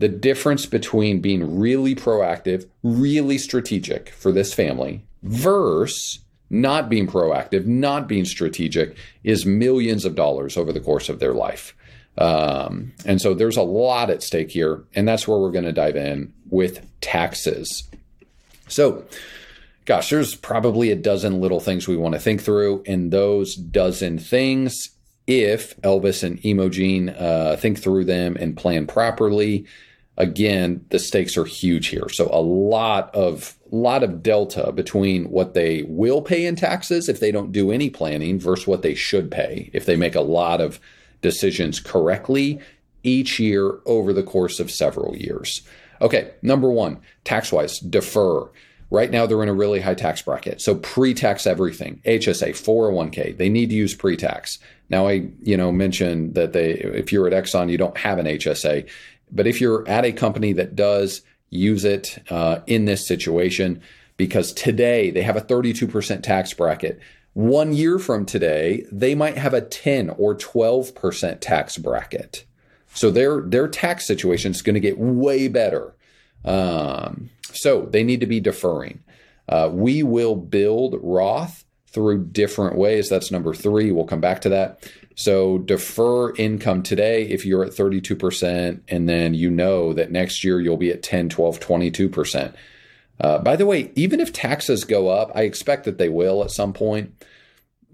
the 0.02 0.08
difference 0.08 0.66
between 0.66 1.20
being 1.20 1.60
really 1.60 1.94
proactive, 1.94 2.66
really 2.82 3.38
strategic 3.38 4.08
for 4.08 4.32
this 4.32 4.52
family 4.52 5.00
versus 5.22 6.18
not 6.50 6.88
being 6.88 7.06
proactive, 7.06 7.66
not 7.66 8.08
being 8.08 8.24
strategic, 8.24 8.96
is 9.22 9.46
millions 9.46 10.04
of 10.04 10.16
dollars 10.16 10.56
over 10.56 10.72
the 10.72 10.80
course 10.80 11.08
of 11.08 11.20
their 11.20 11.32
life. 11.32 11.76
Um, 12.18 12.92
and 13.06 13.20
so 13.20 13.32
there's 13.32 13.56
a 13.56 13.62
lot 13.62 14.10
at 14.10 14.24
stake 14.24 14.50
here, 14.50 14.82
and 14.92 15.06
that's 15.06 15.28
where 15.28 15.38
we're 15.38 15.52
going 15.52 15.66
to 15.66 15.72
dive 15.72 15.94
in 15.94 16.32
with 16.50 16.84
taxes. 17.00 17.84
So, 18.66 19.04
gosh, 19.84 20.10
there's 20.10 20.34
probably 20.34 20.90
a 20.90 20.96
dozen 20.96 21.40
little 21.40 21.60
things 21.60 21.86
we 21.86 21.96
want 21.96 22.14
to 22.14 22.20
think 22.20 22.42
through, 22.42 22.82
and 22.88 23.12
those 23.12 23.54
dozen 23.54 24.18
things, 24.18 24.90
if 25.28 25.80
Elvis 25.82 26.24
and 26.24 26.44
Imogen 26.44 27.10
uh, 27.10 27.56
think 27.56 27.78
through 27.78 28.06
them 28.06 28.36
and 28.40 28.56
plan 28.56 28.88
properly, 28.88 29.64
again, 30.16 30.84
the 30.90 30.98
stakes 30.98 31.36
are 31.36 31.44
huge 31.44 31.88
here. 31.88 32.08
So 32.08 32.28
a 32.32 32.40
lot 32.40 33.14
of 33.14 33.56
lot 33.70 34.02
of 34.02 34.22
delta 34.22 34.70
between 34.72 35.24
what 35.30 35.54
they 35.54 35.82
will 35.84 36.20
pay 36.20 36.44
in 36.44 36.54
taxes 36.54 37.08
if 37.08 37.20
they 37.20 37.32
don't 37.32 37.52
do 37.52 37.70
any 37.70 37.88
planning 37.88 38.38
versus 38.38 38.66
what 38.66 38.82
they 38.82 38.94
should 38.94 39.30
pay 39.30 39.70
if 39.72 39.86
they 39.86 39.96
make 39.96 40.14
a 40.14 40.20
lot 40.20 40.60
of 40.60 40.78
decisions 41.22 41.80
correctly 41.80 42.60
each 43.02 43.40
year 43.40 43.78
over 43.86 44.12
the 44.12 44.22
course 44.22 44.60
of 44.60 44.70
several 44.70 45.16
years. 45.16 45.62
Okay, 46.02 46.32
number 46.42 46.70
1, 46.70 46.98
tax-wise, 47.24 47.78
defer. 47.78 48.48
Right 48.90 49.10
now 49.10 49.24
they're 49.24 49.42
in 49.42 49.48
a 49.48 49.54
really 49.54 49.80
high 49.80 49.94
tax 49.94 50.20
bracket. 50.20 50.60
So 50.60 50.74
pre-tax 50.74 51.46
everything. 51.46 52.02
HSA, 52.04 52.50
401k, 52.50 53.38
they 53.38 53.48
need 53.48 53.70
to 53.70 53.76
use 53.76 53.94
pre-tax. 53.94 54.58
Now 54.90 55.08
I, 55.08 55.30
you 55.42 55.56
know, 55.56 55.72
mentioned 55.72 56.34
that 56.34 56.52
they 56.52 56.72
if 56.72 57.10
you're 57.10 57.26
at 57.26 57.32
Exxon 57.32 57.70
you 57.70 57.78
don't 57.78 57.96
have 57.96 58.18
an 58.18 58.26
HSA. 58.26 58.86
But 59.32 59.46
if 59.46 59.60
you're 59.60 59.88
at 59.88 60.04
a 60.04 60.12
company 60.12 60.52
that 60.52 60.76
does 60.76 61.22
use 61.50 61.84
it 61.84 62.18
uh, 62.30 62.60
in 62.66 62.84
this 62.84 63.06
situation, 63.06 63.82
because 64.16 64.52
today 64.52 65.10
they 65.10 65.22
have 65.22 65.36
a 65.36 65.40
32% 65.40 66.22
tax 66.22 66.52
bracket. 66.52 67.00
One 67.32 67.72
year 67.72 67.98
from 67.98 68.26
today, 68.26 68.86
they 68.92 69.14
might 69.14 69.38
have 69.38 69.54
a 69.54 69.62
10 69.62 70.10
or 70.10 70.36
12% 70.36 71.40
tax 71.40 71.78
bracket. 71.78 72.44
So 72.94 73.10
their 73.10 73.40
their 73.40 73.68
tax 73.68 74.06
situation 74.06 74.50
is 74.50 74.60
going 74.60 74.74
to 74.74 74.80
get 74.80 74.98
way 74.98 75.48
better. 75.48 75.94
Um, 76.44 77.30
so 77.52 77.86
they 77.86 78.04
need 78.04 78.20
to 78.20 78.26
be 78.26 78.40
deferring. 78.40 79.02
Uh, 79.48 79.70
we 79.72 80.02
will 80.02 80.36
build 80.36 80.98
Roth 81.02 81.61
through 81.92 82.24
different 82.26 82.76
ways. 82.76 83.08
That's 83.08 83.30
number 83.30 83.54
three. 83.54 83.92
We'll 83.92 84.04
come 84.04 84.20
back 84.20 84.40
to 84.42 84.48
that. 84.50 84.88
So 85.14 85.58
defer 85.58 86.34
income 86.36 86.82
today 86.82 87.24
if 87.24 87.44
you're 87.44 87.64
at 87.64 87.72
32%, 87.72 88.80
and 88.88 89.08
then 89.08 89.34
you 89.34 89.50
know 89.50 89.92
that 89.92 90.10
next 90.10 90.42
year 90.42 90.60
you'll 90.60 90.76
be 90.76 90.90
at 90.90 91.02
10, 91.02 91.28
12, 91.28 91.60
22%. 91.60 92.54
Uh, 93.20 93.38
by 93.38 93.56
the 93.56 93.66
way, 93.66 93.92
even 93.94 94.20
if 94.20 94.32
taxes 94.32 94.84
go 94.84 95.08
up, 95.08 95.30
I 95.34 95.42
expect 95.42 95.84
that 95.84 95.98
they 95.98 96.08
will 96.08 96.42
at 96.42 96.50
some 96.50 96.72
point. 96.72 97.24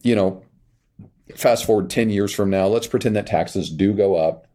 You 0.03 0.15
know, 0.15 0.43
fast 1.35 1.67
forward 1.67 1.91
10 1.91 2.11
years 2.11 2.33
from 2.33 2.51
now, 2.51 2.67
let's 2.67 2.87
pretend 2.87 3.17
that 3.17 3.27
taxes 3.27 3.69
do 3.69 3.93
go 3.93 4.15
up 4.15 4.48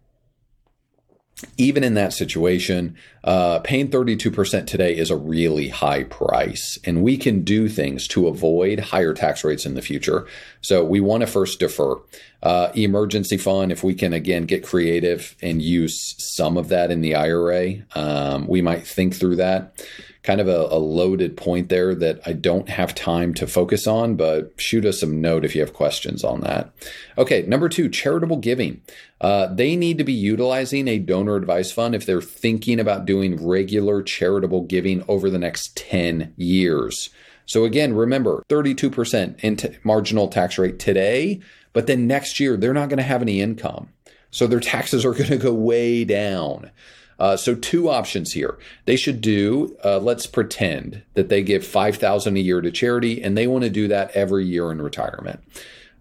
even 1.57 1.83
in 1.83 1.93
that 1.93 2.13
situation, 2.13 2.95
uh, 3.23 3.59
paying 3.59 3.89
32% 3.89 4.67
today 4.67 4.95
is 4.95 5.09
a 5.09 5.17
really 5.17 5.69
high 5.69 6.03
price. 6.03 6.77
And 6.83 7.03
we 7.03 7.17
can 7.17 7.43
do 7.43 7.69
things 7.69 8.07
to 8.09 8.27
avoid 8.27 8.79
higher 8.79 9.13
tax 9.13 9.43
rates 9.43 9.65
in 9.65 9.75
the 9.75 9.81
future. 9.81 10.27
So 10.61 10.83
we 10.83 10.99
want 10.99 11.21
to 11.21 11.27
first 11.27 11.59
defer. 11.59 11.95
Uh, 12.41 12.71
emergency 12.75 13.37
fund, 13.37 13.71
if 13.71 13.83
we 13.83 13.93
can 13.93 14.13
again 14.13 14.45
get 14.45 14.63
creative 14.65 15.35
and 15.41 15.61
use 15.61 16.15
some 16.17 16.57
of 16.57 16.69
that 16.69 16.91
in 16.91 17.01
the 17.01 17.15
IRA, 17.15 17.75
um, 17.95 18.47
we 18.47 18.61
might 18.61 18.85
think 18.85 19.15
through 19.15 19.37
that 19.37 19.79
kind 20.23 20.39
of 20.39 20.47
a, 20.47 20.67
a, 20.71 20.79
loaded 20.79 21.35
point 21.35 21.67
there 21.67 21.93
that 21.93 22.21
I 22.25 22.31
don't 22.31 22.69
have 22.69 22.95
time 22.95 23.33
to 23.35 23.45
focus 23.45 23.85
on, 23.85 24.15
but 24.15 24.53
shoot 24.59 24.85
us 24.85 25.01
some 25.01 25.19
note 25.19 25.43
if 25.43 25.53
you 25.53 25.61
have 25.61 25.73
questions 25.73 26.23
on 26.23 26.39
that. 26.41 26.71
Okay, 27.17 27.43
number 27.43 27.67
two, 27.67 27.89
charitable 27.89 28.37
giving. 28.37 28.81
Uh, 29.19 29.53
they 29.53 29.75
need 29.75 29.97
to 29.97 30.03
be 30.05 30.13
utilizing 30.13 30.87
a 30.87 30.97
donor 30.97 31.35
advised 31.35 31.73
fund 31.73 31.93
if 31.93 32.05
they're 32.05 32.21
thinking 32.21 32.79
about 32.79 33.05
doing 33.05 33.45
regular 33.45 34.01
charitable 34.01 34.61
giving 34.61 35.03
over 35.09 35.29
the 35.29 35.39
next 35.39 35.75
10 35.75 36.33
years. 36.37 37.09
So 37.45 37.65
again, 37.65 37.93
remember 37.93 38.43
32% 38.49 39.43
in 39.43 39.57
t- 39.57 39.77
marginal 39.83 40.29
tax 40.29 40.57
rate 40.57 40.79
today, 40.79 41.41
but 41.73 41.87
then 41.87 42.07
next 42.07 42.39
year 42.39 42.55
they're 42.55 42.73
not 42.73 42.87
going 42.87 42.97
to 42.97 43.03
have 43.03 43.21
any 43.21 43.41
income. 43.41 43.89
So 44.31 44.47
their 44.47 44.61
taxes 44.61 45.03
are 45.03 45.13
going 45.13 45.29
to 45.29 45.37
go 45.37 45.53
way 45.53 46.05
down. 46.05 46.71
Uh, 47.19 47.37
so 47.37 47.55
two 47.55 47.89
options 47.89 48.31
here. 48.31 48.57
They 48.85 48.95
should 48.95 49.21
do. 49.21 49.77
Uh, 49.83 49.99
let's 49.99 50.25
pretend 50.25 51.03
that 51.13 51.29
they 51.29 51.41
give 51.41 51.65
five 51.65 51.97
thousand 51.97 52.37
a 52.37 52.39
year 52.39 52.61
to 52.61 52.71
charity, 52.71 53.21
and 53.21 53.37
they 53.37 53.47
want 53.47 53.63
to 53.63 53.69
do 53.69 53.87
that 53.87 54.11
every 54.11 54.45
year 54.45 54.71
in 54.71 54.81
retirement. 54.81 55.41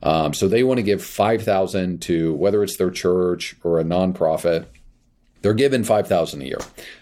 Um, 0.02 0.34
so 0.34 0.48
they 0.48 0.62
want 0.64 0.78
to 0.78 0.82
give 0.82 1.02
five 1.02 1.42
thousand 1.42 2.02
to 2.02 2.34
whether 2.34 2.62
it's 2.62 2.76
their 2.76 2.90
church 2.90 3.56
or 3.62 3.78
a 3.78 3.84
nonprofit. 3.84 4.66
They're 5.42 5.54
given 5.54 5.84
five 5.84 6.08
thousand 6.08 6.42
a 6.42 6.46
year. 6.46 6.60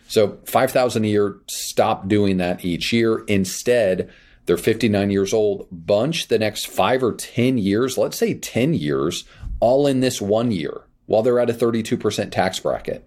So 0.09 0.39
five 0.45 0.71
thousand 0.71 1.05
a 1.05 1.09
year. 1.09 1.39
Stop 1.49 2.09
doing 2.09 2.39
that 2.39 2.65
each 2.65 2.93
year. 2.93 3.25
Instead, 3.27 4.11
they're 4.47 4.57
59 4.57 5.11
years 5.11 5.33
old. 5.33 5.69
Bunch 5.71 6.27
the 6.27 6.39
next 6.39 6.67
five 6.67 7.05
or 7.05 7.13
10 7.13 7.59
years, 7.59 7.97
let's 7.97 8.19
say 8.19 8.35
10 8.35 8.75
years, 8.75 9.25
all 9.61 9.87
in 9.87 10.01
this 10.01 10.21
one 10.21 10.51
year 10.51 10.83
while 11.11 11.23
they're 11.23 11.41
at 11.41 11.51
a 11.51 11.53
32% 11.53 12.31
tax 12.31 12.61
bracket. 12.61 13.05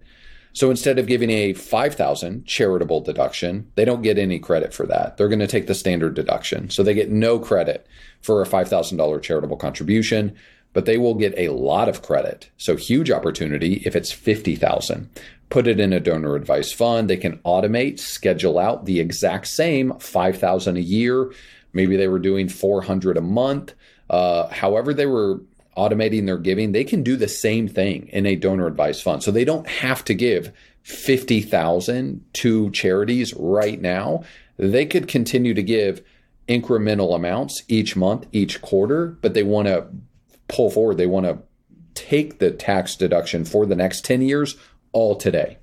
So 0.54 0.70
instead 0.70 1.00
of 1.00 1.08
giving 1.08 1.32
a 1.32 1.54
5000 1.54 2.46
charitable 2.46 3.02
deduction, 3.02 3.72
they 3.76 3.86
don't 3.86 4.04
get 4.04 4.20
any 4.20 4.38
credit 4.40 4.74
for 4.74 4.86
that. 4.86 5.18
They're 5.18 5.28
going 5.28 5.40
to 5.40 5.48
take 5.48 5.66
the 5.66 5.74
standard 5.74 6.14
deduction. 6.14 6.70
So 6.70 6.84
they 6.84 6.94
get 6.94 7.10
no 7.10 7.40
credit 7.40 7.88
for 8.22 8.42
a 8.42 8.48
$5,000 8.48 9.22
charitable 9.22 9.58
contribution, 9.58 10.36
but 10.72 10.86
they 10.86 10.98
will 11.00 11.16
get 11.16 11.34
a 11.38 11.50
lot 11.50 11.90
of 11.90 12.04
credit. 12.04 12.52
So 12.58 12.76
huge 12.76 13.10
opportunity 13.10 13.82
if 13.86 13.96
it's 13.96 14.12
50,000. 14.12 15.10
Put 15.50 15.68
it 15.68 15.80
in 15.80 15.92
a 15.92 16.00
donor 16.00 16.36
advised 16.36 16.76
fund, 16.76 17.10
they 17.10 17.18
can 17.18 17.38
automate, 17.40 18.00
schedule 18.00 18.60
out 18.60 18.86
the 18.86 19.00
exact 19.00 19.48
same 19.48 19.98
5,000 20.00 20.78
a 20.78 20.82
year. 20.82 21.32
Maybe 21.74 21.96
they 21.96 22.08
were 22.08 22.20
doing 22.20 22.48
400 22.48 23.18
a 23.18 23.22
month. 23.22 23.74
Uh, 24.10 24.48
however, 24.48 24.94
they 24.94 25.06
were 25.08 25.42
automating 25.78 26.26
their 26.26 26.38
giving, 26.38 26.72
they 26.72 26.84
can 26.84 27.04
do 27.04 27.16
the 27.16 27.28
same 27.28 27.68
thing 27.68 28.08
in 28.10 28.26
a 28.26 28.36
donor 28.36 28.68
advised 28.68 29.02
fund. 29.04 29.24
So 29.24 29.32
they 29.32 29.46
don't 29.46 29.68
have 29.68 30.04
to 30.06 30.14
give 30.14 30.52
50,000 30.84 32.26
to 32.34 32.72
charities 32.72 33.34
right 33.36 33.80
now. 33.82 34.24
They 34.58 34.86
could 34.86 35.08
continue 35.08 35.54
to 35.54 35.64
give 35.64 36.02
incremental 36.48 37.16
amounts 37.16 37.64
each 37.68 37.96
month, 37.96 38.28
each 38.32 38.62
quarter, 38.62 39.18
but 39.22 39.34
they 39.34 39.44
want 39.44 39.68
to 39.68 39.88
pull 40.48 40.70
forward. 40.70 40.98
They 40.98 41.08
want 41.08 41.26
to 41.26 41.40
take 41.96 42.40
the 42.40 42.52
tax 42.52 42.96
deduction 42.96 43.46
for 43.46 43.66
the 43.66 43.76
next 43.76 44.04
10 44.04 44.22
years 44.22 44.56
all 44.92 45.16
today. 45.16 45.58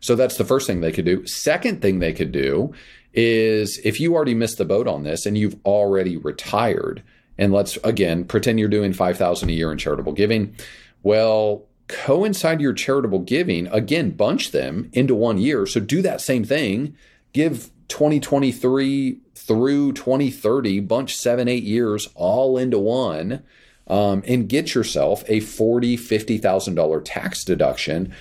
So 0.00 0.16
that's 0.16 0.36
the 0.36 0.44
first 0.44 0.66
thing 0.66 0.80
they 0.80 0.92
could 0.92 1.04
do. 1.04 1.26
Second 1.26 1.80
thing 1.82 1.98
they 1.98 2.12
could 2.12 2.32
do 2.32 2.72
is 3.14 3.80
if 3.84 4.00
you 4.00 4.14
already 4.14 4.34
missed 4.34 4.58
the 4.58 4.64
boat 4.64 4.88
on 4.88 5.02
this 5.02 5.26
and 5.26 5.36
you've 5.36 5.56
already 5.64 6.16
retired, 6.16 7.02
and 7.42 7.52
let's 7.52 7.76
again 7.82 8.24
pretend 8.24 8.60
you're 8.60 8.68
doing 8.68 8.92
5000 8.92 9.48
a 9.48 9.52
year 9.52 9.72
in 9.72 9.78
charitable 9.78 10.12
giving. 10.12 10.54
Well 11.02 11.66
coincide 11.88 12.60
your 12.60 12.72
charitable 12.72 13.18
giving 13.18 13.66
again 13.66 14.10
bunch 14.10 14.52
them 14.52 14.88
into 14.92 15.16
one 15.16 15.38
year. 15.38 15.66
So 15.66 15.80
do 15.80 16.02
that 16.02 16.20
same 16.20 16.44
thing. 16.44 16.96
Give 17.32 17.68
2023 17.88 19.18
through 19.34 19.92
2030 19.92 20.80
bunch 20.80 21.16
seven 21.16 21.48
eight 21.48 21.64
years 21.64 22.08
all 22.14 22.56
into 22.56 22.78
one 22.78 23.42
um, 23.88 24.22
and 24.24 24.48
get 24.48 24.76
yourself 24.76 25.24
a 25.26 25.40
40 25.40 25.96
50000 25.96 26.76
dollar 26.76 27.00
tax 27.00 27.42
deduction 27.42 28.14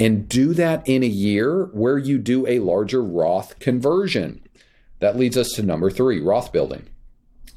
and 0.00 0.28
do 0.28 0.52
that 0.52 0.86
in 0.88 1.04
a 1.04 1.06
year 1.06 1.66
where 1.66 1.96
you 1.96 2.18
do 2.18 2.44
a 2.48 2.58
larger 2.58 3.04
roth 3.04 3.56
conversion. 3.60 4.40
That 4.98 5.16
leads 5.16 5.36
us 5.36 5.52
to 5.52 5.62
number 5.62 5.90
three 5.90 6.20
roth 6.20 6.50
building 6.52 6.88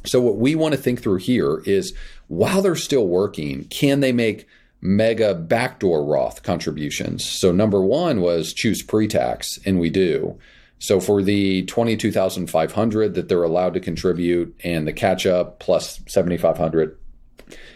so, 0.08 0.22
what 0.22 0.38
we 0.38 0.56
want 0.56 0.74
to 0.74 0.80
think 0.80 1.02
through 1.02 1.18
here 1.18 1.62
is 1.66 1.94
while 2.28 2.62
they're 2.62 2.76
still 2.76 3.08
working, 3.08 3.66
can 3.66 4.00
they 4.00 4.12
make 4.12 4.48
mega 4.82 5.36
backdoor 5.36 6.04
Roth 6.04 6.44
contributions? 6.44 7.26
So, 7.26 7.52
number 7.52 7.82
one 7.82 8.22
was 8.22 8.54
choose 8.54 8.82
pre 8.82 9.08
tax, 9.08 9.60
and 9.66 9.80
we 9.80 9.90
do. 9.90 10.38
So, 10.80 11.00
for 11.00 11.22
the 11.22 11.64
22,500 11.66 13.16
that 13.16 13.28
they're 13.28 13.44
allowed 13.44 13.74
to 13.74 13.80
contribute 13.80 14.56
and 14.64 14.88
the 14.88 14.94
catch 14.94 15.26
up 15.26 15.60
plus 15.60 16.00
7,500, 16.08 16.98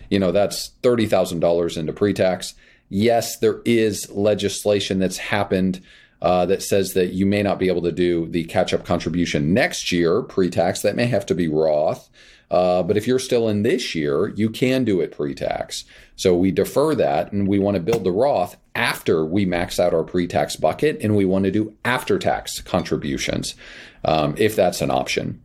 you 0.10 0.20
know, 0.20 0.32
that's 0.32 0.72
$30,000 0.84 1.78
into 1.78 1.94
pre 1.94 2.13
tax. 2.13 2.54
Yes, 2.89 3.38
there 3.39 3.62
is 3.65 4.10
legislation 4.12 5.00
that's 5.00 5.17
happened 5.17 5.82
uh, 6.21 6.45
that 6.45 6.62
says 6.62 6.93
that 6.93 7.13
you 7.13 7.25
may 7.25 7.41
not 7.41 7.60
be 7.60 7.67
able 7.67 7.81
to 7.81 7.91
do 7.91 8.27
the 8.27 8.43
catch 8.45 8.73
up 8.73 8.86
contribution 8.86 9.53
next 9.53 9.91
year 9.91 10.21
pre 10.21 10.49
tax. 10.49 10.81
That 10.81 10.95
may 10.95 11.07
have 11.07 11.25
to 11.27 11.36
be 11.36 11.47
Roth. 11.47 12.10
Uh, 12.49 12.84
but 12.84 12.97
if 12.97 13.07
you're 13.07 13.17
still 13.17 13.47
in 13.47 13.63
this 13.63 13.95
year, 13.95 14.27
you 14.36 14.49
can 14.49 14.84
do 14.84 14.99
it 14.99 15.15
pre 15.15 15.34
tax. 15.34 15.86
So 16.15 16.36
we 16.36 16.51
defer 16.51 16.93
that 16.95 17.31
and 17.31 17.47
we 17.47 17.60
want 17.60 17.75
to 17.75 17.81
build 17.81 18.03
the 18.03 18.12
Roth 18.12 18.57
after 18.75 19.25
we 19.25 19.45
max 19.45 19.79
out 19.79 19.93
our 19.93 20.03
pre 20.03 20.27
tax 20.27 20.55
bucket 20.55 21.01
and 21.01 21.15
we 21.15 21.25
want 21.25 21.45
to 21.45 21.51
do 21.51 21.75
after 21.86 22.19
tax 22.19 22.62
contributions 22.62 23.55
um, 24.03 24.36
if 24.38 24.55
that's 24.55 24.81
an 24.81 24.91
option. 24.91 25.41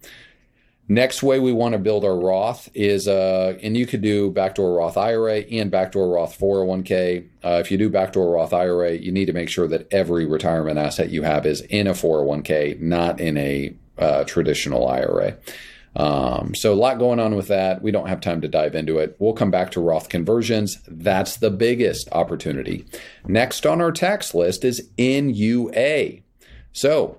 Next 0.89 1.21
way 1.21 1.41
we 1.41 1.53
want 1.53 1.73
to 1.73 1.79
build 1.79 2.05
our 2.05 2.17
Roth 2.17 2.69
is, 2.73 3.09
uh, 3.09 3.59
and 3.61 3.77
you 3.77 3.87
could 3.87 4.03
do 4.03 4.31
backdoor 4.31 4.75
Roth 4.75 4.97
IRA 4.97 5.39
and 5.41 5.69
backdoor 5.69 6.09
Roth 6.09 6.39
401k. 6.39 7.27
Uh, 7.45 7.59
if 7.61 7.73
you 7.73 7.79
do 7.79 7.91
backdoor 7.91 8.35
Roth 8.35 8.53
IRA, 8.53 8.93
you 8.93 9.11
need 9.11 9.27
to 9.27 9.33
make 9.33 9.49
sure 9.49 9.67
that 9.67 9.89
every 9.93 10.27
retirement 10.27 10.79
asset 10.79 11.11
you 11.11 11.23
have 11.23 11.45
is 11.45 11.61
in 11.63 11.89
a 11.89 11.93
401k, 11.93 12.81
not 12.81 13.21
in 13.21 13.37
a 13.37 13.75
uh, 13.99 14.23
traditional 14.25 14.87
IRA. 14.87 15.37
Um, 15.97 16.55
so 16.55 16.73
a 16.73 16.77
lot 16.77 16.99
going 16.99 17.19
on 17.19 17.35
with 17.35 17.49
that. 17.49 17.83
We 17.83 17.91
don't 17.91 18.09
have 18.09 18.21
time 18.21 18.43
to 18.43 18.49
dive 18.49 18.75
into 18.75 18.99
it. 18.99 19.17
We'll 19.19 19.33
come 19.33 19.51
back 19.51 19.73
to 19.73 19.81
Roth 19.81 20.09
conversions. 20.09 20.79
That's 20.87 21.39
the 21.39 21.51
biggest 21.51 22.09
opportunity. 22.13 22.85
Next 23.27 23.67
on 23.67 23.81
our 23.81 23.91
tax 23.91 24.35
list 24.35 24.65
is 24.65 24.89
NUA. 24.99 26.21
So 26.73 27.19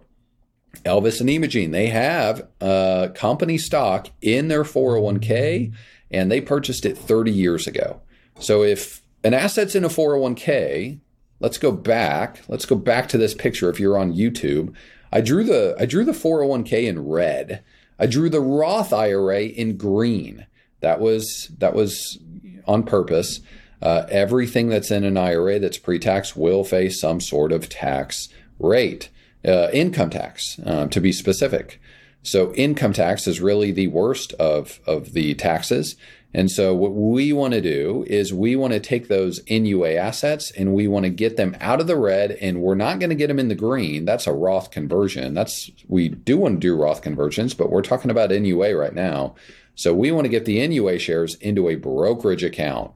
Elvis 0.83 1.21
and 1.21 1.29
Imogen, 1.29 1.71
they 1.71 1.87
have 1.87 2.47
uh, 2.61 3.09
company 3.13 3.57
stock 3.57 4.07
in 4.21 4.47
their 4.47 4.63
401k 4.63 5.73
and 6.11 6.31
they 6.31 6.41
purchased 6.41 6.85
it 6.85 6.97
30 6.97 7.31
years 7.31 7.67
ago. 7.67 8.01
So 8.39 8.63
if 8.63 9.01
an 9.23 9.33
asset's 9.33 9.75
in 9.75 9.83
a 9.83 9.89
401k, 9.89 10.99
let's 11.39 11.57
go 11.57 11.71
back. 11.71 12.41
Let's 12.47 12.65
go 12.65 12.75
back 12.75 13.09
to 13.09 13.17
this 13.17 13.33
picture 13.33 13.69
if 13.69 13.79
you're 13.79 13.97
on 13.97 14.13
YouTube. 14.13 14.73
I 15.11 15.21
drew 15.21 15.43
the 15.43 15.75
I 15.79 15.85
drew 15.85 16.03
the 16.05 16.11
401k 16.11 16.87
in 16.87 17.07
red. 17.07 17.63
I 17.99 18.05
drew 18.05 18.29
the 18.29 18.41
Roth 18.41 18.93
IRA 18.93 19.43
in 19.43 19.77
green. 19.77 20.45
That 20.81 20.99
was 20.99 21.51
that 21.57 21.73
was 21.73 22.19
on 22.67 22.83
purpose. 22.83 23.41
Uh, 23.81 24.05
everything 24.09 24.69
that's 24.69 24.91
in 24.91 25.03
an 25.03 25.17
IRA 25.17 25.59
that's 25.59 25.77
pre-tax 25.77 26.35
will 26.35 26.63
face 26.63 26.99
some 26.99 27.21
sort 27.21 27.51
of 27.51 27.69
tax 27.69 28.27
rate 28.59 29.09
uh, 29.47 29.69
income 29.71 30.09
tax, 30.09 30.59
uh, 30.65 30.87
to 30.87 30.99
be 30.99 31.11
specific. 31.11 31.79
So 32.23 32.53
income 32.55 32.93
tax 32.93 33.25
is 33.25 33.39
really 33.39 33.71
the 33.71 33.87
worst 33.87 34.33
of 34.33 34.81
of 34.85 35.13
the 35.13 35.33
taxes. 35.35 35.95
And 36.33 36.51
so 36.51 36.75
what 36.75 36.93
we 36.93 37.31
want 37.31 37.53
to 37.53 37.61
do 37.61 38.03
is 38.05 38.33
we 38.33 38.55
want 38.55 38.73
to 38.73 38.81
take 38.81 39.07
those 39.07 39.39
NUA 39.49 39.93
assets 39.93 40.51
and 40.51 40.73
we 40.73 40.87
want 40.87 41.05
to 41.05 41.09
get 41.09 41.37
them 41.37 41.55
out 41.61 41.79
of 41.79 41.87
the 41.87 41.95
red 41.95 42.31
and 42.31 42.61
we're 42.61 42.75
not 42.75 42.99
going 42.99 43.09
to 43.11 43.15
get 43.15 43.27
them 43.27 43.39
in 43.39 43.47
the 43.47 43.55
green. 43.55 44.03
That's 44.03 44.27
a 44.27 44.33
Roth 44.33 44.69
conversion. 44.69 45.33
That's 45.33 45.71
we 45.87 46.09
do 46.09 46.37
want 46.37 46.55
to 46.55 46.59
do 46.59 46.75
Roth 46.75 47.01
conversions, 47.01 47.53
but 47.53 47.71
we're 47.71 47.81
talking 47.81 48.11
about 48.11 48.29
NUA 48.29 48.75
right 48.75 48.93
now. 48.93 49.35
So 49.75 49.93
we 49.93 50.11
want 50.11 50.25
to 50.25 50.29
get 50.29 50.45
the 50.45 50.67
NUA 50.67 50.99
shares 50.99 51.35
into 51.35 51.69
a 51.69 51.75
brokerage 51.75 52.43
account. 52.43 52.91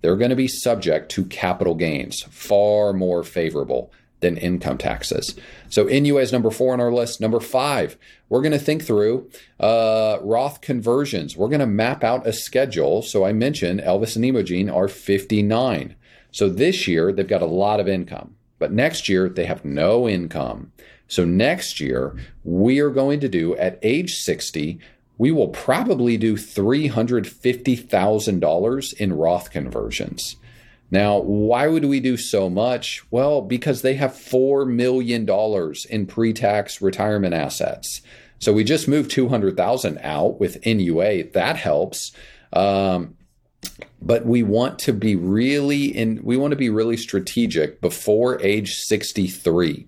They're 0.00 0.16
going 0.16 0.30
to 0.30 0.36
be 0.36 0.48
subject 0.48 1.10
to 1.12 1.24
capital 1.26 1.74
gains, 1.74 2.22
far 2.22 2.92
more 2.92 3.22
favorable 3.22 3.92
than 4.24 4.36
income 4.38 4.78
taxes. 4.78 5.38
So 5.68 5.84
NUA 5.84 6.22
is 6.22 6.32
number 6.32 6.50
four 6.50 6.72
on 6.72 6.80
our 6.80 6.90
list. 6.90 7.20
Number 7.20 7.40
five, 7.40 7.98
we're 8.30 8.40
going 8.40 8.52
to 8.52 8.58
think 8.58 8.82
through 8.82 9.28
uh, 9.60 10.16
Roth 10.22 10.62
conversions. 10.62 11.36
We're 11.36 11.50
going 11.50 11.60
to 11.60 11.66
map 11.66 12.02
out 12.02 12.26
a 12.26 12.32
schedule. 12.32 13.02
So 13.02 13.26
I 13.26 13.34
mentioned 13.34 13.80
Elvis 13.80 14.16
and 14.16 14.24
Imogen 14.24 14.70
are 14.70 14.88
59. 14.88 15.94
So 16.30 16.48
this 16.48 16.88
year 16.88 17.12
they've 17.12 17.28
got 17.28 17.42
a 17.42 17.46
lot 17.46 17.80
of 17.80 17.88
income, 17.88 18.36
but 18.58 18.72
next 18.72 19.10
year 19.10 19.28
they 19.28 19.44
have 19.44 19.62
no 19.62 20.08
income. 20.08 20.72
So 21.06 21.26
next 21.26 21.78
year 21.78 22.16
we 22.44 22.80
are 22.80 22.88
going 22.88 23.20
to 23.20 23.28
do 23.28 23.54
at 23.56 23.78
age 23.82 24.14
60, 24.14 24.78
we 25.18 25.30
will 25.30 25.48
probably 25.48 26.16
do 26.16 26.34
$350,000 26.34 28.94
in 28.94 29.12
Roth 29.12 29.50
conversions. 29.50 30.36
Now, 30.90 31.18
why 31.18 31.66
would 31.66 31.84
we 31.84 32.00
do 32.00 32.16
so 32.16 32.48
much? 32.48 33.02
Well, 33.10 33.40
because 33.40 33.82
they 33.82 33.94
have 33.94 34.12
$4 34.12 34.66
million 34.68 35.28
in 35.90 36.06
pre 36.06 36.32
tax 36.32 36.80
retirement 36.80 37.34
assets. 37.34 38.02
So 38.38 38.52
we 38.52 38.64
just 38.64 38.88
moved 38.88 39.10
200,000 39.10 39.98
out 40.02 40.38
with 40.38 40.64
NUA. 40.66 41.30
That 41.32 41.56
helps. 41.56 42.12
Um, 42.52 43.16
but 44.00 44.26
we 44.26 44.42
want 44.42 44.78
to 44.80 44.92
be 44.92 45.16
really 45.16 45.86
in, 45.86 46.20
we 46.22 46.36
want 46.36 46.52
to 46.52 46.56
be 46.56 46.68
really 46.68 46.96
strategic 46.96 47.80
before 47.80 48.40
age 48.42 48.76
63. 48.76 49.86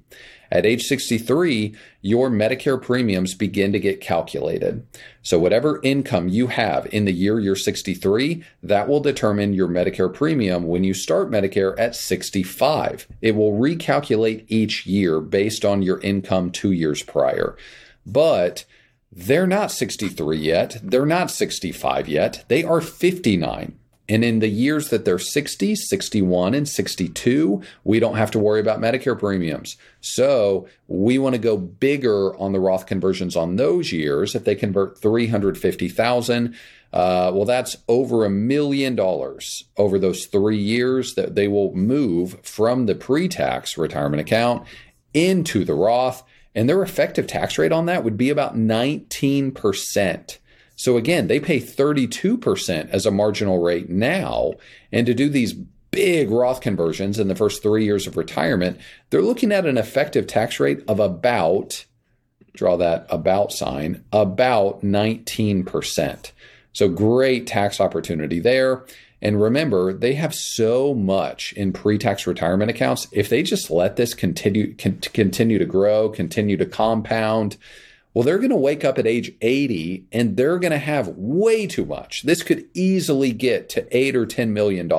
At 0.50 0.66
age 0.66 0.82
63, 0.85 1.74
your 2.02 2.30
Medicare 2.30 2.80
premiums 2.80 3.35
begin 3.35 3.72
to 3.72 3.80
get 3.80 4.00
calculated. 4.00 4.87
So, 5.22 5.38
whatever 5.38 5.80
income 5.82 6.28
you 6.28 6.48
have 6.48 6.87
in 6.92 7.04
the 7.04 7.12
year 7.12 7.40
you're 7.40 7.56
63, 7.56 8.44
that 8.62 8.88
will 8.88 9.00
determine 9.00 9.54
your 9.54 9.68
Medicare 9.68 10.12
premium 10.12 10.66
when 10.66 10.85
you 10.85 10.94
start 10.94 11.30
Medicare 11.30 11.74
at 11.78 11.96
65. 11.96 13.09
It 13.20 13.35
will 13.35 13.52
recalculate 13.52 14.44
each 14.48 14.87
year 14.87 15.20
based 15.20 15.64
on 15.64 15.82
your 15.82 16.00
income 16.00 16.50
two 16.50 16.72
years 16.72 17.02
prior. 17.02 17.56
But 18.04 18.64
they're 19.11 19.46
not 19.46 19.72
63 19.72 20.37
yet. 20.37 20.76
They're 20.82 21.06
not 21.06 21.30
65 21.30 22.09
yet. 22.09 22.44
They 22.48 22.62
are 22.62 22.80
59. 22.80 23.78
And 24.09 24.25
in 24.25 24.38
the 24.38 24.49
years 24.49 24.90
that 24.90 25.05
they're 25.05 25.19
60, 25.19 25.75
61, 25.75 26.55
and 26.55 26.69
62, 26.69 27.61
we 27.83 27.99
don't 27.99 28.16
have 28.16 28.31
to 28.33 28.38
worry 28.38 28.61
about 28.61 28.81
Medicare 28.81 29.19
premiums. 29.19 29.77
So 30.01 30.69
we 30.87 31.19
want 31.19 31.35
to 31.35 31.40
go 31.40 31.57
bigger 31.57 32.37
on 32.37 32.53
the 32.53 32.61
Roth 32.61 32.87
conversions 32.87 33.35
on 33.35 33.57
those 33.57 33.92
years. 33.92 34.37
If 34.37 34.45
they 34.45 34.55
convert 34.55 35.01
350,000, 35.01 36.55
uh, 36.92 37.33
well, 37.35 37.45
that's 37.45 37.77
over 37.88 38.25
a 38.25 38.31
million 38.31 38.95
dollars 38.95 39.64
over 39.77 39.99
those 39.99 40.27
three 40.27 40.59
years 40.59 41.14
that 41.14 41.35
they 41.35 41.49
will 41.49 41.75
move 41.75 42.38
from 42.42 42.87
the 42.87 42.95
pre 42.95 43.29
tax 43.29 43.77
retirement 43.77 44.21
account 44.21 44.66
into 45.12 45.64
the 45.64 45.75
Roth. 45.75 46.23
And 46.55 46.69
their 46.69 46.83
effective 46.83 47.27
tax 47.27 47.59
rate 47.59 47.73
on 47.73 47.87
that 47.87 48.05
would 48.05 48.16
be 48.16 48.31
about 48.31 48.57
19%. 48.57 50.38
So 50.77 50.97
again, 50.97 51.27
they 51.27 51.41
pay 51.41 51.59
32% 51.59 52.91
as 52.91 53.07
a 53.07 53.11
marginal 53.11 53.61
rate 53.61 53.89
now. 53.89 54.53
And 54.93 55.07
to 55.07 55.15
do 55.15 55.29
these 55.29 55.55
big 55.91 56.31
Roth 56.31 56.61
conversions 56.61 57.19
in 57.19 57.29
the 57.29 57.35
first 57.35 57.62
three 57.62 57.85
years 57.85 58.07
of 58.07 58.17
retirement, 58.17 58.79
they're 59.09 59.23
looking 59.23 59.53
at 59.53 59.67
an 59.67 59.79
effective 59.79 60.27
tax 60.27 60.61
rate 60.61 60.85
of 60.87 61.01
about, 61.01 61.87
draw 62.53 62.77
that 62.77 63.07
about 63.09 63.53
sign, 63.53 64.05
about 64.12 64.83
19%. 64.83 66.33
So 66.75 66.89
great 66.91 67.47
tax 67.47 67.81
opportunity 67.81 68.39
there. 68.39 68.85
And 69.23 69.41
remember, 69.41 69.95
they 69.95 70.12
have 70.15 70.35
so 70.35 70.93
much 70.93 71.55
in 71.55 71.73
pre-tax 71.73 72.27
retirement 72.27 72.71
accounts. 72.71 73.09
If 73.12 73.31
they 73.31 73.43
just 73.43 73.71
let 73.71 73.97
this 73.97 74.12
continue 74.12 74.75
con- 74.75 75.01
continue 75.01 75.59
to 75.59 75.65
grow, 75.65 76.11
continue 76.11 76.59
to 76.59 76.67
compound, 76.67 77.57
well, 78.16 78.24
they're 78.24 78.38
going 78.38 78.48
to 78.48 78.57
wake 78.57 78.83
up 78.83 78.96
at 78.96 79.07
age 79.07 79.31
80 79.42 80.07
and 80.11 80.38
they're 80.38 80.59
going 80.59 80.72
to 80.72 80.79
have 80.79 81.09
way 81.09 81.66
too 81.66 81.85
much. 81.85 82.22
This 82.22 82.42
could 82.42 82.64
easily 82.72 83.31
get 83.31 83.68
to 83.68 83.87
eight 83.94 84.16
or 84.16 84.24
$10 84.24 84.52
million 84.52 84.90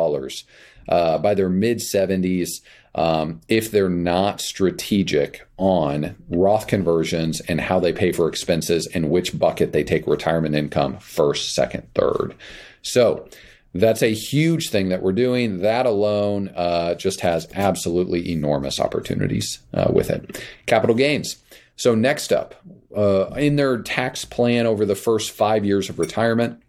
uh, 0.87 1.17
by 1.17 1.33
their 1.33 1.49
mid 1.49 1.79
70s 1.79 2.61
um, 2.93 3.41
if 3.47 3.71
they're 3.71 3.89
not 3.89 4.39
strategic 4.39 5.47
on 5.57 6.15
Roth 6.29 6.67
conversions 6.67 7.41
and 7.41 7.59
how 7.59 7.79
they 7.79 7.91
pay 7.91 8.11
for 8.11 8.29
expenses 8.29 8.85
and 8.93 9.09
which 9.09 9.39
bucket 9.39 9.71
they 9.71 9.83
take 9.83 10.05
retirement 10.05 10.53
income 10.53 10.99
first, 10.99 11.55
second, 11.55 11.91
third. 11.95 12.35
So, 12.83 13.27
that's 13.73 14.03
a 14.03 14.13
huge 14.13 14.69
thing 14.69 14.89
that 14.89 15.01
we're 15.01 15.11
doing. 15.11 15.59
That 15.61 15.87
alone 15.87 16.49
uh, 16.55 16.93
just 16.93 17.21
has 17.21 17.47
absolutely 17.55 18.31
enormous 18.31 18.79
opportunities 18.79 19.59
uh, 19.73 19.91
with 19.91 20.11
it. 20.11 20.39
Capital 20.67 20.95
gains. 20.95 21.37
So, 21.75 21.93
next 21.93 22.31
up, 22.31 22.55
uh, 22.97 23.33
in 23.37 23.55
their 23.55 23.77
tax 23.77 24.25
plan 24.25 24.65
over 24.65 24.85
the 24.85 24.95
first 24.95 25.31
five 25.31 25.63
years 25.63 25.89
of 25.89 25.99
retirement, 25.99 26.61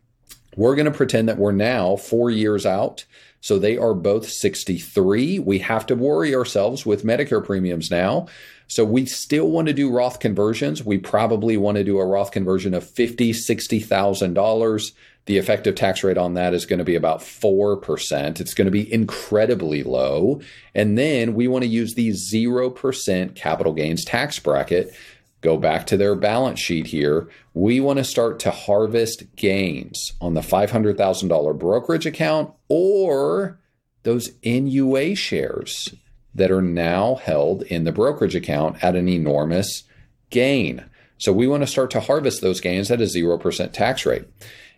we're 0.57 0.77
going 0.77 0.91
to 0.91 0.97
pretend 0.97 1.29
that 1.29 1.39
we're 1.39 1.53
now 1.53 1.97
four 1.97 2.31
years 2.31 2.67
out. 2.67 3.07
So, 3.41 3.59
they 3.59 3.79
are 3.79 3.95
both 3.95 4.29
63. 4.29 5.39
We 5.39 5.61
have 5.61 5.87
to 5.87 5.95
worry 5.95 6.35
ourselves 6.35 6.85
with 6.85 7.05
Medicare 7.05 7.45
premiums 7.45 7.91
now. 7.91 8.27
So, 8.67 8.85
we 8.85 9.07
still 9.07 9.49
want 9.49 9.69
to 9.69 9.73
do 9.73 9.91
Roth 9.91 10.21
conversions. 10.21 10.85
We 10.85 10.99
probably 10.99 11.57
want 11.57 11.77
to 11.79 11.85
do 11.85 11.99
a 11.99 12.05
Roth 12.05 12.33
conversion 12.33 12.75
of 12.75 12.85
$50,000, 12.85 13.31
$60,000. 13.31 14.93
The 15.27 15.37
effective 15.37 15.75
tax 15.75 16.03
rate 16.03 16.17
on 16.17 16.35
that 16.35 16.55
is 16.55 16.65
going 16.65 16.79
to 16.79 16.87
be 16.87 16.95
about 16.95 17.21
4%. 17.21 18.41
It's 18.41 18.55
going 18.55 18.65
to 18.65 18.71
be 18.73 18.91
incredibly 18.91 19.83
low. 19.83 20.41
And 20.75 20.97
then 20.97 21.35
we 21.35 21.49
want 21.49 21.65
to 21.65 21.69
use 21.69 21.95
the 21.95 22.11
0% 22.11 23.35
capital 23.35 23.75
gains 23.75 24.07
tax 24.07 24.39
bracket. 24.39 24.95
Go 25.41 25.57
back 25.57 25.87
to 25.87 25.97
their 25.97 26.17
balance 26.17 26.59
sheet 26.59 26.89
here. 26.89 27.29
We 27.55 27.79
want 27.79 27.99
to 27.99 28.05
start 28.05 28.41
to 28.41 28.51
harvest 28.51 29.25
gains 29.37 30.13
on 30.21 30.35
the 30.35 30.41
$500,000 30.41 31.59
brokerage 31.59 32.07
account 32.07 32.53
or 32.69 33.61
those 34.03 34.33
NUA 34.45 35.15
shares 35.15 35.95
that 36.35 36.51
are 36.51 36.63
now 36.63 37.17
held 37.17 37.63
in 37.63 37.85
the 37.85 37.93
brokerage 37.93 38.35
account 38.35 38.83
at 38.83 38.97
an 38.97 39.09
enormous 39.09 39.85
gain. 40.31 40.85
So 41.19 41.33
we 41.33 41.47
want 41.47 41.63
to 41.63 41.67
start 41.67 41.91
to 41.93 42.01
harvest 42.01 42.41
those 42.41 42.61
gains 42.61 42.91
at 42.91 43.01
a 43.01 43.05
0% 43.05 43.73
tax 43.73 44.07
rate. 44.07 44.25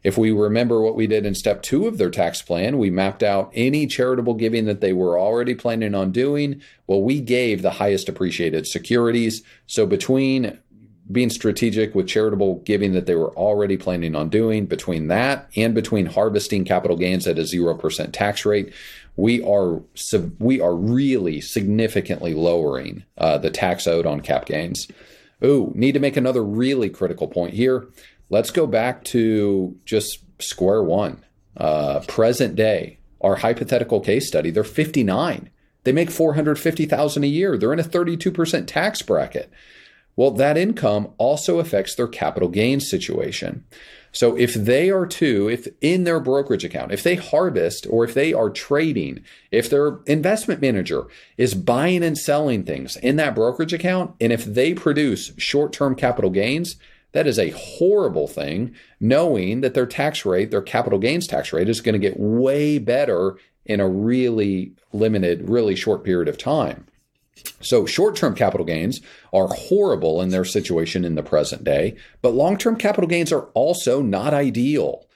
If 0.03 0.17
we 0.17 0.31
remember 0.31 0.81
what 0.81 0.97
we 0.97 1.07
did 1.07 1.27
in 1.27 1.35
step 1.35 1.63
two 1.63 1.87
of 1.87 1.99
their 1.99 2.11
tax 2.11 2.41
plan, 2.41 2.79
we 2.79 2.91
mapped 2.91 3.23
out 3.23 3.51
any 3.55 3.87
charitable 3.87 4.35
giving 4.35 4.65
that 4.65 4.81
they 4.81 4.93
were 4.93 5.19
already 5.19 5.55
planning 5.55 5.95
on 5.95 6.11
doing. 6.11 6.63
Well, 6.87 7.03
we 7.03 7.21
gave 7.21 7.61
the 7.61 7.73
highest 7.73 8.09
appreciated 8.09 8.67
securities. 8.67 9.43
So 9.67 9.87
between 9.87 10.59
being 11.13 11.29
strategic 11.29 11.95
with 11.95 12.09
charitable 12.09 12.61
giving 12.61 12.93
that 12.93 13.07
they 13.07 13.15
were 13.15 13.35
already 13.37 13.77
planning 13.77 14.15
on 14.15 14.31
doing, 14.31 14.67
between 14.67 15.09
that 15.09 15.51
and 15.57 15.75
between 15.75 16.07
harvesting 16.07 16.65
capital 16.65 16.97
gains 16.97 17.27
at 17.27 17.39
a 17.39 17.43
0% 17.43 18.13
tax 18.13 18.47
rate, 18.47 18.73
we 19.17 19.43
are 19.43 19.83
we 20.39 20.61
are 20.61 20.75
really 20.75 21.41
significantly 21.41 22.33
lowering 22.33 23.05
uh, 23.19 23.37
the 23.37 23.51
tax 23.51 23.87
owed 23.87 24.07
on 24.07 24.21
cap 24.21 24.47
gains. 24.47 24.89
Oh, 25.43 25.73
need 25.75 25.93
to 25.93 26.01
make 26.01 26.17
another 26.17 26.45
really 26.45 26.89
critical 26.89 27.27
point 27.27 27.55
here 27.55 27.89
let's 28.31 28.51
go 28.51 28.67
back 28.67 29.05
to 29.05 29.77
just 29.85 30.21
square 30.41 30.83
one, 30.83 31.25
uh, 31.57 32.01
present 32.09 32.57
day, 32.57 32.99
our 33.21 33.37
hypothetical 33.37 34.01
case 34.01 34.27
study. 34.27 34.51
They're 34.51 34.65
59. 34.65 35.51
They 35.85 35.93
make 35.93 36.11
450,000 36.11 37.25
a 37.25 37.27
year. 37.27 37.59
They're 37.59 37.73
in 37.73 37.81
a 37.81 37.85
32% 37.85 38.67
tax 38.67 39.03
bracket. 39.03 39.51
Well, 40.17 40.31
that 40.33 40.59
income 40.59 41.09
also 41.19 41.59
affects 41.59 41.95
their 41.95 42.09
capital 42.09 42.49
gains 42.49 42.91
situation. 42.91 43.65
So 44.13 44.37
if 44.37 44.55
they 44.55 44.91
are 44.91 45.07
to, 45.07 45.49
if 45.49 45.69
in 45.81 46.05
their 46.05 46.21
brokerage 46.21 46.65
account, 46.65 46.93
if 46.93 47.03
they 47.03 47.15
harvest 47.15 47.87
or 47.89 48.05
if 48.05 48.13
they 48.13 48.33
are 48.33 48.51
trading, 48.51 49.23
if 49.51 49.71
their 49.71 50.01
investment 50.07 50.61
manager 50.61 51.07
is 51.37 51.55
buying 51.55 52.03
and 52.03 52.19
selling 52.19 52.65
things 52.65 52.97
in 52.97 53.17
that 53.17 53.37
brokerage 53.37 53.73
account, 53.73 54.15
and 54.21 54.33
if 54.33 54.45
they 54.45 54.75
produce 54.75 55.33
short 55.39 55.73
term 55.73 55.95
capital 55.95 56.31
gains, 56.31 56.77
that 57.13 57.27
is 57.27 57.39
a 57.39 57.51
horrible 57.51 58.29
thing, 58.29 58.75
knowing 59.01 59.61
that 59.63 59.75
their 59.75 59.87
tax 59.87 60.25
rate, 60.25 60.51
their 60.51 60.63
capital 60.63 60.99
gains 60.99 61.27
tax 61.27 61.53
rate, 61.53 61.69
is 61.69 61.81
going 61.81 61.95
to 61.95 61.99
get 61.99 62.19
way 62.19 62.79
better 62.79 63.37
in 63.67 63.81
a 63.81 63.89
really 63.89 64.73
limited, 64.93 65.49
really 65.49 65.77
short 65.77 66.05
period 66.05 66.29
of 66.29 66.39
time. 66.39 66.87
So, 67.61 67.87
short 67.87 68.17
term 68.17 68.35
capital 68.35 68.67
gains 68.67 69.01
are 69.33 69.49
horrible 69.49 70.21
in 70.21 70.31
their 70.31 70.45
situation 70.45 71.05
in 71.05 71.15
the 71.15 71.23
present 71.23 71.65
day, 71.65 71.97
but 72.23 72.35
long 72.35 72.57
term 72.57 72.77
capital 72.77 73.09
gains 73.09 73.33
are 73.33 73.45
also 73.55 74.03
not 74.03 74.35
ideal. 74.35 75.07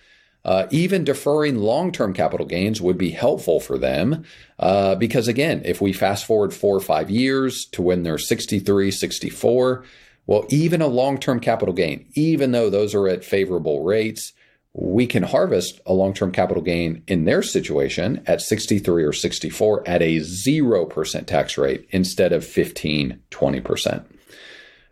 Uh, 0.44 0.66
even 0.70 1.04
deferring 1.04 1.56
long 1.56 1.90
term 1.90 2.12
capital 2.12 2.46
gains 2.46 2.80
would 2.80 2.98
be 2.98 3.10
helpful 3.10 3.60
for 3.60 3.78
them 3.78 4.24
uh, 4.58 4.94
because, 4.94 5.26
again, 5.26 5.62
if 5.64 5.80
we 5.80 5.92
fast 5.92 6.26
forward 6.26 6.52
four 6.52 6.76
or 6.76 6.80
five 6.80 7.10
years 7.10 7.64
to 7.72 7.80
when 7.80 8.02
they're 8.02 8.18
63, 8.18 8.90
64, 8.90 9.84
well, 10.26 10.46
even 10.48 10.80
a 10.80 10.86
long 10.86 11.18
term 11.18 11.40
capital 11.40 11.74
gain, 11.74 12.06
even 12.14 12.52
though 12.52 12.70
those 12.70 12.94
are 12.94 13.08
at 13.08 13.24
favorable 13.24 13.82
rates, 13.82 14.32
we 14.72 15.06
can 15.06 15.22
harvest 15.22 15.80
a 15.86 15.92
long 15.92 16.12
term 16.12 16.32
capital 16.32 16.62
gain 16.62 17.02
in 17.06 17.24
their 17.24 17.42
situation 17.42 18.22
at 18.26 18.40
63 18.40 19.04
or 19.04 19.12
64 19.12 19.88
at 19.88 20.02
a 20.02 20.16
0% 20.16 21.26
tax 21.26 21.56
rate 21.56 21.86
instead 21.90 22.32
of 22.32 22.44
15, 22.44 23.20
20%. 23.30 24.04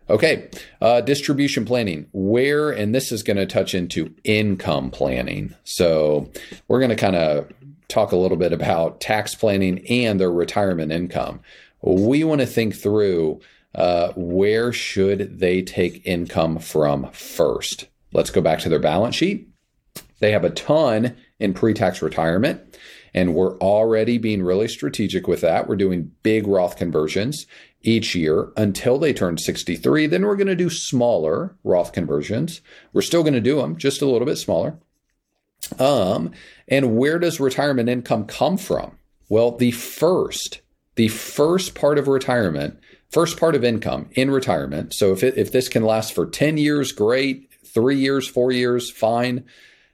Okay, 0.09 0.49
uh, 0.81 1.01
distribution 1.01 1.65
planning. 1.65 2.07
Where, 2.13 2.71
and 2.71 2.93
this 2.93 3.11
is 3.11 3.23
going 3.23 3.37
to 3.37 3.45
touch 3.45 3.73
into 3.73 4.13
income 4.23 4.91
planning. 4.91 5.55
So 5.63 6.31
we're 6.67 6.79
going 6.79 6.89
to 6.89 6.95
kind 6.95 7.15
of 7.15 7.51
talk 7.87 8.11
a 8.11 8.17
little 8.17 8.37
bit 8.37 8.53
about 8.53 9.01
tax 9.01 9.35
planning 9.35 9.85
and 9.89 10.19
their 10.19 10.31
retirement 10.31 10.91
income. 10.91 11.41
We 11.81 12.23
want 12.23 12.41
to 12.41 12.47
think 12.47 12.75
through 12.75 13.41
uh, 13.75 14.13
where 14.15 14.71
should 14.71 15.39
they 15.39 15.61
take 15.61 16.05
income 16.05 16.59
from 16.59 17.11
first. 17.11 17.87
Let's 18.11 18.29
go 18.29 18.41
back 18.41 18.59
to 18.59 18.69
their 18.69 18.79
balance 18.79 19.15
sheet. 19.15 19.49
They 20.19 20.31
have 20.31 20.43
a 20.43 20.49
ton 20.51 21.15
in 21.39 21.53
pre-tax 21.53 22.01
retirement. 22.01 22.77
And 23.13 23.35
we're 23.35 23.57
already 23.59 24.17
being 24.17 24.41
really 24.41 24.67
strategic 24.67 25.27
with 25.27 25.41
that. 25.41 25.67
We're 25.67 25.75
doing 25.75 26.11
big 26.23 26.47
Roth 26.47 26.77
conversions 26.77 27.45
each 27.83 28.15
year 28.15 28.51
until 28.57 28.97
they 28.97 29.13
turn 29.13 29.37
63. 29.37 30.07
Then 30.07 30.25
we're 30.25 30.35
going 30.35 30.47
to 30.47 30.55
do 30.55 30.69
smaller 30.69 31.55
Roth 31.63 31.91
conversions. 31.93 32.61
We're 32.91 33.01
still 33.01 33.21
going 33.21 33.33
to 33.33 33.41
do 33.41 33.57
them 33.57 33.77
just 33.77 34.01
a 34.01 34.07
little 34.07 34.25
bit 34.25 34.37
smaller. 34.37 34.79
Um, 35.77 36.31
and 36.67 36.97
where 36.97 37.19
does 37.19 37.39
retirement 37.39 37.89
income 37.89 38.25
come 38.25 38.57
from? 38.57 38.97
Well, 39.29 39.51
the 39.51 39.71
first, 39.71 40.61
the 40.95 41.07
first 41.07 41.75
part 41.75 41.97
of 41.97 42.07
retirement, 42.07 42.79
first 43.09 43.39
part 43.39 43.55
of 43.55 43.63
income 43.63 44.09
in 44.13 44.31
retirement. 44.31 44.93
So 44.93 45.11
if 45.11 45.23
it, 45.23 45.37
if 45.37 45.51
this 45.51 45.69
can 45.69 45.83
last 45.83 46.13
for 46.13 46.25
10 46.25 46.57
years, 46.57 46.91
great. 46.91 47.49
Three 47.65 47.97
years, 47.97 48.27
four 48.27 48.51
years, 48.51 48.91
fine. 48.91 49.45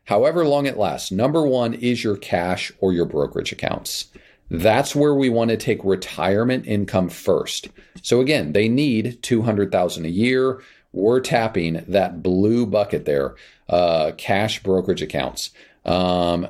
However 0.06 0.44
long 0.44 0.66
it 0.66 0.78
lasts. 0.78 1.12
Number 1.12 1.46
one 1.46 1.74
is 1.74 2.04
your 2.04 2.18
cash 2.18 2.72
or 2.80 2.92
your 2.92 3.06
brokerage 3.06 3.54
accounts. 3.54 4.06
That's 4.50 4.96
where 4.96 5.14
we 5.14 5.30
want 5.30 5.52
to 5.52 5.58
take 5.58 5.84
retirement 5.84 6.66
income 6.66 7.10
first. 7.10 7.70
So 8.02 8.20
again, 8.20 8.54
they 8.54 8.68
need 8.68 9.22
200,000 9.22 10.06
a 10.06 10.10
year. 10.10 10.62
We're 10.92 11.20
tapping 11.20 11.84
that 11.88 12.24
blue 12.24 12.66
bucket 12.66 13.06
there, 13.06 13.36
uh, 13.70 14.14
cash 14.18 14.64
brokerage 14.64 15.04
accounts. 15.04 15.52
Um, 15.86 16.48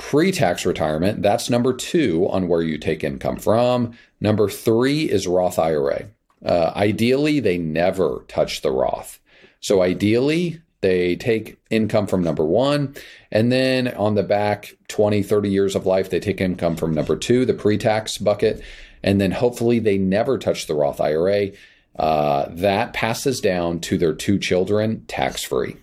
pre-tax 0.00 0.64
retirement, 0.64 1.20
that's 1.20 1.50
number 1.50 1.74
two 1.74 2.26
on 2.30 2.48
where 2.48 2.62
you 2.62 2.78
take 2.78 3.04
income 3.04 3.36
from. 3.36 3.92
Number 4.18 4.48
three 4.48 5.02
is 5.02 5.26
Roth 5.26 5.58
IRA. 5.58 6.06
Uh, 6.42 6.72
ideally, 6.74 7.38
they 7.38 7.58
never 7.58 8.24
touch 8.26 8.62
the 8.62 8.70
Roth. 8.70 9.20
So 9.60 9.82
ideally, 9.82 10.62
they 10.80 11.16
take 11.16 11.58
income 11.68 12.06
from 12.06 12.24
number 12.24 12.46
one. 12.46 12.94
And 13.30 13.52
then 13.52 13.88
on 13.88 14.14
the 14.14 14.22
back 14.22 14.74
20, 14.88 15.22
30 15.22 15.50
years 15.50 15.76
of 15.76 15.84
life, 15.84 16.08
they 16.08 16.18
take 16.18 16.40
income 16.40 16.76
from 16.76 16.94
number 16.94 17.14
two, 17.14 17.44
the 17.44 17.52
pre 17.52 17.76
tax 17.76 18.16
bucket. 18.16 18.62
And 19.02 19.20
then 19.20 19.32
hopefully 19.32 19.80
they 19.80 19.98
never 19.98 20.38
touch 20.38 20.66
the 20.66 20.74
Roth 20.74 21.00
IRA. 21.00 21.50
Uh, 21.98 22.46
that 22.48 22.94
passes 22.94 23.38
down 23.40 23.80
to 23.80 23.98
their 23.98 24.14
two 24.14 24.38
children 24.38 25.04
tax 25.08 25.44
free. 25.44 25.76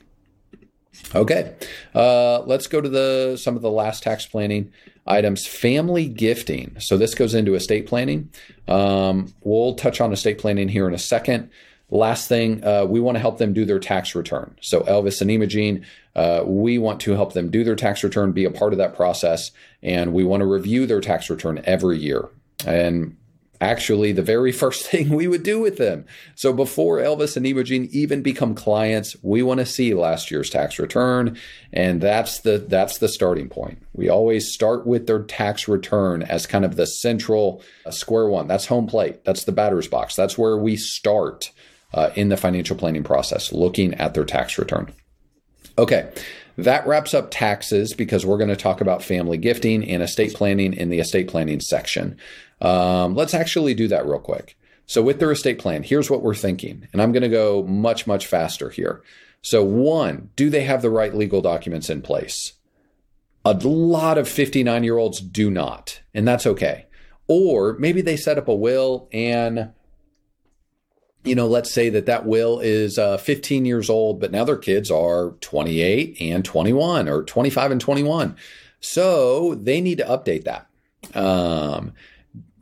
Okay, 1.16 1.56
uh, 1.96 2.42
let's 2.42 2.68
go 2.68 2.82
to 2.82 2.90
the 2.90 3.38
some 3.38 3.56
of 3.56 3.62
the 3.62 3.72
last 3.72 4.04
tax 4.04 4.26
planning 4.26 4.72
items. 5.06 5.48
Family 5.48 6.08
gifting. 6.08 6.76
So 6.80 6.98
this 6.98 7.16
goes 7.16 7.34
into 7.34 7.56
estate 7.56 7.88
planning. 7.88 8.30
Um, 8.68 9.34
we'll 9.42 9.76
touch 9.76 10.02
on 10.02 10.12
estate 10.12 10.38
planning 10.38 10.68
here 10.68 10.88
in 10.88 10.94
a 10.94 11.00
second. 11.00 11.50
Last 11.90 12.28
thing, 12.28 12.64
uh, 12.66 12.86
we 12.86 13.00
want 13.00 13.16
to 13.16 13.20
help 13.20 13.38
them 13.38 13.54
do 13.54 13.64
their 13.64 13.80
tax 13.80 14.14
return. 14.14 14.58
So 14.62 14.82
Elvis 14.82 15.22
and 15.22 15.32
Imogen, 15.32 15.86
uh, 16.16 16.44
we 16.46 16.78
want 16.78 17.00
to 17.02 17.14
help 17.14 17.32
them 17.32 17.50
do 17.50 17.64
their 17.64 17.78
tax 17.78 18.04
return, 18.04 18.34
be 18.34 18.44
a 18.44 18.52
part 18.52 18.74
of 18.74 18.80
that 18.80 18.94
process, 18.94 19.52
and 19.82 20.12
we 20.12 20.26
want 20.26 20.42
to 20.42 20.46
review 20.46 20.86
their 20.86 21.00
tax 21.00 21.30
return 21.30 21.62
every 21.64 21.98
year. 21.98 22.28
And 22.66 23.16
actually, 23.62 24.12
the 24.12 24.22
very 24.22 24.52
first 24.52 24.86
thing 24.90 25.10
we 25.10 25.28
would 25.28 25.44
do 25.44 25.60
with 25.60 25.78
them. 25.78 26.06
So 26.36 26.54
before 26.54 26.98
Elvis 26.98 27.38
and 27.38 27.46
Imogen 27.46 27.88
even 27.92 28.22
become 28.22 28.56
clients, 28.56 29.16
we 29.22 29.44
want 29.44 29.60
to 29.60 29.66
see 29.66 29.94
last 29.94 30.32
year's 30.32 30.50
tax 30.50 30.80
return, 30.80 31.38
and 31.72 32.02
that's 32.02 32.40
the 32.42 32.58
that's 32.58 32.98
the 32.98 33.10
starting 33.10 33.50
point. 33.50 33.82
We 33.94 34.10
always 34.10 34.52
start 34.52 34.86
with 34.86 35.08
their 35.08 35.24
tax 35.24 35.68
return 35.68 36.24
as 36.24 36.48
kind 36.48 36.66
of 36.66 36.76
the 36.76 36.86
central 36.86 37.64
uh, 37.86 37.92
square 37.92 38.28
one. 38.28 38.48
That's 38.48 38.66
home 38.66 38.88
plate. 38.88 39.24
That's 39.26 39.44
the 39.44 39.52
batter's 39.52 39.88
box. 39.88 40.16
That's 40.16 40.38
where 40.38 40.58
we 40.58 40.76
start 40.76 41.52
uh, 41.94 42.12
in 42.16 42.30
the 42.30 42.38
financial 42.38 42.76
planning 42.76 43.04
process, 43.04 43.52
looking 43.52 43.94
at 43.96 44.14
their 44.14 44.26
tax 44.26 44.58
return. 44.58 44.94
Okay, 45.80 46.12
that 46.58 46.88
wraps 46.88 47.14
up 47.14 47.30
taxes 47.30 47.94
because 47.94 48.26
we're 48.26 48.38
going 48.38 48.50
to 48.50 48.56
talk 48.56 48.82
about 48.82 49.04
family 49.04 49.38
gifting 49.38 49.88
and 49.88 50.02
estate 50.02 50.34
planning 50.34 50.74
in 50.74 50.90
the 50.90 51.00
estate 51.00 51.28
planning 51.28 51.60
section. 51.60 52.18
Um, 52.62 53.16
let's 53.16 53.34
actually 53.34 53.74
do 53.74 53.88
that 53.88 54.06
real 54.06 54.20
quick. 54.20 54.58
So, 54.86 55.02
with 55.02 55.20
their 55.20 55.32
estate 55.32 55.60
plan, 55.60 55.84
here's 55.84 56.10
what 56.10 56.22
we're 56.22 56.34
thinking, 56.34 56.88
and 56.94 57.02
I'm 57.02 57.12
going 57.12 57.24
to 57.24 57.30
go 57.30 57.64
much, 57.64 58.08
much 58.08 58.26
faster 58.26 58.70
here. 58.70 59.02
So, 59.42 59.64
one, 59.64 60.30
do 60.36 60.50
they 60.50 60.64
have 60.64 60.82
the 60.82 60.90
right 60.90 61.14
legal 61.14 61.42
documents 61.42 61.90
in 61.90 62.02
place? 62.02 62.54
A 63.44 63.54
lot 63.54 64.18
of 64.18 64.28
59 64.28 64.84
year 64.84 64.98
olds 64.98 65.20
do 65.20 65.50
not, 65.50 66.02
and 66.14 66.28
that's 66.28 66.48
okay. 66.48 66.86
Or 67.28 67.76
maybe 67.80 68.02
they 68.02 68.18
set 68.18 68.38
up 68.38 68.48
a 68.48 68.56
will 68.56 69.10
and 69.12 69.72
you 71.28 71.36
know, 71.36 71.48
let's 71.48 71.72
say 71.72 71.90
that 71.90 72.06
that 72.06 72.26
will 72.26 72.60
is 72.60 72.98
uh, 72.98 73.18
15 73.18 73.66
years 73.66 73.90
old, 73.90 74.20
but 74.20 74.32
now 74.32 74.46
their 74.46 74.58
kids 74.58 74.90
are 74.90 75.32
28 75.42 76.18
and 76.22 76.44
21 76.44 77.10
or 77.10 77.24
25 77.24 77.72
and 77.72 77.82
21. 77.82 78.36
So 78.80 79.56
they 79.56 79.82
need 79.82 79.98
to 79.98 80.06
update 80.06 80.46
that. 80.46 80.68
Um, 81.14 81.94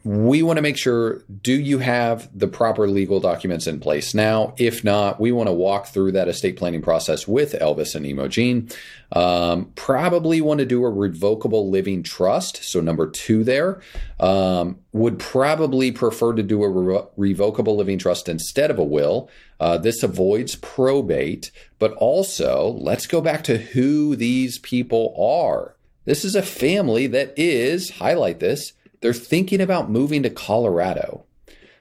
we 0.06 0.44
want 0.44 0.58
to 0.58 0.62
make 0.62 0.78
sure 0.78 1.24
do 1.41 1.52
you 1.52 1.80
have 1.80 2.30
the 2.38 2.48
proper 2.48 2.88
legal 2.88 3.20
documents 3.20 3.65
in 3.65 3.80
place? 3.80 4.13
Now 4.13 4.54
if 4.56 4.84
not 4.84 5.20
we 5.20 5.32
want 5.32 5.50
to 5.50 5.54
walk 5.54 5.88
through 5.88 6.12
that 6.12 6.28
estate 6.28 6.58
planning 6.58 6.84
process 6.84 7.28
with 7.28 7.54
elvis 7.54 7.96
and 7.96 8.06
imogen 8.06 8.70
um, 9.13 9.72
probably 9.74 10.41
want 10.41 10.60
to 10.60 10.65
do 10.65 10.86
a 10.86 10.89
revocable 10.91 11.72
living 11.72 12.04
trust 12.04 12.63
so 12.63 12.82
number 12.82 13.10
two 13.10 13.44
there. 13.44 13.82
Um, 14.20 14.78
would 14.91 15.18
probably 15.18 15.91
prefer 15.91 16.34
to 16.34 16.44
do 16.44 16.63
a 16.63 16.70
re- 16.70 17.04
revocable 17.18 17.76
living 17.76 17.98
trust 17.98 18.30
instead 18.30 18.70
of 18.72 18.78
a 18.78 18.84
will. 18.84 19.30
Uh, 19.60 19.80
this 19.80 20.04
avoids 20.04 20.56
probate 20.56 21.50
but 21.80 21.94
also 21.94 22.78
let's 22.80 23.08
go 23.08 23.22
back 23.22 23.44
to 23.46 23.58
who 23.58 24.15
these 24.15 24.60
people 24.60 25.15
are. 25.20 25.76
This 26.06 26.24
is 26.24 26.36
a 26.36 26.44
family 26.44 27.08
that 27.08 27.34
is 27.36 27.89
highlight 27.89 28.39
this 28.39 28.74
they're 29.06 29.13
thinking 29.13 29.62
about 29.62 29.88
moving 29.88 30.24
to 30.24 30.32
Colorado. 30.32 31.26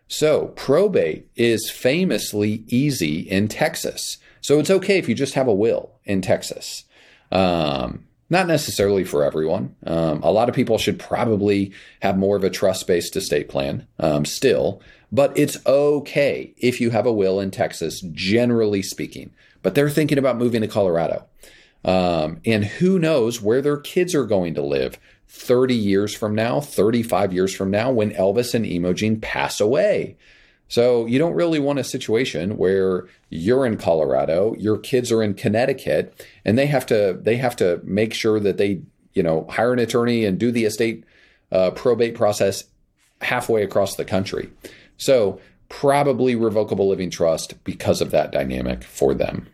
So, 0.09 0.49
probate 0.49 1.27
is 1.37 1.71
famously 1.71 2.65
easy 2.69 3.21
in 3.21 3.49
Texas. 3.49 4.19
So, 4.43 4.59
it's 4.59 4.69
okay 4.69 4.99
if 4.99 5.09
you 5.09 5.15
just 5.15 5.33
have 5.33 5.49
a 5.49 5.55
will 5.55 5.93
in 6.05 6.21
Texas. 6.21 6.85
Um, 7.33 8.05
not 8.29 8.47
necessarily 8.47 9.05
for 9.05 9.25
everyone. 9.25 9.75
Um, 9.87 10.23
a 10.23 10.31
lot 10.31 10.51
of 10.51 10.55
people 10.55 10.77
should 10.77 10.99
probably 10.99 11.73
have 12.03 12.19
more 12.19 12.37
of 12.37 12.45
a 12.45 12.51
trust 12.51 12.87
based 12.87 13.17
estate 13.17 13.49
plan 13.49 13.87
um, 13.99 14.27
still, 14.27 14.83
but 15.11 15.33
it's 15.35 15.57
okay 15.65 16.53
if 16.59 16.79
you 16.79 16.91
have 16.91 17.07
a 17.07 17.13
will 17.13 17.41
in 17.41 17.51
Texas, 17.51 18.03
generally 18.13 18.83
speaking. 18.83 19.33
But 19.63 19.75
they're 19.75 19.89
thinking 19.89 20.19
about 20.19 20.37
moving 20.37 20.61
to 20.61 20.69
Colorado. 20.69 21.25
Um, 21.87 22.43
and 22.45 22.67
who 22.67 22.99
knows 22.99 23.41
where 23.41 23.63
their 23.63 23.79
kids 23.79 24.15
are 24.15 24.27
going 24.27 24.53
to 24.55 24.63
live 24.63 24.99
30 25.29 25.75
years 25.75 26.15
from 26.15 26.35
now, 26.35 26.61
35 26.61 27.33
years 27.33 27.55
from 27.55 27.71
now, 27.71 27.91
when 27.91 28.13
Elvis 28.13 28.55
and 28.55 28.65
Imogen 28.65 29.21
pass 29.21 29.61
away. 29.61 30.17
So 30.69 31.07
you 31.07 31.19
don't 31.19 31.35
really 31.35 31.59
want 31.59 31.79
a 31.79 31.85
situation 31.85 32.57
where 32.57 33.07
you're 33.29 33.67
in 33.67 33.77
Colorado, 33.77 34.55
your 34.59 34.79
kids 34.79 35.13
are 35.13 35.23
in 35.23 35.35
Connecticut, 35.35 36.27
and 36.45 36.57
they 36.57 36.67
have 36.67 36.87
to 36.87 37.19
they 37.21 37.37
have 37.37 37.57
to 37.57 37.81
make 37.85 38.15
sure 38.15 38.41
that 38.41 38.57
they 38.57 38.83
you 39.13 39.23
know 39.23 39.47
hire 39.51 39.73
an 39.73 39.79
attorney 39.79 40.25
and 40.25 40.39
do 40.39 40.51
the 40.51 40.65
estate 40.65 41.05
uh, 41.53 41.71
probate 41.71 42.15
process 42.15 42.65
halfway 43.21 43.63
across 43.63 43.97
the 43.97 44.05
country. 44.05 44.51
So 44.97 45.41
probably 45.69 46.35
revocable 46.35 46.89
living 46.89 47.11
trust 47.11 47.63
because 47.65 48.01
of 48.01 48.11
that 48.11 48.33
dynamic 48.33 48.85
for 48.85 49.15
them. 49.15 49.47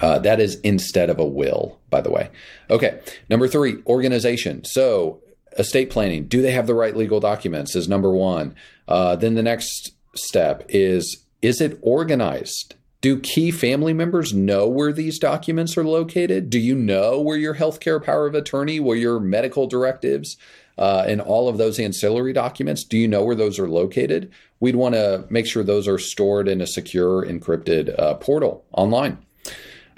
Uh, 0.00 0.18
that 0.18 0.40
is 0.40 0.60
instead 0.60 1.10
of 1.10 1.18
a 1.18 1.24
will, 1.24 1.78
by 1.90 2.00
the 2.00 2.10
way. 2.10 2.30
Okay. 2.70 3.00
Number 3.30 3.46
three, 3.46 3.76
organization. 3.86 4.64
So, 4.64 5.22
estate 5.58 5.90
planning. 5.90 6.26
Do 6.26 6.42
they 6.42 6.52
have 6.52 6.66
the 6.66 6.74
right 6.74 6.96
legal 6.96 7.20
documents? 7.20 7.76
Is 7.76 7.88
number 7.88 8.12
one. 8.12 8.54
Uh, 8.88 9.16
then 9.16 9.34
the 9.34 9.42
next 9.42 9.92
step 10.14 10.64
is 10.68 11.24
is 11.42 11.60
it 11.60 11.78
organized? 11.82 12.74
Do 13.00 13.20
key 13.20 13.50
family 13.50 13.92
members 13.92 14.32
know 14.32 14.66
where 14.66 14.92
these 14.92 15.18
documents 15.18 15.76
are 15.76 15.84
located? 15.84 16.50
Do 16.50 16.58
you 16.58 16.74
know 16.74 17.20
where 17.20 17.36
your 17.36 17.54
healthcare 17.54 18.02
power 18.02 18.26
of 18.26 18.34
attorney, 18.34 18.80
where 18.80 18.96
your 18.96 19.20
medical 19.20 19.66
directives, 19.66 20.36
uh, 20.78 21.04
and 21.06 21.20
all 21.20 21.48
of 21.48 21.58
those 21.58 21.78
ancillary 21.78 22.32
documents, 22.32 22.84
do 22.84 22.98
you 22.98 23.06
know 23.06 23.24
where 23.24 23.36
those 23.36 23.58
are 23.58 23.68
located? 23.68 24.32
We'd 24.60 24.76
want 24.76 24.94
to 24.94 25.26
make 25.30 25.46
sure 25.46 25.62
those 25.62 25.86
are 25.86 25.98
stored 25.98 26.48
in 26.48 26.60
a 26.60 26.66
secure, 26.66 27.24
encrypted 27.24 27.96
uh, 27.98 28.14
portal 28.14 28.64
online. 28.72 29.18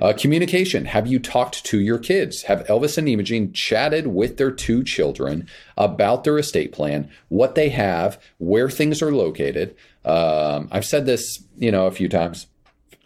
Uh, 0.01 0.13
communication. 0.13 0.85
Have 0.85 1.09
you 1.09 1.19
talked 1.19 1.65
to 1.67 1.81
your 1.81 1.99
kids? 1.99 2.43
Have 2.43 2.65
Elvis 2.67 2.99
and 2.99 3.09
Imogen 3.09 3.53
chatted 3.53 4.07
with 4.07 4.37
their 4.37 4.53
two 4.53 4.85
children 4.85 5.49
about 5.77 6.23
their 6.23 6.39
estate 6.39 6.71
plan, 6.73 7.11
what 7.29 7.57
they 7.57 7.69
have, 7.71 8.21
where 8.39 8.71
things 8.71 9.03
are 9.03 9.13
located? 9.13 9.75
Um, 10.05 10.69
I've 10.71 10.87
said 10.87 11.05
this, 11.05 11.43
you 11.57 11.73
know, 11.73 11.87
a 11.87 11.91
few 11.91 12.09
times. 12.09 12.47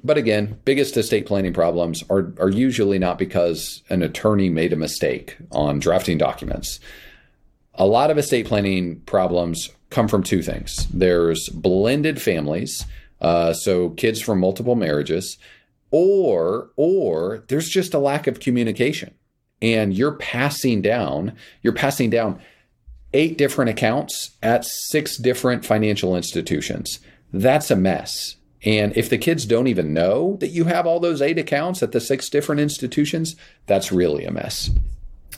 But 0.05 0.19
again, 0.19 0.59
biggest 0.65 0.97
estate 0.97 1.27
planning 1.27 1.55
problems 1.55 2.03
are, 2.11 2.35
are 2.39 2.51
usually 2.51 2.99
not 2.99 3.19
because 3.19 3.83
an 3.89 4.03
attorney 4.03 4.51
made 4.51 4.73
a 4.73 4.77
mistake 4.77 5.37
on 5.53 5.79
drafting 5.79 6.19
documents. 6.19 6.79
A 7.75 7.87
lot 7.87 8.11
of 8.11 8.19
estate 8.19 8.47
planning 8.47 9.01
problems 9.07 9.71
come 9.89 10.09
from 10.09 10.23
two 10.23 10.43
things 10.43 10.87
there's 10.93 11.49
blended 11.51 12.21
families, 12.21 12.85
uh, 13.21 13.53
so 13.53 13.91
kids 13.91 14.21
from 14.21 14.41
multiple 14.41 14.75
marriages, 14.75 15.39
or 15.93 16.71
or 16.77 17.45
there's 17.49 17.69
just 17.69 17.95
a 17.95 17.99
lack 17.99 18.27
of 18.27 18.41
communication 18.41 19.15
and 19.61 19.95
you're 19.95 20.17
passing 20.17 20.83
down 20.83 21.33
you're 21.63 21.73
passing 21.73 22.11
down 22.11 22.41
eight 23.13 23.39
different 23.39 23.71
accounts 23.71 24.33
at 24.43 24.65
six 24.65 25.17
different 25.17 25.65
financial 25.65 26.17
institutions 26.17 26.99
that's 27.33 27.71
a 27.71 27.77
mess 27.77 28.37
and 28.65 28.97
if 28.97 29.09
the 29.09 29.19
kids 29.19 29.45
don't 29.45 29.67
even 29.67 29.93
know 29.93 30.37
that 30.41 30.49
you 30.49 30.65
have 30.65 30.87
all 30.87 30.99
those 30.99 31.23
eight 31.23 31.39
accounts 31.39 31.83
at 31.83 31.93
the 31.93 32.01
six 32.01 32.29
different 32.29 32.61
institutions 32.61 33.37
that's 33.67 33.93
really 33.93 34.25
a 34.25 34.31
mess 34.33 34.71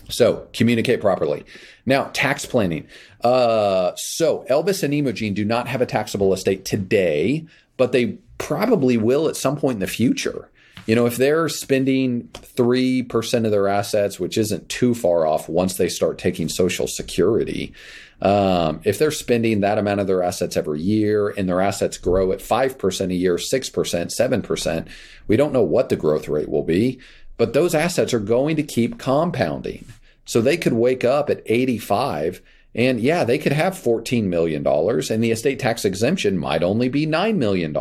so 0.09 0.47
communicate 0.53 1.01
properly. 1.01 1.45
Now, 1.87 2.11
tax 2.13 2.45
planning. 2.47 2.87
Uh, 3.23 3.93
so 3.97 4.45
Elvis 4.51 4.83
and 4.83 4.93
Imogen 4.93 5.35
do 5.35 5.45
not 5.45 5.69
have 5.69 5.81
a 5.81 5.87
taxable 5.87 6.33
estate 6.33 6.65
today, 6.65 7.47
but 7.77 7.93
they 7.93 8.19
probably 8.39 8.97
will 8.97 9.29
at 9.29 9.37
some 9.37 9.57
point 9.57 9.77
in 9.77 9.81
the 9.81 9.87
future. 9.87 10.51
You 10.87 10.95
know, 10.95 11.07
if 11.07 11.17
they're 11.17 11.49
spending 11.49 12.29
3% 12.35 13.45
of 13.45 13.51
their 13.51 13.69
assets, 13.69 14.21
which 14.21 14.37
isn't 14.37 14.69
too 14.69 14.95
far 14.95 15.27
off 15.27 15.49
once 15.49 15.77
they 15.77 15.89
start 15.89 16.19
taking 16.19 16.49
Social 16.49 16.87
Security, 16.87 17.73
um, 18.21 18.81
if 18.85 18.99
they're 18.99 19.11
spending 19.11 19.61
that 19.61 19.79
amount 19.79 20.01
of 20.01 20.07
their 20.07 20.23
assets 20.23 20.57
every 20.57 20.81
year 20.81 21.29
and 21.31 21.49
their 21.49 21.61
assets 21.61 21.97
grow 21.97 22.33
at 22.33 22.41
5% 22.41 23.11
a 23.11 23.15
year, 23.15 23.37
6%, 23.37 23.71
7%, 23.71 24.89
we 25.27 25.37
don't 25.37 25.53
know 25.53 25.63
what 25.63 25.89
the 25.89 25.97
growth 25.97 26.29
rate 26.29 26.49
will 26.49 26.63
be, 26.63 26.99
but 27.37 27.53
those 27.53 27.75
assets 27.75 28.13
are 28.13 28.21
going 28.21 28.57
to 28.57 28.63
keep 28.63 28.99
compounding. 28.99 29.87
So 30.27 30.41
they 30.41 30.57
could 30.57 30.73
wake 30.75 31.05
up 31.05 31.29
at 31.31 31.43
85 31.47 32.41
and 32.75 32.99
yeah, 32.99 33.25
they 33.25 33.39
could 33.39 33.53
have 33.53 33.75
$14 33.75 34.25
million 34.25 34.67
and 34.67 35.25
the 35.25 35.31
estate 35.31 35.59
tax 35.59 35.85
exemption 35.85 36.37
might 36.39 36.63
only 36.63 36.89
be 36.89 37.07
$9 37.07 37.37
million, 37.37 37.77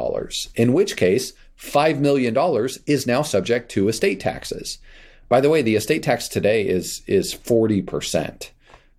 in 0.55 0.73
which 0.73 0.95
case 0.95 1.33
$5 1.59 1.99
million 1.99 2.35
is 2.85 3.07
now 3.07 3.21
subject 3.23 3.71
to 3.71 3.87
estate 3.87 4.19
taxes. 4.19 4.77
By 5.29 5.41
the 5.41 5.49
way, 5.49 5.61
the 5.61 5.75
estate 5.75 6.03
tax 6.03 6.27
today 6.27 6.67
is, 6.67 7.01
is 7.07 7.33
40%. 7.33 8.49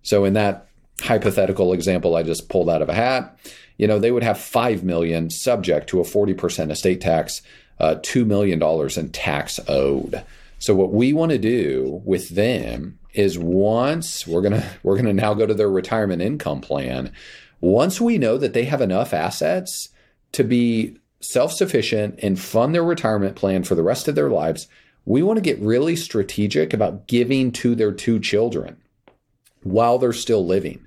So 0.03 0.25
in 0.25 0.33
that 0.33 0.67
hypothetical 1.01 1.71
example 1.71 2.15
I 2.15 2.23
just 2.23 2.49
pulled 2.49 2.69
out 2.69 2.81
of 2.81 2.89
a 2.89 2.93
hat, 2.93 3.37
you 3.77 3.87
know, 3.87 3.99
they 3.99 4.11
would 4.11 4.23
have 4.23 4.39
5 4.39 4.83
million 4.83 5.29
subject 5.29 5.87
to 5.89 6.01
a 6.01 6.03
40% 6.03 6.71
estate 6.71 7.01
tax, 7.01 7.41
uh, 7.79 7.95
$2 7.99 8.25
million 8.25 8.61
in 8.97 9.09
tax 9.11 9.59
owed. 9.67 10.23
So 10.59 10.75
what 10.75 10.91
we 10.91 11.13
want 11.13 11.31
to 11.31 11.37
do 11.37 12.01
with 12.05 12.29
them 12.29 12.99
is 13.17 13.39
once 13.39 14.27
we're 14.27 14.41
gonna 14.41 14.65
we're 14.83 14.97
gonna 14.97 15.13
now 15.13 15.33
go 15.33 15.45
to 15.45 15.53
their 15.53 15.69
retirement 15.69 16.21
income 16.21 16.61
plan. 16.61 17.11
Once 17.61 17.99
we 17.99 18.17
know 18.17 18.37
that 18.37 18.53
they 18.53 18.65
have 18.65 18.81
enough 18.81 19.13
assets 19.13 19.89
to 20.33 20.43
be 20.43 20.97
self-sufficient 21.21 22.19
and 22.21 22.39
fund 22.39 22.75
their 22.75 22.83
retirement 22.83 23.35
plan 23.35 23.63
for 23.63 23.73
the 23.73 23.81
rest 23.81 24.07
of 24.07 24.15
their 24.15 24.29
lives, 24.29 24.67
we 25.05 25.23
want 25.23 25.37
to 25.37 25.41
get 25.41 25.59
really 25.59 25.95
strategic 25.95 26.73
about 26.73 27.07
giving 27.07 27.51
to 27.51 27.73
their 27.73 27.91
two 27.91 28.19
children 28.19 28.77
while 29.63 29.97
they're 29.97 30.13
still 30.13 30.45
living. 30.45 30.85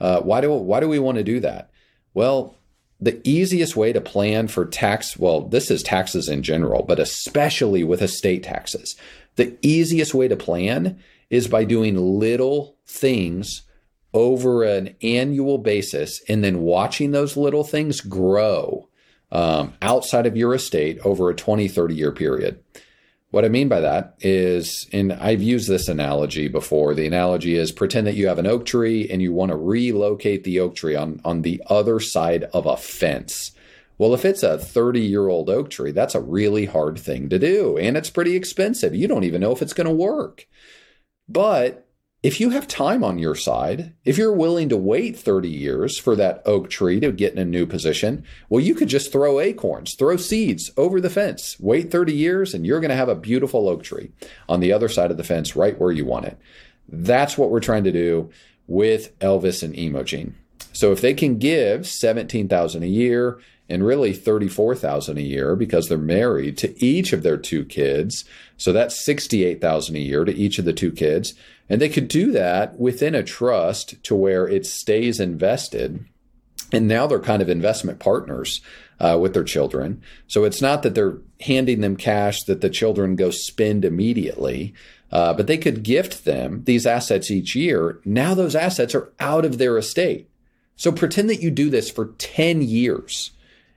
Uh, 0.00 0.20
why 0.20 0.40
do 0.40 0.52
why 0.52 0.80
do 0.80 0.88
we 0.88 0.98
want 0.98 1.18
to 1.18 1.24
do 1.24 1.40
that? 1.40 1.70
Well, 2.14 2.56
the 3.00 3.20
easiest 3.28 3.76
way 3.76 3.92
to 3.92 4.00
plan 4.00 4.48
for 4.48 4.64
tax, 4.64 5.16
well, 5.16 5.42
this 5.42 5.70
is 5.70 5.82
taxes 5.82 6.28
in 6.28 6.42
general, 6.42 6.82
but 6.82 6.98
especially 6.98 7.84
with 7.84 8.02
estate 8.02 8.42
taxes, 8.42 8.96
the 9.36 9.56
easiest 9.62 10.14
way 10.14 10.26
to 10.26 10.36
plan 10.36 10.98
is 11.30 11.48
by 11.48 11.64
doing 11.64 11.96
little 11.96 12.76
things 12.86 13.62
over 14.14 14.64
an 14.64 14.94
annual 15.02 15.58
basis 15.58 16.22
and 16.28 16.42
then 16.42 16.60
watching 16.60 17.10
those 17.10 17.36
little 17.36 17.64
things 17.64 18.00
grow 18.00 18.88
um, 19.30 19.74
outside 19.82 20.26
of 20.26 20.36
your 20.36 20.54
estate 20.54 20.98
over 21.04 21.28
a 21.28 21.34
20, 21.34 21.68
30 21.68 21.94
year 21.94 22.12
period. 22.12 22.62
What 23.30 23.44
I 23.44 23.48
mean 23.48 23.68
by 23.68 23.80
that 23.80 24.14
is, 24.20 24.88
and 24.90 25.12
I've 25.12 25.42
used 25.42 25.68
this 25.68 25.88
analogy 25.88 26.48
before. 26.48 26.94
The 26.94 27.06
analogy 27.06 27.56
is 27.56 27.72
pretend 27.72 28.06
that 28.06 28.14
you 28.14 28.26
have 28.28 28.38
an 28.38 28.46
oak 28.46 28.64
tree 28.64 29.06
and 29.10 29.20
you 29.20 29.34
want 29.34 29.50
to 29.50 29.56
relocate 29.56 30.44
the 30.44 30.60
oak 30.60 30.74
tree 30.74 30.96
on, 30.96 31.20
on 31.26 31.42
the 31.42 31.62
other 31.66 32.00
side 32.00 32.44
of 32.54 32.64
a 32.64 32.78
fence. 32.78 33.52
Well, 33.98 34.14
if 34.14 34.24
it's 34.24 34.42
a 34.42 34.56
30 34.56 35.00
year 35.00 35.28
old 35.28 35.50
oak 35.50 35.68
tree, 35.68 35.92
that's 35.92 36.14
a 36.14 36.22
really 36.22 36.64
hard 36.64 36.98
thing 36.98 37.28
to 37.28 37.38
do. 37.38 37.76
And 37.76 37.98
it's 37.98 38.08
pretty 38.08 38.34
expensive. 38.34 38.94
You 38.94 39.08
don't 39.08 39.24
even 39.24 39.42
know 39.42 39.52
if 39.52 39.60
it's 39.60 39.74
going 39.74 39.88
to 39.88 39.92
work. 39.92 40.46
But 41.28 41.86
if 42.22 42.40
you 42.40 42.50
have 42.50 42.66
time 42.66 43.04
on 43.04 43.18
your 43.18 43.36
side, 43.36 43.94
if 44.04 44.18
you're 44.18 44.32
willing 44.32 44.68
to 44.70 44.76
wait 44.76 45.16
30 45.16 45.48
years 45.48 45.98
for 45.98 46.16
that 46.16 46.42
oak 46.46 46.68
tree 46.68 46.98
to 46.98 47.12
get 47.12 47.32
in 47.32 47.38
a 47.38 47.44
new 47.44 47.64
position, 47.64 48.24
well, 48.48 48.60
you 48.60 48.74
could 48.74 48.88
just 48.88 49.12
throw 49.12 49.38
acorns, 49.38 49.94
throw 49.94 50.16
seeds 50.16 50.72
over 50.76 51.00
the 51.00 51.10
fence, 51.10 51.56
wait 51.60 51.92
30 51.92 52.12
years, 52.12 52.54
and 52.54 52.66
you're 52.66 52.80
going 52.80 52.90
to 52.90 52.96
have 52.96 53.08
a 53.08 53.14
beautiful 53.14 53.68
oak 53.68 53.84
tree 53.84 54.10
on 54.48 54.58
the 54.58 54.72
other 54.72 54.88
side 54.88 55.12
of 55.12 55.16
the 55.16 55.24
fence, 55.24 55.54
right 55.54 55.78
where 55.78 55.92
you 55.92 56.04
want 56.04 56.26
it. 56.26 56.38
That's 56.88 57.38
what 57.38 57.50
we're 57.50 57.60
trying 57.60 57.84
to 57.84 57.92
do 57.92 58.30
with 58.66 59.16
Elvis 59.20 59.62
and 59.62 59.74
Imogen. 59.76 60.36
So 60.72 60.90
if 60.90 61.00
they 61.00 61.14
can 61.14 61.38
give 61.38 61.86
17,000 61.86 62.82
a 62.82 62.86
year 62.86 63.38
and 63.68 63.84
really 63.84 64.12
34,000 64.12 65.18
a 65.18 65.22
year 65.22 65.54
because 65.54 65.88
they're 65.88 65.98
married 65.98 66.56
to 66.58 66.84
each 66.84 67.12
of 67.12 67.22
their 67.22 67.36
two 67.36 67.64
kids. 67.64 68.24
So 68.56 68.72
that's 68.72 69.04
68,000 69.04 69.94
a 69.94 69.98
year 69.98 70.24
to 70.24 70.34
each 70.34 70.58
of 70.58 70.64
the 70.64 70.72
two 70.72 70.92
kids. 70.92 71.34
And 71.68 71.80
they 71.80 71.88
could 71.88 72.08
do 72.08 72.32
that 72.32 72.78
within 72.78 73.14
a 73.14 73.22
trust 73.22 74.02
to 74.04 74.14
where 74.14 74.48
it 74.48 74.64
stays 74.64 75.20
invested. 75.20 76.04
And 76.72 76.88
now 76.88 77.06
they're 77.06 77.20
kind 77.20 77.42
of 77.42 77.48
investment 77.48 77.98
partners 77.98 78.60
uh, 79.00 79.18
with 79.20 79.34
their 79.34 79.44
children. 79.44 80.02
So 80.26 80.44
it's 80.44 80.62
not 80.62 80.82
that 80.82 80.94
they're 80.94 81.18
handing 81.40 81.82
them 81.82 81.96
cash 81.96 82.42
that 82.44 82.62
the 82.62 82.70
children 82.70 83.16
go 83.16 83.30
spend 83.30 83.84
immediately. 83.84 84.74
Uh, 85.10 85.32
but 85.32 85.46
they 85.46 85.56
could 85.56 85.82
gift 85.82 86.24
them 86.24 86.64
these 86.64 86.86
assets 86.86 87.30
each 87.30 87.54
year. 87.54 88.00
Now 88.04 88.34
those 88.34 88.54
assets 88.54 88.94
are 88.94 89.12
out 89.18 89.44
of 89.44 89.56
their 89.56 89.78
estate. 89.78 90.28
So 90.76 90.92
pretend 90.92 91.30
that 91.30 91.42
you 91.42 91.50
do 91.50 91.70
this 91.70 91.90
for 91.90 92.14
10 92.18 92.62
years 92.62 93.32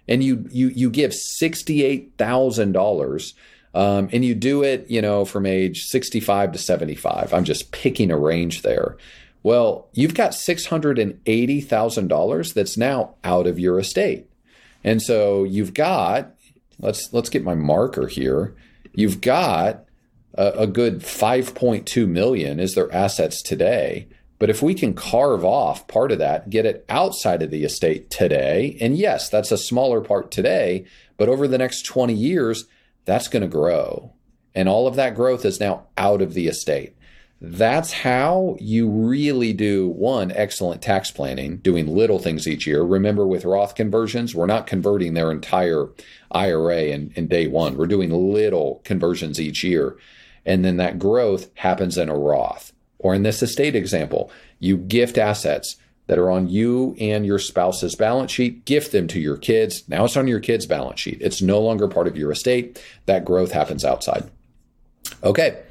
and 0.07 0.23
you 0.23 0.47
you 0.51 0.69
you 0.69 0.89
give 0.89 1.13
sixty 1.13 1.83
eight 1.83 2.13
thousand 2.17 2.69
um, 2.69 2.73
dollars. 2.73 3.33
and 3.73 4.25
you 4.25 4.35
do 4.35 4.63
it, 4.63 4.89
you 4.89 5.01
know, 5.01 5.25
from 5.25 5.45
age 5.45 5.83
65 5.85 6.51
to 6.53 6.57
75. 6.57 7.33
I'm 7.33 7.45
just 7.45 7.71
picking 7.71 8.11
a 8.11 8.17
range 8.17 8.63
there. 8.63 8.97
Well, 9.43 9.89
you've 9.93 10.13
got 10.13 10.31
$680,000 10.31 12.53
that's 12.53 12.77
now 12.77 13.15
out 13.23 13.47
of 13.47 13.57
your 13.57 13.79
estate. 13.79 14.27
And 14.83 15.01
so 15.01 15.43
you've 15.43 15.73
got 15.73 16.35
let's 16.79 17.11
let's 17.13 17.29
get 17.29 17.43
my 17.43 17.55
marker 17.55 18.07
here. 18.07 18.55
You've 18.93 19.21
got 19.21 19.85
a, 20.33 20.47
a 20.59 20.67
good 20.67 20.99
5.2 20.99 22.07
million 22.07 22.59
is 22.59 22.75
their 22.75 22.93
assets 22.93 23.41
today. 23.41 24.07
But 24.41 24.49
if 24.49 24.63
we 24.63 24.73
can 24.73 24.95
carve 24.95 25.45
off 25.45 25.87
part 25.87 26.11
of 26.11 26.17
that, 26.17 26.49
get 26.49 26.65
it 26.65 26.83
outside 26.89 27.43
of 27.43 27.51
the 27.51 27.63
estate 27.63 28.09
today, 28.09 28.75
and 28.81 28.97
yes, 28.97 29.29
that's 29.29 29.51
a 29.51 29.57
smaller 29.57 30.01
part 30.01 30.31
today, 30.31 30.87
but 31.15 31.29
over 31.29 31.47
the 31.47 31.59
next 31.59 31.83
20 31.83 32.11
years, 32.11 32.65
that's 33.05 33.27
going 33.27 33.43
to 33.43 33.47
grow. 33.47 34.13
And 34.55 34.67
all 34.67 34.87
of 34.87 34.95
that 34.95 35.13
growth 35.13 35.45
is 35.45 35.59
now 35.59 35.85
out 35.95 36.23
of 36.23 36.33
the 36.33 36.47
estate. 36.47 36.95
That's 37.39 37.91
how 37.91 38.57
you 38.59 38.89
really 38.89 39.53
do 39.53 39.89
one 39.89 40.31
excellent 40.31 40.81
tax 40.81 41.11
planning, 41.11 41.57
doing 41.57 41.85
little 41.85 42.17
things 42.17 42.47
each 42.47 42.65
year. 42.65 42.81
Remember, 42.81 43.27
with 43.27 43.45
Roth 43.45 43.75
conversions, 43.75 44.33
we're 44.33 44.47
not 44.47 44.65
converting 44.65 45.13
their 45.13 45.29
entire 45.29 45.89
IRA 46.31 46.85
in, 46.85 47.13
in 47.15 47.27
day 47.27 47.45
one. 47.45 47.77
We're 47.77 47.85
doing 47.85 48.09
little 48.09 48.81
conversions 48.85 49.39
each 49.39 49.63
year. 49.63 49.99
And 50.47 50.65
then 50.65 50.77
that 50.77 50.97
growth 50.97 51.51
happens 51.53 51.95
in 51.95 52.09
a 52.09 52.17
Roth. 52.17 52.73
Or 53.01 53.13
in 53.13 53.23
this 53.23 53.41
estate 53.41 53.75
example, 53.75 54.31
you 54.59 54.77
gift 54.77 55.17
assets 55.17 55.75
that 56.07 56.19
are 56.19 56.29
on 56.29 56.49
you 56.49 56.95
and 56.99 57.25
your 57.25 57.39
spouse's 57.39 57.95
balance 57.95 58.31
sheet, 58.31 58.65
gift 58.65 58.91
them 58.91 59.07
to 59.07 59.19
your 59.19 59.37
kids. 59.37 59.87
Now 59.87 60.05
it's 60.05 60.17
on 60.17 60.27
your 60.27 60.39
kids' 60.39 60.65
balance 60.65 60.99
sheet. 60.99 61.17
It's 61.21 61.41
no 61.41 61.59
longer 61.59 61.87
part 61.87 62.07
of 62.07 62.17
your 62.17 62.31
estate. 62.31 62.81
That 63.05 63.25
growth 63.25 63.51
happens 63.51 63.83
outside. 63.83 64.29
Okay. 65.23 65.61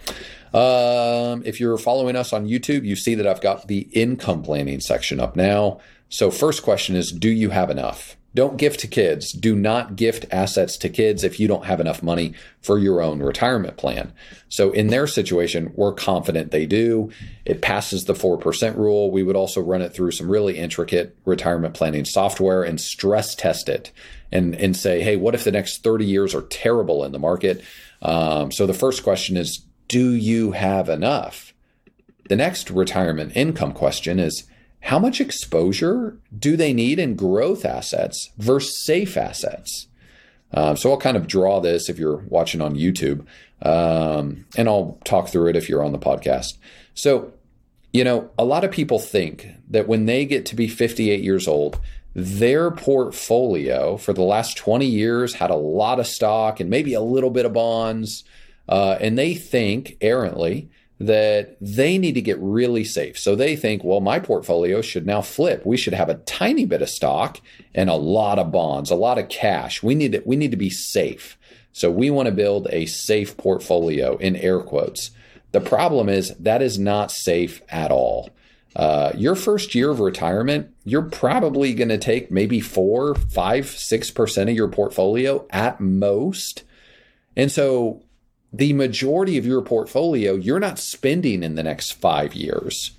Um, 0.53 1.43
if 1.45 1.61
you're 1.61 1.79
following 1.79 2.17
us 2.17 2.33
on 2.33 2.49
YouTube, 2.49 2.85
you 2.85 2.97
see 2.97 3.15
that 3.15 3.27
I've 3.27 3.41
got 3.41 3.69
the 3.69 3.81
income 3.93 4.43
planning 4.43 4.81
section 4.81 5.21
up 5.21 5.37
now. 5.37 5.81
So, 6.09 6.31
first 6.31 6.65
question 6.65 6.97
is 6.97 7.13
Do 7.13 7.31
you 7.31 7.51
have 7.51 7.71
enough? 7.71 8.17
Don't 8.35 8.57
gift 8.57 8.81
to 8.81 8.87
kids. 8.87 9.33
Do 9.33 9.57
not 9.57 9.97
gift 9.97 10.25
assets 10.31 10.77
to 10.79 10.89
kids 10.89 11.25
if 11.25 11.41
you 11.41 11.49
don't 11.49 11.65
have 11.65 11.81
enough 11.81 12.03
money 12.03 12.35
for 12.63 12.79
your 12.79 13.03
own 13.03 13.21
retirement 13.21 13.77
plan. 13.77 14.13
So 14.49 14.71
in 14.71 14.89
their 14.89 15.07
situation, 15.07 15.73
we're 15.75 15.93
confident 15.93 16.51
they 16.51 16.67
do. 16.67 17.11
It 17.45 17.61
passes 17.61 18.05
the 18.05 18.13
4% 18.13 18.77
rule. 18.77 19.11
We 19.11 19.25
would 19.25 19.37
also 19.37 19.61
run 19.61 19.83
it 19.83 19.93
through 19.93 20.13
some 20.13 20.31
really 20.31 20.59
intricate 20.59 21.17
retirement 21.25 21.75
planning 21.75 22.05
software 22.05 22.63
and 22.63 22.81
stress 22.81 23.35
test 23.35 23.69
it 23.69 23.91
and, 24.31 24.55
and 24.55 24.77
say, 24.77 25.03
hey, 25.03 25.17
what 25.17 25.35
if 25.35 25.43
the 25.43 25.53
next 25.53 25.83
30 25.83 26.05
years 26.05 26.35
are 26.35 26.43
terrible 26.43 27.05
in 27.05 27.11
the 27.11 27.19
market? 27.19 27.65
Um, 28.01 28.53
so 28.53 28.65
the 28.67 28.75
first 28.75 29.03
question 29.03 29.37
is, 29.37 29.65
do 29.89 30.13
you 30.13 30.53
have 30.53 30.89
enough? 30.89 31.53
The 32.29 32.37
next 32.37 32.71
retirement 32.71 33.33
income 33.35 33.73
question 33.73 34.21
is, 34.21 34.45
how 34.81 34.99
much 34.99 35.21
exposure 35.21 36.17
do 36.37 36.57
they 36.57 36.73
need 36.73 36.99
in 36.99 37.15
growth 37.15 37.65
assets 37.65 38.31
versus 38.39 38.85
safe 38.85 39.17
assets? 39.17 39.87
Um, 40.53 40.77
so 40.77 40.91
I'll 40.91 40.99
kind 40.99 41.17
of 41.17 41.27
draw 41.27 41.61
this 41.61 41.89
if 41.89 41.99
you're 41.99 42.25
watching 42.29 42.61
on 42.61 42.75
YouTube, 42.75 43.25
um, 43.63 44.47
and 44.57 44.69
I'll 44.69 44.99
talk 45.05 45.29
through 45.29 45.49
it 45.49 45.57
if 45.57 45.69
you're 45.69 45.85
on 45.85 45.93
the 45.93 45.99
podcast. 45.99 46.59
So, 46.95 47.33
you 47.93 48.05
know, 48.05 48.31
a 48.39 48.45
lot 48.45 48.65
of 48.65 48.71
people 48.71 48.99
think 48.99 49.49
that 49.69 49.87
when 49.87 50.07
they 50.07 50.25
get 50.25 50.47
to 50.47 50.57
be 50.57 50.67
58 50.67 51.23
years 51.23 51.47
old, 51.47 51.79
their 52.15 52.71
portfolio 52.71 53.97
for 53.97 54.13
the 54.13 54.23
last 54.23 54.57
20 54.57 54.87
years 54.87 55.35
had 55.35 55.51
a 55.51 55.57
lot 55.57 56.01
of 56.01 56.07
stock 56.07 56.59
and 56.59 56.69
maybe 56.69 56.95
a 56.95 57.01
little 57.01 57.31
bit 57.31 57.47
of 57.47 57.53
bonds, 57.53 58.25
uh, 58.69 58.97
and 59.01 59.17
they 59.17 59.35
think 59.35 59.97
errantly 60.01 60.69
that 61.01 61.57
they 61.63 61.97
need 61.97 62.13
to 62.13 62.21
get 62.21 62.39
really 62.41 62.85
safe. 62.85 63.19
So 63.19 63.35
they 63.35 63.57
think, 63.57 63.83
well, 63.83 64.01
my 64.03 64.21
portfolio 64.21 64.83
should 64.83 65.07
now 65.07 65.23
flip. 65.23 65.65
We 65.65 65.79
should 65.79 65.95
have 65.95 66.11
a 66.11 66.17
tiny 66.17 66.67
bit 66.67 66.83
of 66.83 66.91
stock 66.91 67.41
and 67.75 67.89
a 67.89 67.95
lot 67.95 68.39
of 68.39 68.53
bonds, 68.53 68.91
a 68.91 68.95
lot 68.95 69.19
of 69.19 69.31
cash. 69.31 69.83
We 69.83 69.95
need 69.95 70.13
to, 70.13 70.23
we 70.27 70.37
need 70.37 70.51
to 70.51 70.59
be 70.59 70.69
safe. 70.69 71.39
So 71.73 71.91
we 71.91 72.11
want 72.11 72.27
to 72.27 72.33
build 72.33 72.69
a 72.71 72.85
safe 72.85 73.39
portfolio 73.39 74.19
in 74.19 74.37
air 74.37 74.61
quotes. 74.61 75.11
The 75.53 75.61
problem 75.63 76.11
is 76.11 76.35
that 76.39 76.61
is 76.61 76.79
not 76.79 77.11
safe 77.11 77.63
at 77.71 77.91
all. 77.91 78.29
Uh, 78.77 79.13
your 79.17 79.35
first 79.35 79.75
year 79.75 79.91
of 79.91 80.01
retirement, 80.01 80.69
you're 80.85 81.03
probably 81.03 81.73
going 81.73 81.89
to 81.89 81.99
take 81.99 82.31
maybe 82.31 82.61
four, 82.61 83.15
five, 83.15 83.67
six 83.67 84.11
percent 84.11 84.51
of 84.51 84.57
your 84.57 84.69
portfolio 84.69 85.47
at 85.51 85.81
most. 85.81 86.63
And 87.37 87.51
so 87.51 88.03
the 88.53 88.73
majority 88.73 89.39
of 89.39 89.47
your 89.47 89.63
portfolio 89.63 90.35
you're 90.35 90.61
not 90.61 90.79
spending 90.79 91.43
in 91.43 91.55
the 91.55 91.63
next 91.63 91.93
five 91.93 92.35
years. 92.35 92.93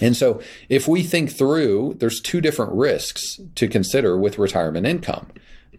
And 0.00 0.16
so, 0.16 0.42
if 0.68 0.86
we 0.86 1.02
think 1.02 1.30
through, 1.30 1.94
there's 1.98 2.20
two 2.20 2.40
different 2.40 2.72
risks 2.72 3.40
to 3.54 3.68
consider 3.68 4.18
with 4.18 4.38
retirement 4.38 4.86
income. 4.86 5.28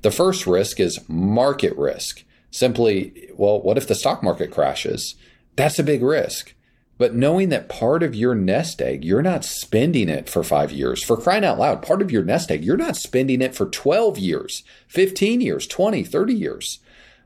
The 0.01 0.11
first 0.11 0.47
risk 0.47 0.79
is 0.79 0.99
market 1.07 1.77
risk. 1.77 2.23
Simply, 2.51 3.29
well, 3.35 3.61
what 3.61 3.77
if 3.77 3.87
the 3.87 3.93
stock 3.93 4.23
market 4.23 4.49
crashes? 4.49 5.15
That's 5.55 5.77
a 5.77 5.83
big 5.83 6.01
risk. 6.01 6.55
But 6.97 7.15
knowing 7.15 7.49
that 7.49 7.69
part 7.69 8.03
of 8.03 8.13
your 8.13 8.35
nest 8.35 8.81
egg, 8.81 9.05
you're 9.05 9.21
not 9.21 9.45
spending 9.45 10.09
it 10.09 10.29
for 10.29 10.43
five 10.43 10.71
years. 10.71 11.03
For 11.03 11.15
crying 11.15 11.45
out 11.45 11.57
loud, 11.57 11.81
part 11.81 12.01
of 12.01 12.11
your 12.11 12.23
nest 12.23 12.51
egg, 12.51 12.65
you're 12.65 12.75
not 12.75 12.97
spending 12.97 13.41
it 13.41 13.55
for 13.55 13.67
12 13.67 14.17
years, 14.17 14.63
15 14.89 15.39
years, 15.39 15.65
20, 15.65 16.03
30 16.03 16.33
years. 16.33 16.79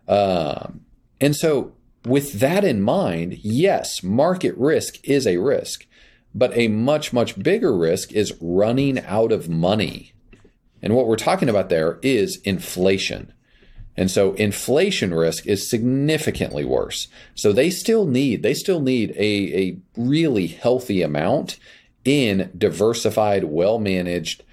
Um, 0.07 0.81
and 1.23 1.35
so, 1.35 1.71
with 2.03 2.41
that 2.41 2.65
in 2.65 2.81
mind, 2.81 3.39
yes, 3.43 4.03
market 4.03 4.57
risk 4.57 4.97
is 5.05 5.25
a 5.25 5.37
risk, 5.37 5.85
but 6.35 6.55
a 6.57 6.67
much, 6.67 7.13
much 7.13 7.41
bigger 7.41 7.73
risk 7.73 8.11
is 8.11 8.33
running 8.41 8.99
out 8.99 9.31
of 9.31 9.47
money. 9.47 10.11
And 10.81 10.93
what 10.93 11.07
we're 11.07 11.15
talking 11.15 11.47
about 11.47 11.69
there 11.69 11.97
is 12.01 12.41
inflation. 12.43 13.31
And 13.95 14.11
so 14.11 14.33
inflation 14.33 15.13
risk 15.13 15.47
is 15.47 15.69
significantly 15.69 16.65
worse. 16.65 17.07
So 17.35 17.53
they 17.53 17.69
still 17.69 18.05
need, 18.05 18.43
they 18.43 18.53
still 18.53 18.81
need 18.81 19.11
a, 19.11 19.57
a 19.57 19.77
really 19.95 20.47
healthy 20.47 21.01
amount 21.01 21.57
in 22.03 22.51
diversified, 22.57 23.45
well 23.45 23.79
managed 23.79 24.43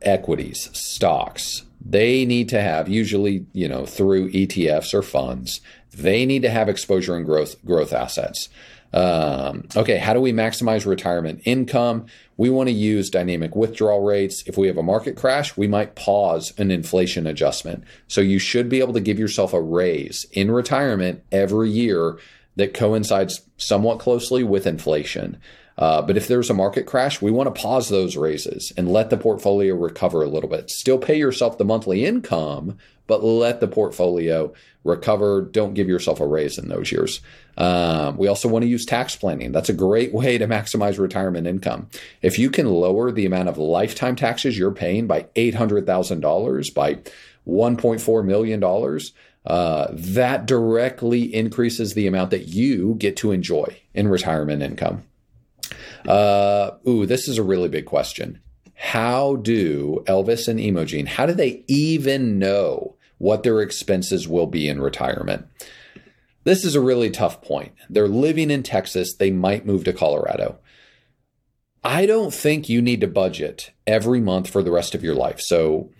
equities, 0.00 0.70
stocks, 0.72 1.64
they 1.84 2.24
need 2.24 2.48
to 2.50 2.60
have 2.60 2.88
usually 2.88 3.46
you 3.52 3.68
know 3.68 3.86
through 3.86 4.30
ETFs 4.30 4.94
or 4.94 5.02
funds. 5.02 5.60
They 5.92 6.24
need 6.26 6.42
to 6.42 6.50
have 6.50 6.68
exposure 6.68 7.16
in 7.16 7.24
growth 7.24 7.62
growth 7.64 7.92
assets. 7.92 8.48
Um, 8.92 9.68
okay, 9.76 9.98
how 9.98 10.14
do 10.14 10.20
we 10.20 10.32
maximize 10.32 10.84
retirement 10.84 11.42
income? 11.44 12.06
We 12.36 12.50
want 12.50 12.68
to 12.68 12.74
use 12.74 13.08
dynamic 13.08 13.54
withdrawal 13.54 14.02
rates. 14.02 14.42
If 14.46 14.56
we 14.58 14.66
have 14.66 14.76
a 14.76 14.82
market 14.82 15.16
crash, 15.16 15.56
we 15.56 15.68
might 15.68 15.94
pause 15.94 16.52
an 16.58 16.70
inflation 16.70 17.26
adjustment. 17.26 17.84
So 18.08 18.20
you 18.20 18.38
should 18.38 18.68
be 18.68 18.80
able 18.80 18.94
to 18.94 19.00
give 19.00 19.18
yourself 19.18 19.52
a 19.52 19.60
raise 19.60 20.26
in 20.32 20.50
retirement 20.50 21.22
every 21.30 21.70
year 21.70 22.18
that 22.56 22.74
coincides 22.74 23.42
somewhat 23.56 24.00
closely 24.00 24.42
with 24.42 24.66
inflation. 24.66 25.40
Uh, 25.80 26.02
but 26.02 26.18
if 26.18 26.28
there's 26.28 26.50
a 26.50 26.54
market 26.54 26.84
crash, 26.84 27.22
we 27.22 27.30
want 27.30 27.52
to 27.52 27.60
pause 27.60 27.88
those 27.88 28.14
raises 28.14 28.70
and 28.76 28.92
let 28.92 29.08
the 29.08 29.16
portfolio 29.16 29.74
recover 29.74 30.22
a 30.22 30.28
little 30.28 30.48
bit. 30.48 30.68
Still 30.70 30.98
pay 30.98 31.16
yourself 31.16 31.56
the 31.56 31.64
monthly 31.64 32.04
income, 32.04 32.76
but 33.06 33.24
let 33.24 33.60
the 33.60 33.66
portfolio 33.66 34.52
recover. 34.84 35.40
Don't 35.40 35.72
give 35.72 35.88
yourself 35.88 36.20
a 36.20 36.26
raise 36.26 36.58
in 36.58 36.68
those 36.68 36.92
years. 36.92 37.22
Um, 37.56 38.18
we 38.18 38.28
also 38.28 38.46
want 38.46 38.62
to 38.62 38.68
use 38.68 38.84
tax 38.84 39.16
planning. 39.16 39.52
That's 39.52 39.70
a 39.70 39.74
great 39.74 40.12
way 40.14 40.36
to 40.36 40.46
maximize 40.46 40.98
retirement 40.98 41.46
income. 41.46 41.88
If 42.20 42.38
you 42.38 42.50
can 42.50 42.66
lower 42.66 43.10
the 43.10 43.24
amount 43.24 43.48
of 43.48 43.56
lifetime 43.56 44.16
taxes 44.16 44.58
you're 44.58 44.72
paying 44.72 45.06
by 45.06 45.28
$800,000, 45.34 46.74
by 46.74 46.98
$1.4 47.48 48.24
million, 48.24 49.00
uh, 49.46 49.86
that 49.92 50.44
directly 50.44 51.34
increases 51.34 51.94
the 51.94 52.06
amount 52.06 52.30
that 52.32 52.48
you 52.48 52.96
get 52.98 53.16
to 53.16 53.32
enjoy 53.32 53.80
in 53.94 54.08
retirement 54.08 54.62
income. 54.62 55.04
Uh, 56.06 56.72
ooh, 56.88 57.06
this 57.06 57.28
is 57.28 57.38
a 57.38 57.42
really 57.42 57.68
big 57.68 57.86
question. 57.86 58.40
How 58.74 59.36
do 59.36 60.02
Elvis 60.06 60.48
and 60.48 60.58
Imogen, 60.58 61.06
how 61.06 61.26
do 61.26 61.34
they 61.34 61.64
even 61.68 62.38
know 62.38 62.96
what 63.18 63.42
their 63.42 63.60
expenses 63.60 64.26
will 64.26 64.46
be 64.46 64.68
in 64.68 64.80
retirement? 64.80 65.46
This 66.44 66.64
is 66.64 66.74
a 66.74 66.80
really 66.80 67.10
tough 67.10 67.42
point. 67.42 67.72
They're 67.90 68.08
living 68.08 68.50
in 68.50 68.62
Texas. 68.62 69.14
They 69.14 69.30
might 69.30 69.66
move 69.66 69.84
to 69.84 69.92
Colorado. 69.92 70.58
I 71.84 72.06
don't 72.06 72.32
think 72.32 72.68
you 72.68 72.80
need 72.80 73.02
to 73.02 73.06
budget 73.06 73.72
every 73.86 74.20
month 74.20 74.48
for 74.48 74.62
the 74.62 74.70
rest 74.70 74.94
of 74.94 75.04
your 75.04 75.14
life. 75.14 75.40
So 75.40 75.90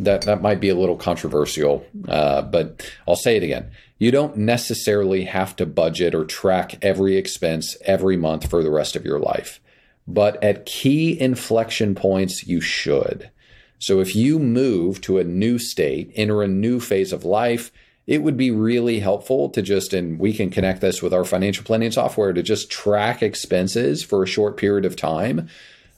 that 0.00 0.22
that 0.22 0.42
might 0.42 0.60
be 0.60 0.70
a 0.70 0.74
little 0.74 0.96
controversial, 0.96 1.86
uh, 2.08 2.42
but 2.42 2.90
I'll 3.06 3.16
say 3.16 3.36
it 3.36 3.42
again. 3.42 3.70
You 3.98 4.10
don't 4.10 4.36
necessarily 4.36 5.24
have 5.24 5.54
to 5.56 5.66
budget 5.66 6.14
or 6.14 6.24
track 6.24 6.82
every 6.82 7.16
expense 7.16 7.76
every 7.84 8.16
month 8.16 8.48
for 8.48 8.62
the 8.62 8.70
rest 8.70 8.96
of 8.96 9.04
your 9.04 9.18
life, 9.18 9.60
but 10.08 10.42
at 10.42 10.66
key 10.66 11.20
inflection 11.20 11.94
points, 11.94 12.46
you 12.46 12.60
should. 12.60 13.30
So 13.78 14.00
if 14.00 14.16
you 14.16 14.38
move 14.38 15.00
to 15.02 15.18
a 15.18 15.24
new 15.24 15.58
state, 15.58 16.12
enter 16.14 16.42
a 16.42 16.48
new 16.48 16.80
phase 16.80 17.12
of 17.12 17.24
life, 17.24 17.70
it 18.06 18.22
would 18.22 18.36
be 18.36 18.50
really 18.50 19.00
helpful 19.00 19.50
to 19.50 19.62
just, 19.62 19.92
and 19.92 20.18
we 20.18 20.32
can 20.32 20.50
connect 20.50 20.80
this 20.80 21.02
with 21.02 21.14
our 21.14 21.24
financial 21.24 21.64
planning 21.64 21.92
software 21.92 22.32
to 22.32 22.42
just 22.42 22.70
track 22.70 23.22
expenses 23.22 24.02
for 24.02 24.22
a 24.22 24.26
short 24.26 24.56
period 24.56 24.84
of 24.84 24.96
time 24.96 25.48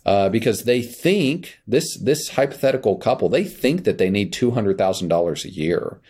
uh, 0.04 0.28
because 0.28 0.64
they 0.64 0.82
think 0.82 1.58
this 1.66 1.96
this 1.98 2.30
hypothetical 2.30 2.96
couple 2.96 3.28
they 3.28 3.44
think 3.44 3.84
that 3.84 3.98
they 3.98 4.10
need 4.10 4.32
two 4.32 4.52
hundred 4.52 4.78
thousand 4.78 5.08
dollars 5.08 5.44
a 5.44 5.50
year. 5.50 6.00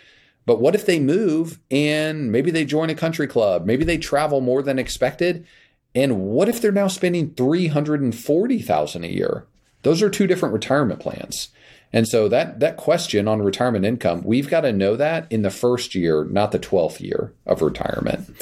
But 0.45 0.61
what 0.61 0.75
if 0.75 0.87
they 0.87 0.99
move 0.99 1.61
and 1.71 2.33
maybe 2.33 2.51
they 2.51 2.65
join 2.65 2.91
a 2.91 2.97
country 2.97 3.29
club, 3.29 3.65
maybe 3.65 3.85
they 3.85 3.99
travel 3.99 4.41
more 4.41 4.63
than 4.63 4.79
expected, 4.79 5.47
and 5.95 6.21
what 6.21 6.49
if 6.49 6.61
they're 6.61 6.73
now 6.73 6.89
spending 6.89 7.35
three 7.35 7.69
hundred 7.69 8.01
and 8.01 8.15
forty 8.15 8.61
thousand 8.61 9.05
a 9.05 9.13
year? 9.13 9.47
Those 9.83 10.03
are 10.03 10.11
two 10.11 10.27
different 10.27 10.55
retirement 10.55 11.01
plans. 11.01 11.49
And 11.93 12.09
so 12.09 12.29
that 12.29 12.61
that 12.61 12.77
question 12.77 13.29
on 13.29 13.43
retirement 13.43 13.85
income, 13.85 14.23
we've 14.25 14.49
got 14.49 14.63
to 14.63 14.73
know 14.73 14.97
that 14.97 15.31
in 15.31 15.43
the 15.43 15.51
first 15.51 15.95
year, 15.95 16.25
not 16.25 16.53
the 16.53 16.59
twelfth 16.59 17.01
year 17.01 17.35
of 17.47 17.61
retirement. 17.61 18.35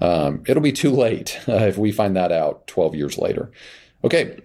Um, 0.00 0.42
it'll 0.46 0.62
be 0.62 0.72
too 0.72 0.90
late 0.90 1.38
uh, 1.48 1.52
if 1.68 1.78
we 1.78 1.92
find 1.92 2.16
that 2.16 2.32
out 2.32 2.66
twelve 2.66 2.94
years 2.94 3.16
later. 3.16 3.50
Okay. 4.04 4.38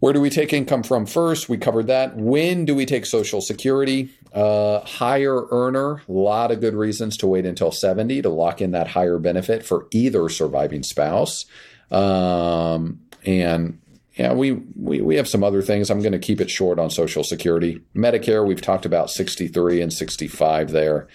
Where 0.00 0.12
do 0.12 0.20
we 0.20 0.30
take 0.30 0.52
income 0.52 0.84
from 0.84 1.06
first? 1.06 1.48
We 1.48 1.58
covered 1.58 1.88
that. 1.88 2.16
When 2.16 2.64
do 2.64 2.74
we 2.74 2.86
take 2.86 3.04
Social 3.04 3.40
Security? 3.40 4.10
Uh, 4.32 4.80
higher 4.80 5.46
earner, 5.50 6.02
a 6.08 6.12
lot 6.12 6.50
of 6.52 6.60
good 6.60 6.74
reasons 6.74 7.16
to 7.16 7.26
wait 7.26 7.46
until 7.46 7.72
70 7.72 8.22
to 8.22 8.28
lock 8.28 8.60
in 8.60 8.70
that 8.72 8.88
higher 8.88 9.18
benefit 9.18 9.64
for 9.64 9.88
either 9.90 10.28
surviving 10.28 10.82
spouse. 10.82 11.46
Um, 11.90 13.00
and 13.24 13.80
yeah, 14.14 14.34
we, 14.34 14.52
we, 14.52 15.00
we 15.00 15.16
have 15.16 15.28
some 15.28 15.42
other 15.42 15.62
things. 15.62 15.90
I'm 15.90 16.00
going 16.00 16.12
to 16.12 16.18
keep 16.18 16.40
it 16.40 16.50
short 16.50 16.78
on 16.78 16.90
Social 16.90 17.24
Security. 17.24 17.80
Medicare, 17.94 18.46
we've 18.46 18.60
talked 18.60 18.84
about 18.84 19.10
63 19.10 19.80
and 19.80 19.92
65 19.92 20.70
there. 20.70 21.08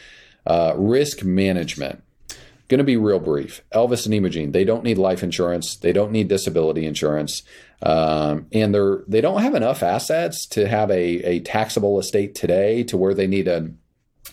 Uh, 0.46 0.74
risk 0.76 1.24
management 1.24 2.03
going 2.74 2.80
to 2.80 2.84
be 2.84 2.98
real 2.98 3.20
brief. 3.20 3.64
Elvis 3.72 4.06
and 4.06 4.16
Imogene, 4.16 4.52
they 4.52 4.64
don't 4.64 4.84
need 4.84 4.98
life 4.98 5.22
insurance. 5.22 5.76
They 5.76 5.94
don't 5.94 6.12
need 6.12 6.28
disability 6.28 6.88
insurance. 6.88 7.44
Um, 7.84 8.48
and 8.52 8.74
they're, 8.74 9.04
they 9.08 9.22
don't 9.22 9.44
have 9.44 9.54
enough 9.54 9.84
assets 9.84 10.48
to 10.48 10.68
have 10.68 10.90
a, 10.90 10.96
a 11.24 11.40
taxable 11.42 12.00
estate 12.00 12.34
today 12.34 12.84
to 12.86 12.98
where 12.98 13.14
they 13.14 13.28
need 13.28 13.48
a, 13.48 13.70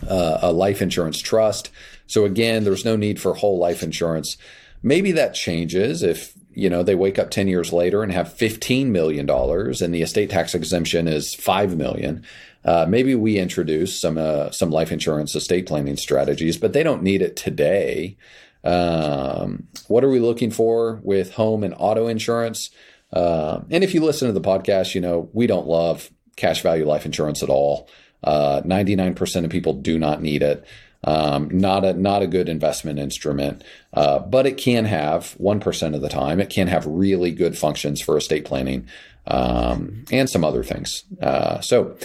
uh, 0.08 0.38
a 0.40 0.52
life 0.52 0.80
insurance 0.80 1.20
trust. 1.20 1.70
So 2.06 2.24
again, 2.24 2.64
there's 2.64 2.84
no 2.84 2.96
need 2.96 3.20
for 3.20 3.34
whole 3.34 3.58
life 3.58 3.82
insurance. 3.82 4.38
Maybe 4.82 5.12
that 5.12 5.34
changes 5.34 6.02
if 6.02 6.32
you 6.52 6.70
know 6.70 6.82
they 6.82 6.94
wake 6.94 7.18
up 7.18 7.30
10 7.30 7.46
years 7.46 7.72
later 7.72 8.02
and 8.02 8.10
have 8.10 8.32
15 8.32 8.90
million 8.90 9.24
dollars 9.24 9.80
and 9.80 9.94
the 9.94 10.02
estate 10.02 10.30
tax 10.30 10.52
exemption 10.52 11.06
is 11.06 11.32
5 11.32 11.76
million 11.76 12.24
uh, 12.64 12.86
maybe 12.88 13.14
we 13.14 13.38
introduce 13.38 13.98
some 13.98 14.18
uh, 14.18 14.50
some 14.50 14.70
life 14.70 14.92
insurance 14.92 15.34
estate 15.34 15.66
planning 15.66 15.96
strategies, 15.96 16.56
but 16.56 16.72
they 16.72 16.82
don't 16.82 17.02
need 17.02 17.22
it 17.22 17.36
today. 17.36 18.16
Um, 18.64 19.68
what 19.88 20.04
are 20.04 20.10
we 20.10 20.20
looking 20.20 20.50
for 20.50 21.00
with 21.02 21.32
home 21.34 21.64
and 21.64 21.74
auto 21.76 22.06
insurance? 22.06 22.70
Uh, 23.12 23.62
and 23.70 23.82
if 23.82 23.94
you 23.94 24.00
listen 24.00 24.28
to 24.28 24.34
the 24.34 24.40
podcast, 24.40 24.94
you 24.94 25.00
know 25.00 25.30
we 25.32 25.46
don't 25.46 25.66
love 25.66 26.10
cash 26.36 26.62
value 26.62 26.86
life 26.86 27.06
insurance 27.06 27.42
at 27.42 27.48
all. 27.48 27.88
Uh, 28.22 28.60
Ninety 28.64 28.96
nine 28.96 29.14
percent 29.14 29.46
of 29.46 29.52
people 29.52 29.72
do 29.72 29.98
not 29.98 30.20
need 30.22 30.42
it. 30.42 30.64
Um, 31.02 31.48
not 31.50 31.86
a 31.86 31.94
not 31.94 32.20
a 32.20 32.26
good 32.26 32.50
investment 32.50 32.98
instrument, 32.98 33.64
uh, 33.94 34.18
but 34.18 34.46
it 34.46 34.58
can 34.58 34.84
have 34.84 35.32
one 35.38 35.58
percent 35.58 35.94
of 35.94 36.02
the 36.02 36.10
time. 36.10 36.40
It 36.40 36.50
can 36.50 36.68
have 36.68 36.84
really 36.84 37.30
good 37.30 37.56
functions 37.56 38.02
for 38.02 38.18
estate 38.18 38.44
planning 38.44 38.86
um, 39.26 40.04
and 40.12 40.28
some 40.28 40.44
other 40.44 40.62
things. 40.62 41.04
Uh, 41.22 41.60
so 41.60 41.96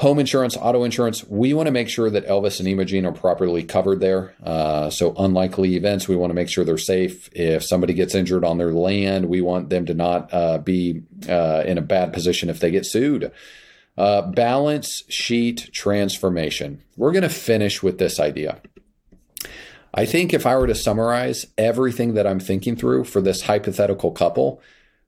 home 0.00 0.18
insurance, 0.18 0.56
auto 0.56 0.82
insurance, 0.82 1.26
we 1.28 1.52
want 1.52 1.66
to 1.66 1.70
make 1.70 1.86
sure 1.86 2.08
that 2.08 2.26
Elvis 2.26 2.58
and 2.58 2.66
Imogen 2.66 3.04
are 3.04 3.12
properly 3.12 3.62
covered 3.62 4.00
there. 4.00 4.34
Uh, 4.42 4.88
so, 4.88 5.14
unlikely 5.18 5.76
events, 5.76 6.08
we 6.08 6.16
want 6.16 6.30
to 6.30 6.34
make 6.34 6.48
sure 6.48 6.64
they're 6.64 6.78
safe. 6.78 7.28
If 7.34 7.62
somebody 7.62 7.92
gets 7.92 8.14
injured 8.14 8.42
on 8.42 8.56
their 8.56 8.72
land, 8.72 9.26
we 9.26 9.42
want 9.42 9.68
them 9.68 9.84
to 9.84 9.94
not 9.94 10.32
uh, 10.32 10.56
be 10.56 11.02
uh, 11.28 11.64
in 11.66 11.76
a 11.76 11.82
bad 11.82 12.14
position 12.14 12.48
if 12.48 12.60
they 12.60 12.70
get 12.70 12.86
sued. 12.86 13.30
Uh, 13.98 14.22
balance 14.22 15.02
sheet 15.10 15.68
transformation. 15.72 16.82
We're 16.96 17.12
going 17.12 17.22
to 17.22 17.28
finish 17.28 17.82
with 17.82 17.98
this 17.98 18.18
idea. 18.18 18.62
I 19.92 20.06
think 20.06 20.32
if 20.32 20.46
I 20.46 20.56
were 20.56 20.68
to 20.68 20.74
summarize 20.74 21.46
everything 21.58 22.14
that 22.14 22.26
I'm 22.26 22.40
thinking 22.40 22.74
through 22.74 23.04
for 23.04 23.20
this 23.20 23.42
hypothetical 23.42 24.12
couple, 24.12 24.62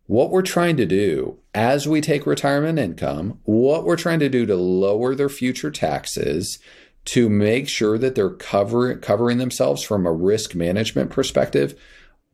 what 0.06 0.30
we're 0.30 0.42
trying 0.42 0.76
to 0.76 0.86
do 0.86 1.38
as 1.54 1.86
we 1.86 2.00
take 2.00 2.26
retirement 2.26 2.78
income, 2.78 3.38
what 3.44 3.84
we're 3.84 3.96
trying 3.96 4.18
to 4.18 4.28
do 4.28 4.46
to 4.46 4.56
lower 4.56 5.14
their 5.14 5.28
future 5.28 5.70
taxes, 5.70 6.58
to 7.04 7.28
make 7.28 7.68
sure 7.68 7.98
that 7.98 8.14
they're 8.14 8.30
cover, 8.30 8.94
covering 8.96 9.38
themselves 9.38 9.82
from 9.82 10.06
a 10.06 10.12
risk 10.12 10.54
management 10.54 11.10
perspective. 11.10 11.78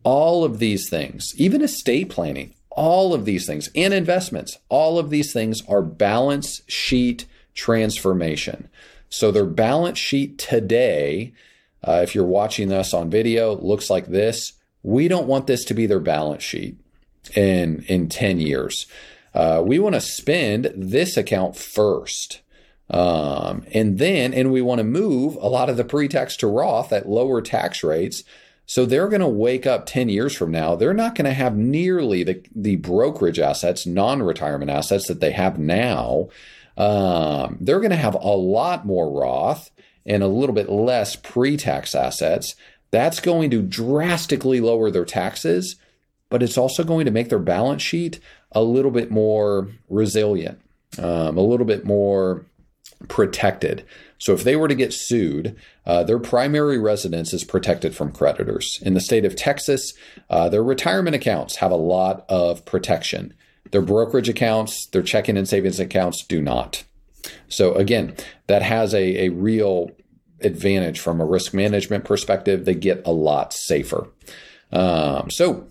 All 0.02 0.44
of 0.44 0.58
these 0.58 0.88
things, 0.88 1.32
even 1.36 1.62
estate 1.62 2.10
planning, 2.10 2.54
all 2.70 3.14
of 3.14 3.24
these 3.24 3.46
things, 3.46 3.70
and 3.74 3.92
investments, 3.92 4.58
all 4.68 4.98
of 4.98 5.10
these 5.10 5.32
things 5.32 5.62
are 5.68 5.82
balance 5.82 6.62
sheet 6.68 7.26
transformation. 7.54 8.68
So 9.08 9.30
their 9.30 9.46
balance 9.46 9.98
sheet 9.98 10.38
today, 10.38 11.32
uh, 11.82 12.00
if 12.02 12.14
you're 12.14 12.24
watching 12.24 12.72
us 12.72 12.92
on 12.92 13.10
video, 13.10 13.56
looks 13.56 13.90
like 13.90 14.06
this. 14.06 14.52
We 14.82 15.08
don't 15.08 15.26
want 15.26 15.46
this 15.46 15.64
to 15.64 15.74
be 15.74 15.86
their 15.86 15.98
balance 16.00 16.42
sheet 16.42 16.78
in 17.36 17.84
in 17.88 18.08
10 18.08 18.40
years. 18.40 18.86
Uh, 19.34 19.62
we 19.64 19.78
want 19.78 19.94
to 19.94 20.00
spend 20.00 20.72
this 20.74 21.16
account 21.16 21.56
first. 21.56 22.40
Um, 22.90 23.64
and 23.74 23.98
then, 23.98 24.32
and 24.32 24.50
we 24.50 24.62
want 24.62 24.78
to 24.78 24.84
move 24.84 25.36
a 25.36 25.48
lot 25.48 25.68
of 25.68 25.76
the 25.76 25.84
pre-tax 25.84 26.36
to 26.38 26.46
Roth 26.46 26.92
at 26.92 27.08
lower 27.08 27.42
tax 27.42 27.84
rates. 27.84 28.24
So 28.66 28.84
they're 28.84 29.08
going 29.08 29.20
to 29.20 29.28
wake 29.28 29.66
up 29.66 29.86
10 29.86 30.08
years 30.08 30.36
from 30.36 30.50
now. 30.50 30.74
They're 30.74 30.94
not 30.94 31.14
going 31.14 31.26
to 31.26 31.32
have 31.32 31.56
nearly 31.56 32.22
the, 32.22 32.42
the 32.54 32.76
brokerage 32.76 33.38
assets, 33.38 33.86
non-retirement 33.86 34.70
assets 34.70 35.08
that 35.08 35.20
they 35.20 35.32
have 35.32 35.58
now. 35.58 36.28
Um, 36.76 37.58
they're 37.60 37.80
going 37.80 37.90
to 37.90 37.96
have 37.96 38.14
a 38.14 38.18
lot 38.18 38.86
more 38.86 39.10
Roth 39.10 39.70
and 40.04 40.22
a 40.22 40.28
little 40.28 40.54
bit 40.54 40.68
less 40.68 41.16
pre-tax 41.16 41.94
assets. 41.94 42.54
That's 42.90 43.20
going 43.20 43.50
to 43.50 43.62
drastically 43.62 44.60
lower 44.60 44.90
their 44.90 45.04
taxes 45.04 45.76
but 46.30 46.42
it's 46.42 46.58
also 46.58 46.84
going 46.84 47.04
to 47.04 47.10
make 47.10 47.28
their 47.28 47.38
balance 47.38 47.82
sheet 47.82 48.20
a 48.52 48.62
little 48.62 48.90
bit 48.90 49.10
more 49.10 49.68
resilient, 49.88 50.60
um, 50.98 51.36
a 51.36 51.42
little 51.42 51.66
bit 51.66 51.84
more 51.84 52.46
protected. 53.06 53.84
So 54.18 54.32
if 54.32 54.42
they 54.42 54.56
were 54.56 54.68
to 54.68 54.74
get 54.74 54.92
sued, 54.92 55.56
uh, 55.86 56.02
their 56.02 56.18
primary 56.18 56.78
residence 56.78 57.32
is 57.32 57.44
protected 57.44 57.94
from 57.94 58.10
creditors. 58.10 58.80
In 58.82 58.94
the 58.94 59.00
state 59.00 59.24
of 59.24 59.36
Texas, 59.36 59.92
uh, 60.28 60.48
their 60.48 60.64
retirement 60.64 61.14
accounts 61.14 61.56
have 61.56 61.70
a 61.70 61.76
lot 61.76 62.24
of 62.28 62.64
protection. 62.64 63.34
Their 63.70 63.82
brokerage 63.82 64.28
accounts, 64.28 64.86
their 64.86 65.02
checking 65.02 65.36
and 65.36 65.48
savings 65.48 65.78
accounts 65.78 66.24
do 66.24 66.42
not. 66.42 66.84
So 67.48 67.74
again, 67.74 68.16
that 68.46 68.62
has 68.62 68.94
a, 68.94 69.26
a 69.26 69.28
real 69.28 69.90
advantage 70.40 70.98
from 71.00 71.20
a 71.20 71.26
risk 71.26 71.54
management 71.54 72.04
perspective. 72.04 72.64
They 72.64 72.74
get 72.74 73.06
a 73.06 73.12
lot 73.12 73.52
safer. 73.52 74.08
Um, 74.72 75.30
so 75.30 75.68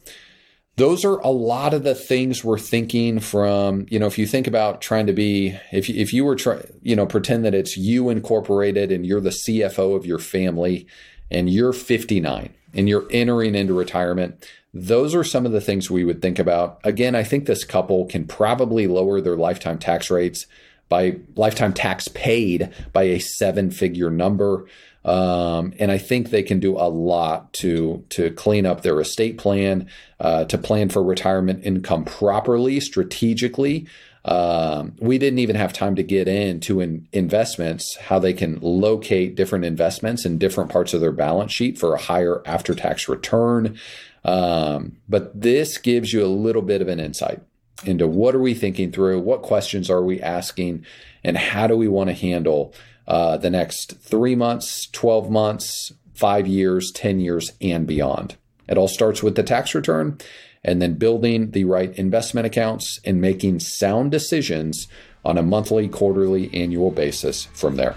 those 0.78 1.03
are 1.03 1.17
a 1.19 1.30
lot 1.30 1.73
of 1.73 1.84
the 1.84 1.95
things 1.95 2.43
we're 2.43 2.57
thinking 2.57 3.19
from 3.19 3.86
you 3.89 3.99
know 3.99 4.07
if 4.07 4.17
you 4.17 4.25
think 4.25 4.47
about 4.47 4.82
trying 4.82 5.07
to 5.07 5.13
be 5.13 5.57
if 5.71 5.89
you, 5.89 5.95
if 5.99 6.13
you 6.13 6.23
were 6.23 6.36
trying 6.36 6.63
you 6.82 6.95
know 6.95 7.05
pretend 7.05 7.43
that 7.43 7.53
it's 7.53 7.75
you 7.75 8.09
incorporated 8.09 8.91
and 8.91 9.05
you're 9.05 9.19
the 9.19 9.30
CFO 9.30 9.95
of 9.95 10.05
your 10.05 10.19
family 10.19 10.88
and 11.30 11.49
you're 11.49 11.73
59 11.73 12.53
and 12.73 12.88
you're 12.88 13.07
entering 13.11 13.55
into 13.55 13.73
retirement 13.73 14.45
those 14.73 15.15
are 15.15 15.23
some 15.23 15.45
of 15.45 15.51
the 15.51 15.61
things 15.61 15.89
we 15.89 16.03
would 16.03 16.21
think 16.21 16.39
about. 16.39 16.80
Again 16.84 17.15
i 17.15 17.23
think 17.23 17.45
this 17.45 17.65
couple 17.65 18.05
can 18.05 18.25
probably 18.25 18.88
lower 18.88 19.19
their 19.19 19.36
lifetime 19.36 19.80
tax 19.80 20.09
rates 20.09 20.45
by 20.89 21.17
lifetime 21.36 21.73
tax 21.73 22.07
paid 22.07 22.71
by 22.93 23.03
a 23.03 23.19
seven 23.19 23.71
figure 23.71 24.09
number 24.09 24.65
um, 25.08 25.74
and 25.80 25.89
I 25.89 25.97
think 25.97 26.30
they 26.30 26.43
can 26.43 26.60
do 26.60 26.78
a 26.78 26.89
lot 26.89 27.53
to 27.53 28.03
to 28.10 28.30
clean 28.32 28.66
up 28.66 28.82
their 28.82 28.99
estate 28.99 29.38
plan, 29.38 29.88
uh, 30.20 30.43
to 30.45 30.58
plan 30.58 30.89
for 30.89 31.01
retirement 31.01 31.64
income 31.64 32.03
properly, 32.03 32.82
strategically. 32.82 33.88
Um, 34.26 34.95
we 34.99 35.18
didn't 35.18 35.39
even 35.39 35.55
have 35.55 35.72
time 35.72 35.95
to 35.95 36.03
get 36.03 36.28
into 36.28 36.82
in 36.82 37.08
investments, 37.14 37.95
how 37.95 38.20
they 38.20 38.34
can 38.34 38.60
locate 38.62 39.36
different 39.36 39.64
investments 39.64 40.26
in 40.26 40.38
different 40.38 40.70
parts 40.70 40.93
of 40.93 40.99
their 40.99 41.14
balance 41.14 41.53
sheet 41.53 41.80
for 41.80 41.93
a 41.93 42.01
higher 42.01 42.41
after 42.45 42.76
tax 42.76 43.08
return. 43.08 43.80
Um, 44.26 44.97
but 45.08 45.39
this 45.39 45.78
gives 45.78 46.12
you 46.12 46.26
a 46.26 46.28
little 46.28 46.62
bit 46.62 46.82
of 46.82 46.89
an 46.89 46.99
insight 46.99 47.39
into 47.86 48.05
what 48.05 48.36
are 48.36 48.41
we 48.41 48.53
thinking 48.53 48.91
through, 48.91 49.22
what 49.22 49.41
questions 49.43 49.89
are 49.89 50.03
we 50.03 50.20
asking, 50.20 50.86
and 51.24 51.38
how 51.38 51.68
do 51.68 51.78
we 51.78 51.88
want 51.88 52.10
to 52.10 52.14
handle 52.14 52.74
uh, 53.08 53.38
the 53.38 53.49
next 53.49 53.99
three 53.99 54.36
months, 54.36 54.88
12 54.91 55.30
months, 55.30 55.93
five 56.14 56.47
years, 56.47 56.91
10 56.91 57.20
years, 57.20 57.53
and 57.62 57.88
beyond. 57.88 58.36
It 58.68 58.78
all 58.78 58.88
starts 58.88 59.24
with 59.24 59.36
the 59.36 59.43
tax 59.43 59.74
return 59.74 60.18
and 60.64 60.82
then 60.82 60.95
building 60.95 61.51
the 61.51 61.64
right 61.64 61.93
investment 61.97 62.45
accounts 62.45 62.99
and 63.05 63.22
making 63.22 63.60
sound 63.60 64.12
decisions 64.12 64.88
on 65.24 65.38
a 65.38 65.43
monthly, 65.43 65.88
quarterly, 65.88 66.53
annual 66.53 66.91
basis 66.91 67.45
from 67.53 67.76
there. 67.76 67.95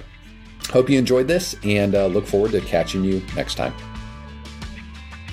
Hope 0.68 0.88
you 0.88 0.98
enjoyed 0.98 1.26
this 1.26 1.56
and 1.64 1.94
uh, 1.94 2.06
look 2.06 2.26
forward 2.26 2.52
to 2.52 2.60
catching 2.60 3.02
you 3.02 3.22
next 3.34 3.56
time. 3.56 3.74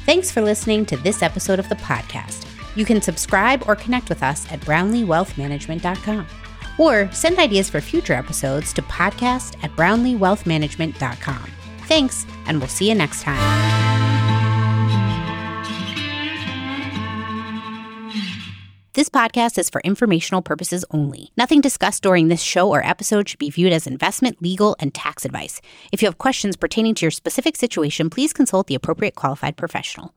Thanks 0.05 0.31
for 0.31 0.41
listening 0.41 0.85
to 0.87 0.97
this 0.97 1.21
episode 1.21 1.59
of 1.59 1.69
the 1.69 1.75
podcast. 1.75 2.45
You 2.75 2.85
can 2.85 3.01
subscribe 3.01 3.63
or 3.67 3.75
connect 3.75 4.09
with 4.09 4.23
us 4.23 4.51
at 4.51 4.59
brownleewealthmanagement.com 4.61 6.27
or 6.77 7.11
send 7.11 7.39
ideas 7.39 7.69
for 7.69 7.81
future 7.81 8.13
episodes 8.13 8.73
to 8.73 8.81
podcast 8.83 9.61
at 9.63 9.71
brownleewealthmanagement.com. 9.75 11.51
Thanks, 11.81 12.25
and 12.45 12.59
we'll 12.59 12.67
see 12.67 12.89
you 12.89 12.95
next 12.95 13.23
time. 13.23 13.87
This 18.97 19.09
podcast 19.09 19.59
is 19.59 19.69
for 19.69 19.79
informational 19.81 20.41
purposes 20.41 20.83
only. 20.89 21.31
Nothing 21.37 21.61
discussed 21.61 22.01
during 22.01 22.29
this 22.29 22.41
show 22.41 22.67
or 22.67 22.83
episode 22.83 23.29
should 23.29 23.37
be 23.37 23.51
viewed 23.51 23.71
as 23.71 23.85
investment, 23.85 24.41
legal, 24.41 24.75
and 24.79 24.91
tax 24.91 25.23
advice. 25.23 25.61
If 25.91 26.01
you 26.01 26.07
have 26.07 26.17
questions 26.17 26.55
pertaining 26.55 26.95
to 26.95 27.05
your 27.05 27.11
specific 27.11 27.55
situation, 27.55 28.09
please 28.09 28.33
consult 28.33 28.65
the 28.65 28.73
appropriate 28.73 29.13
qualified 29.13 29.55
professional. 29.55 30.05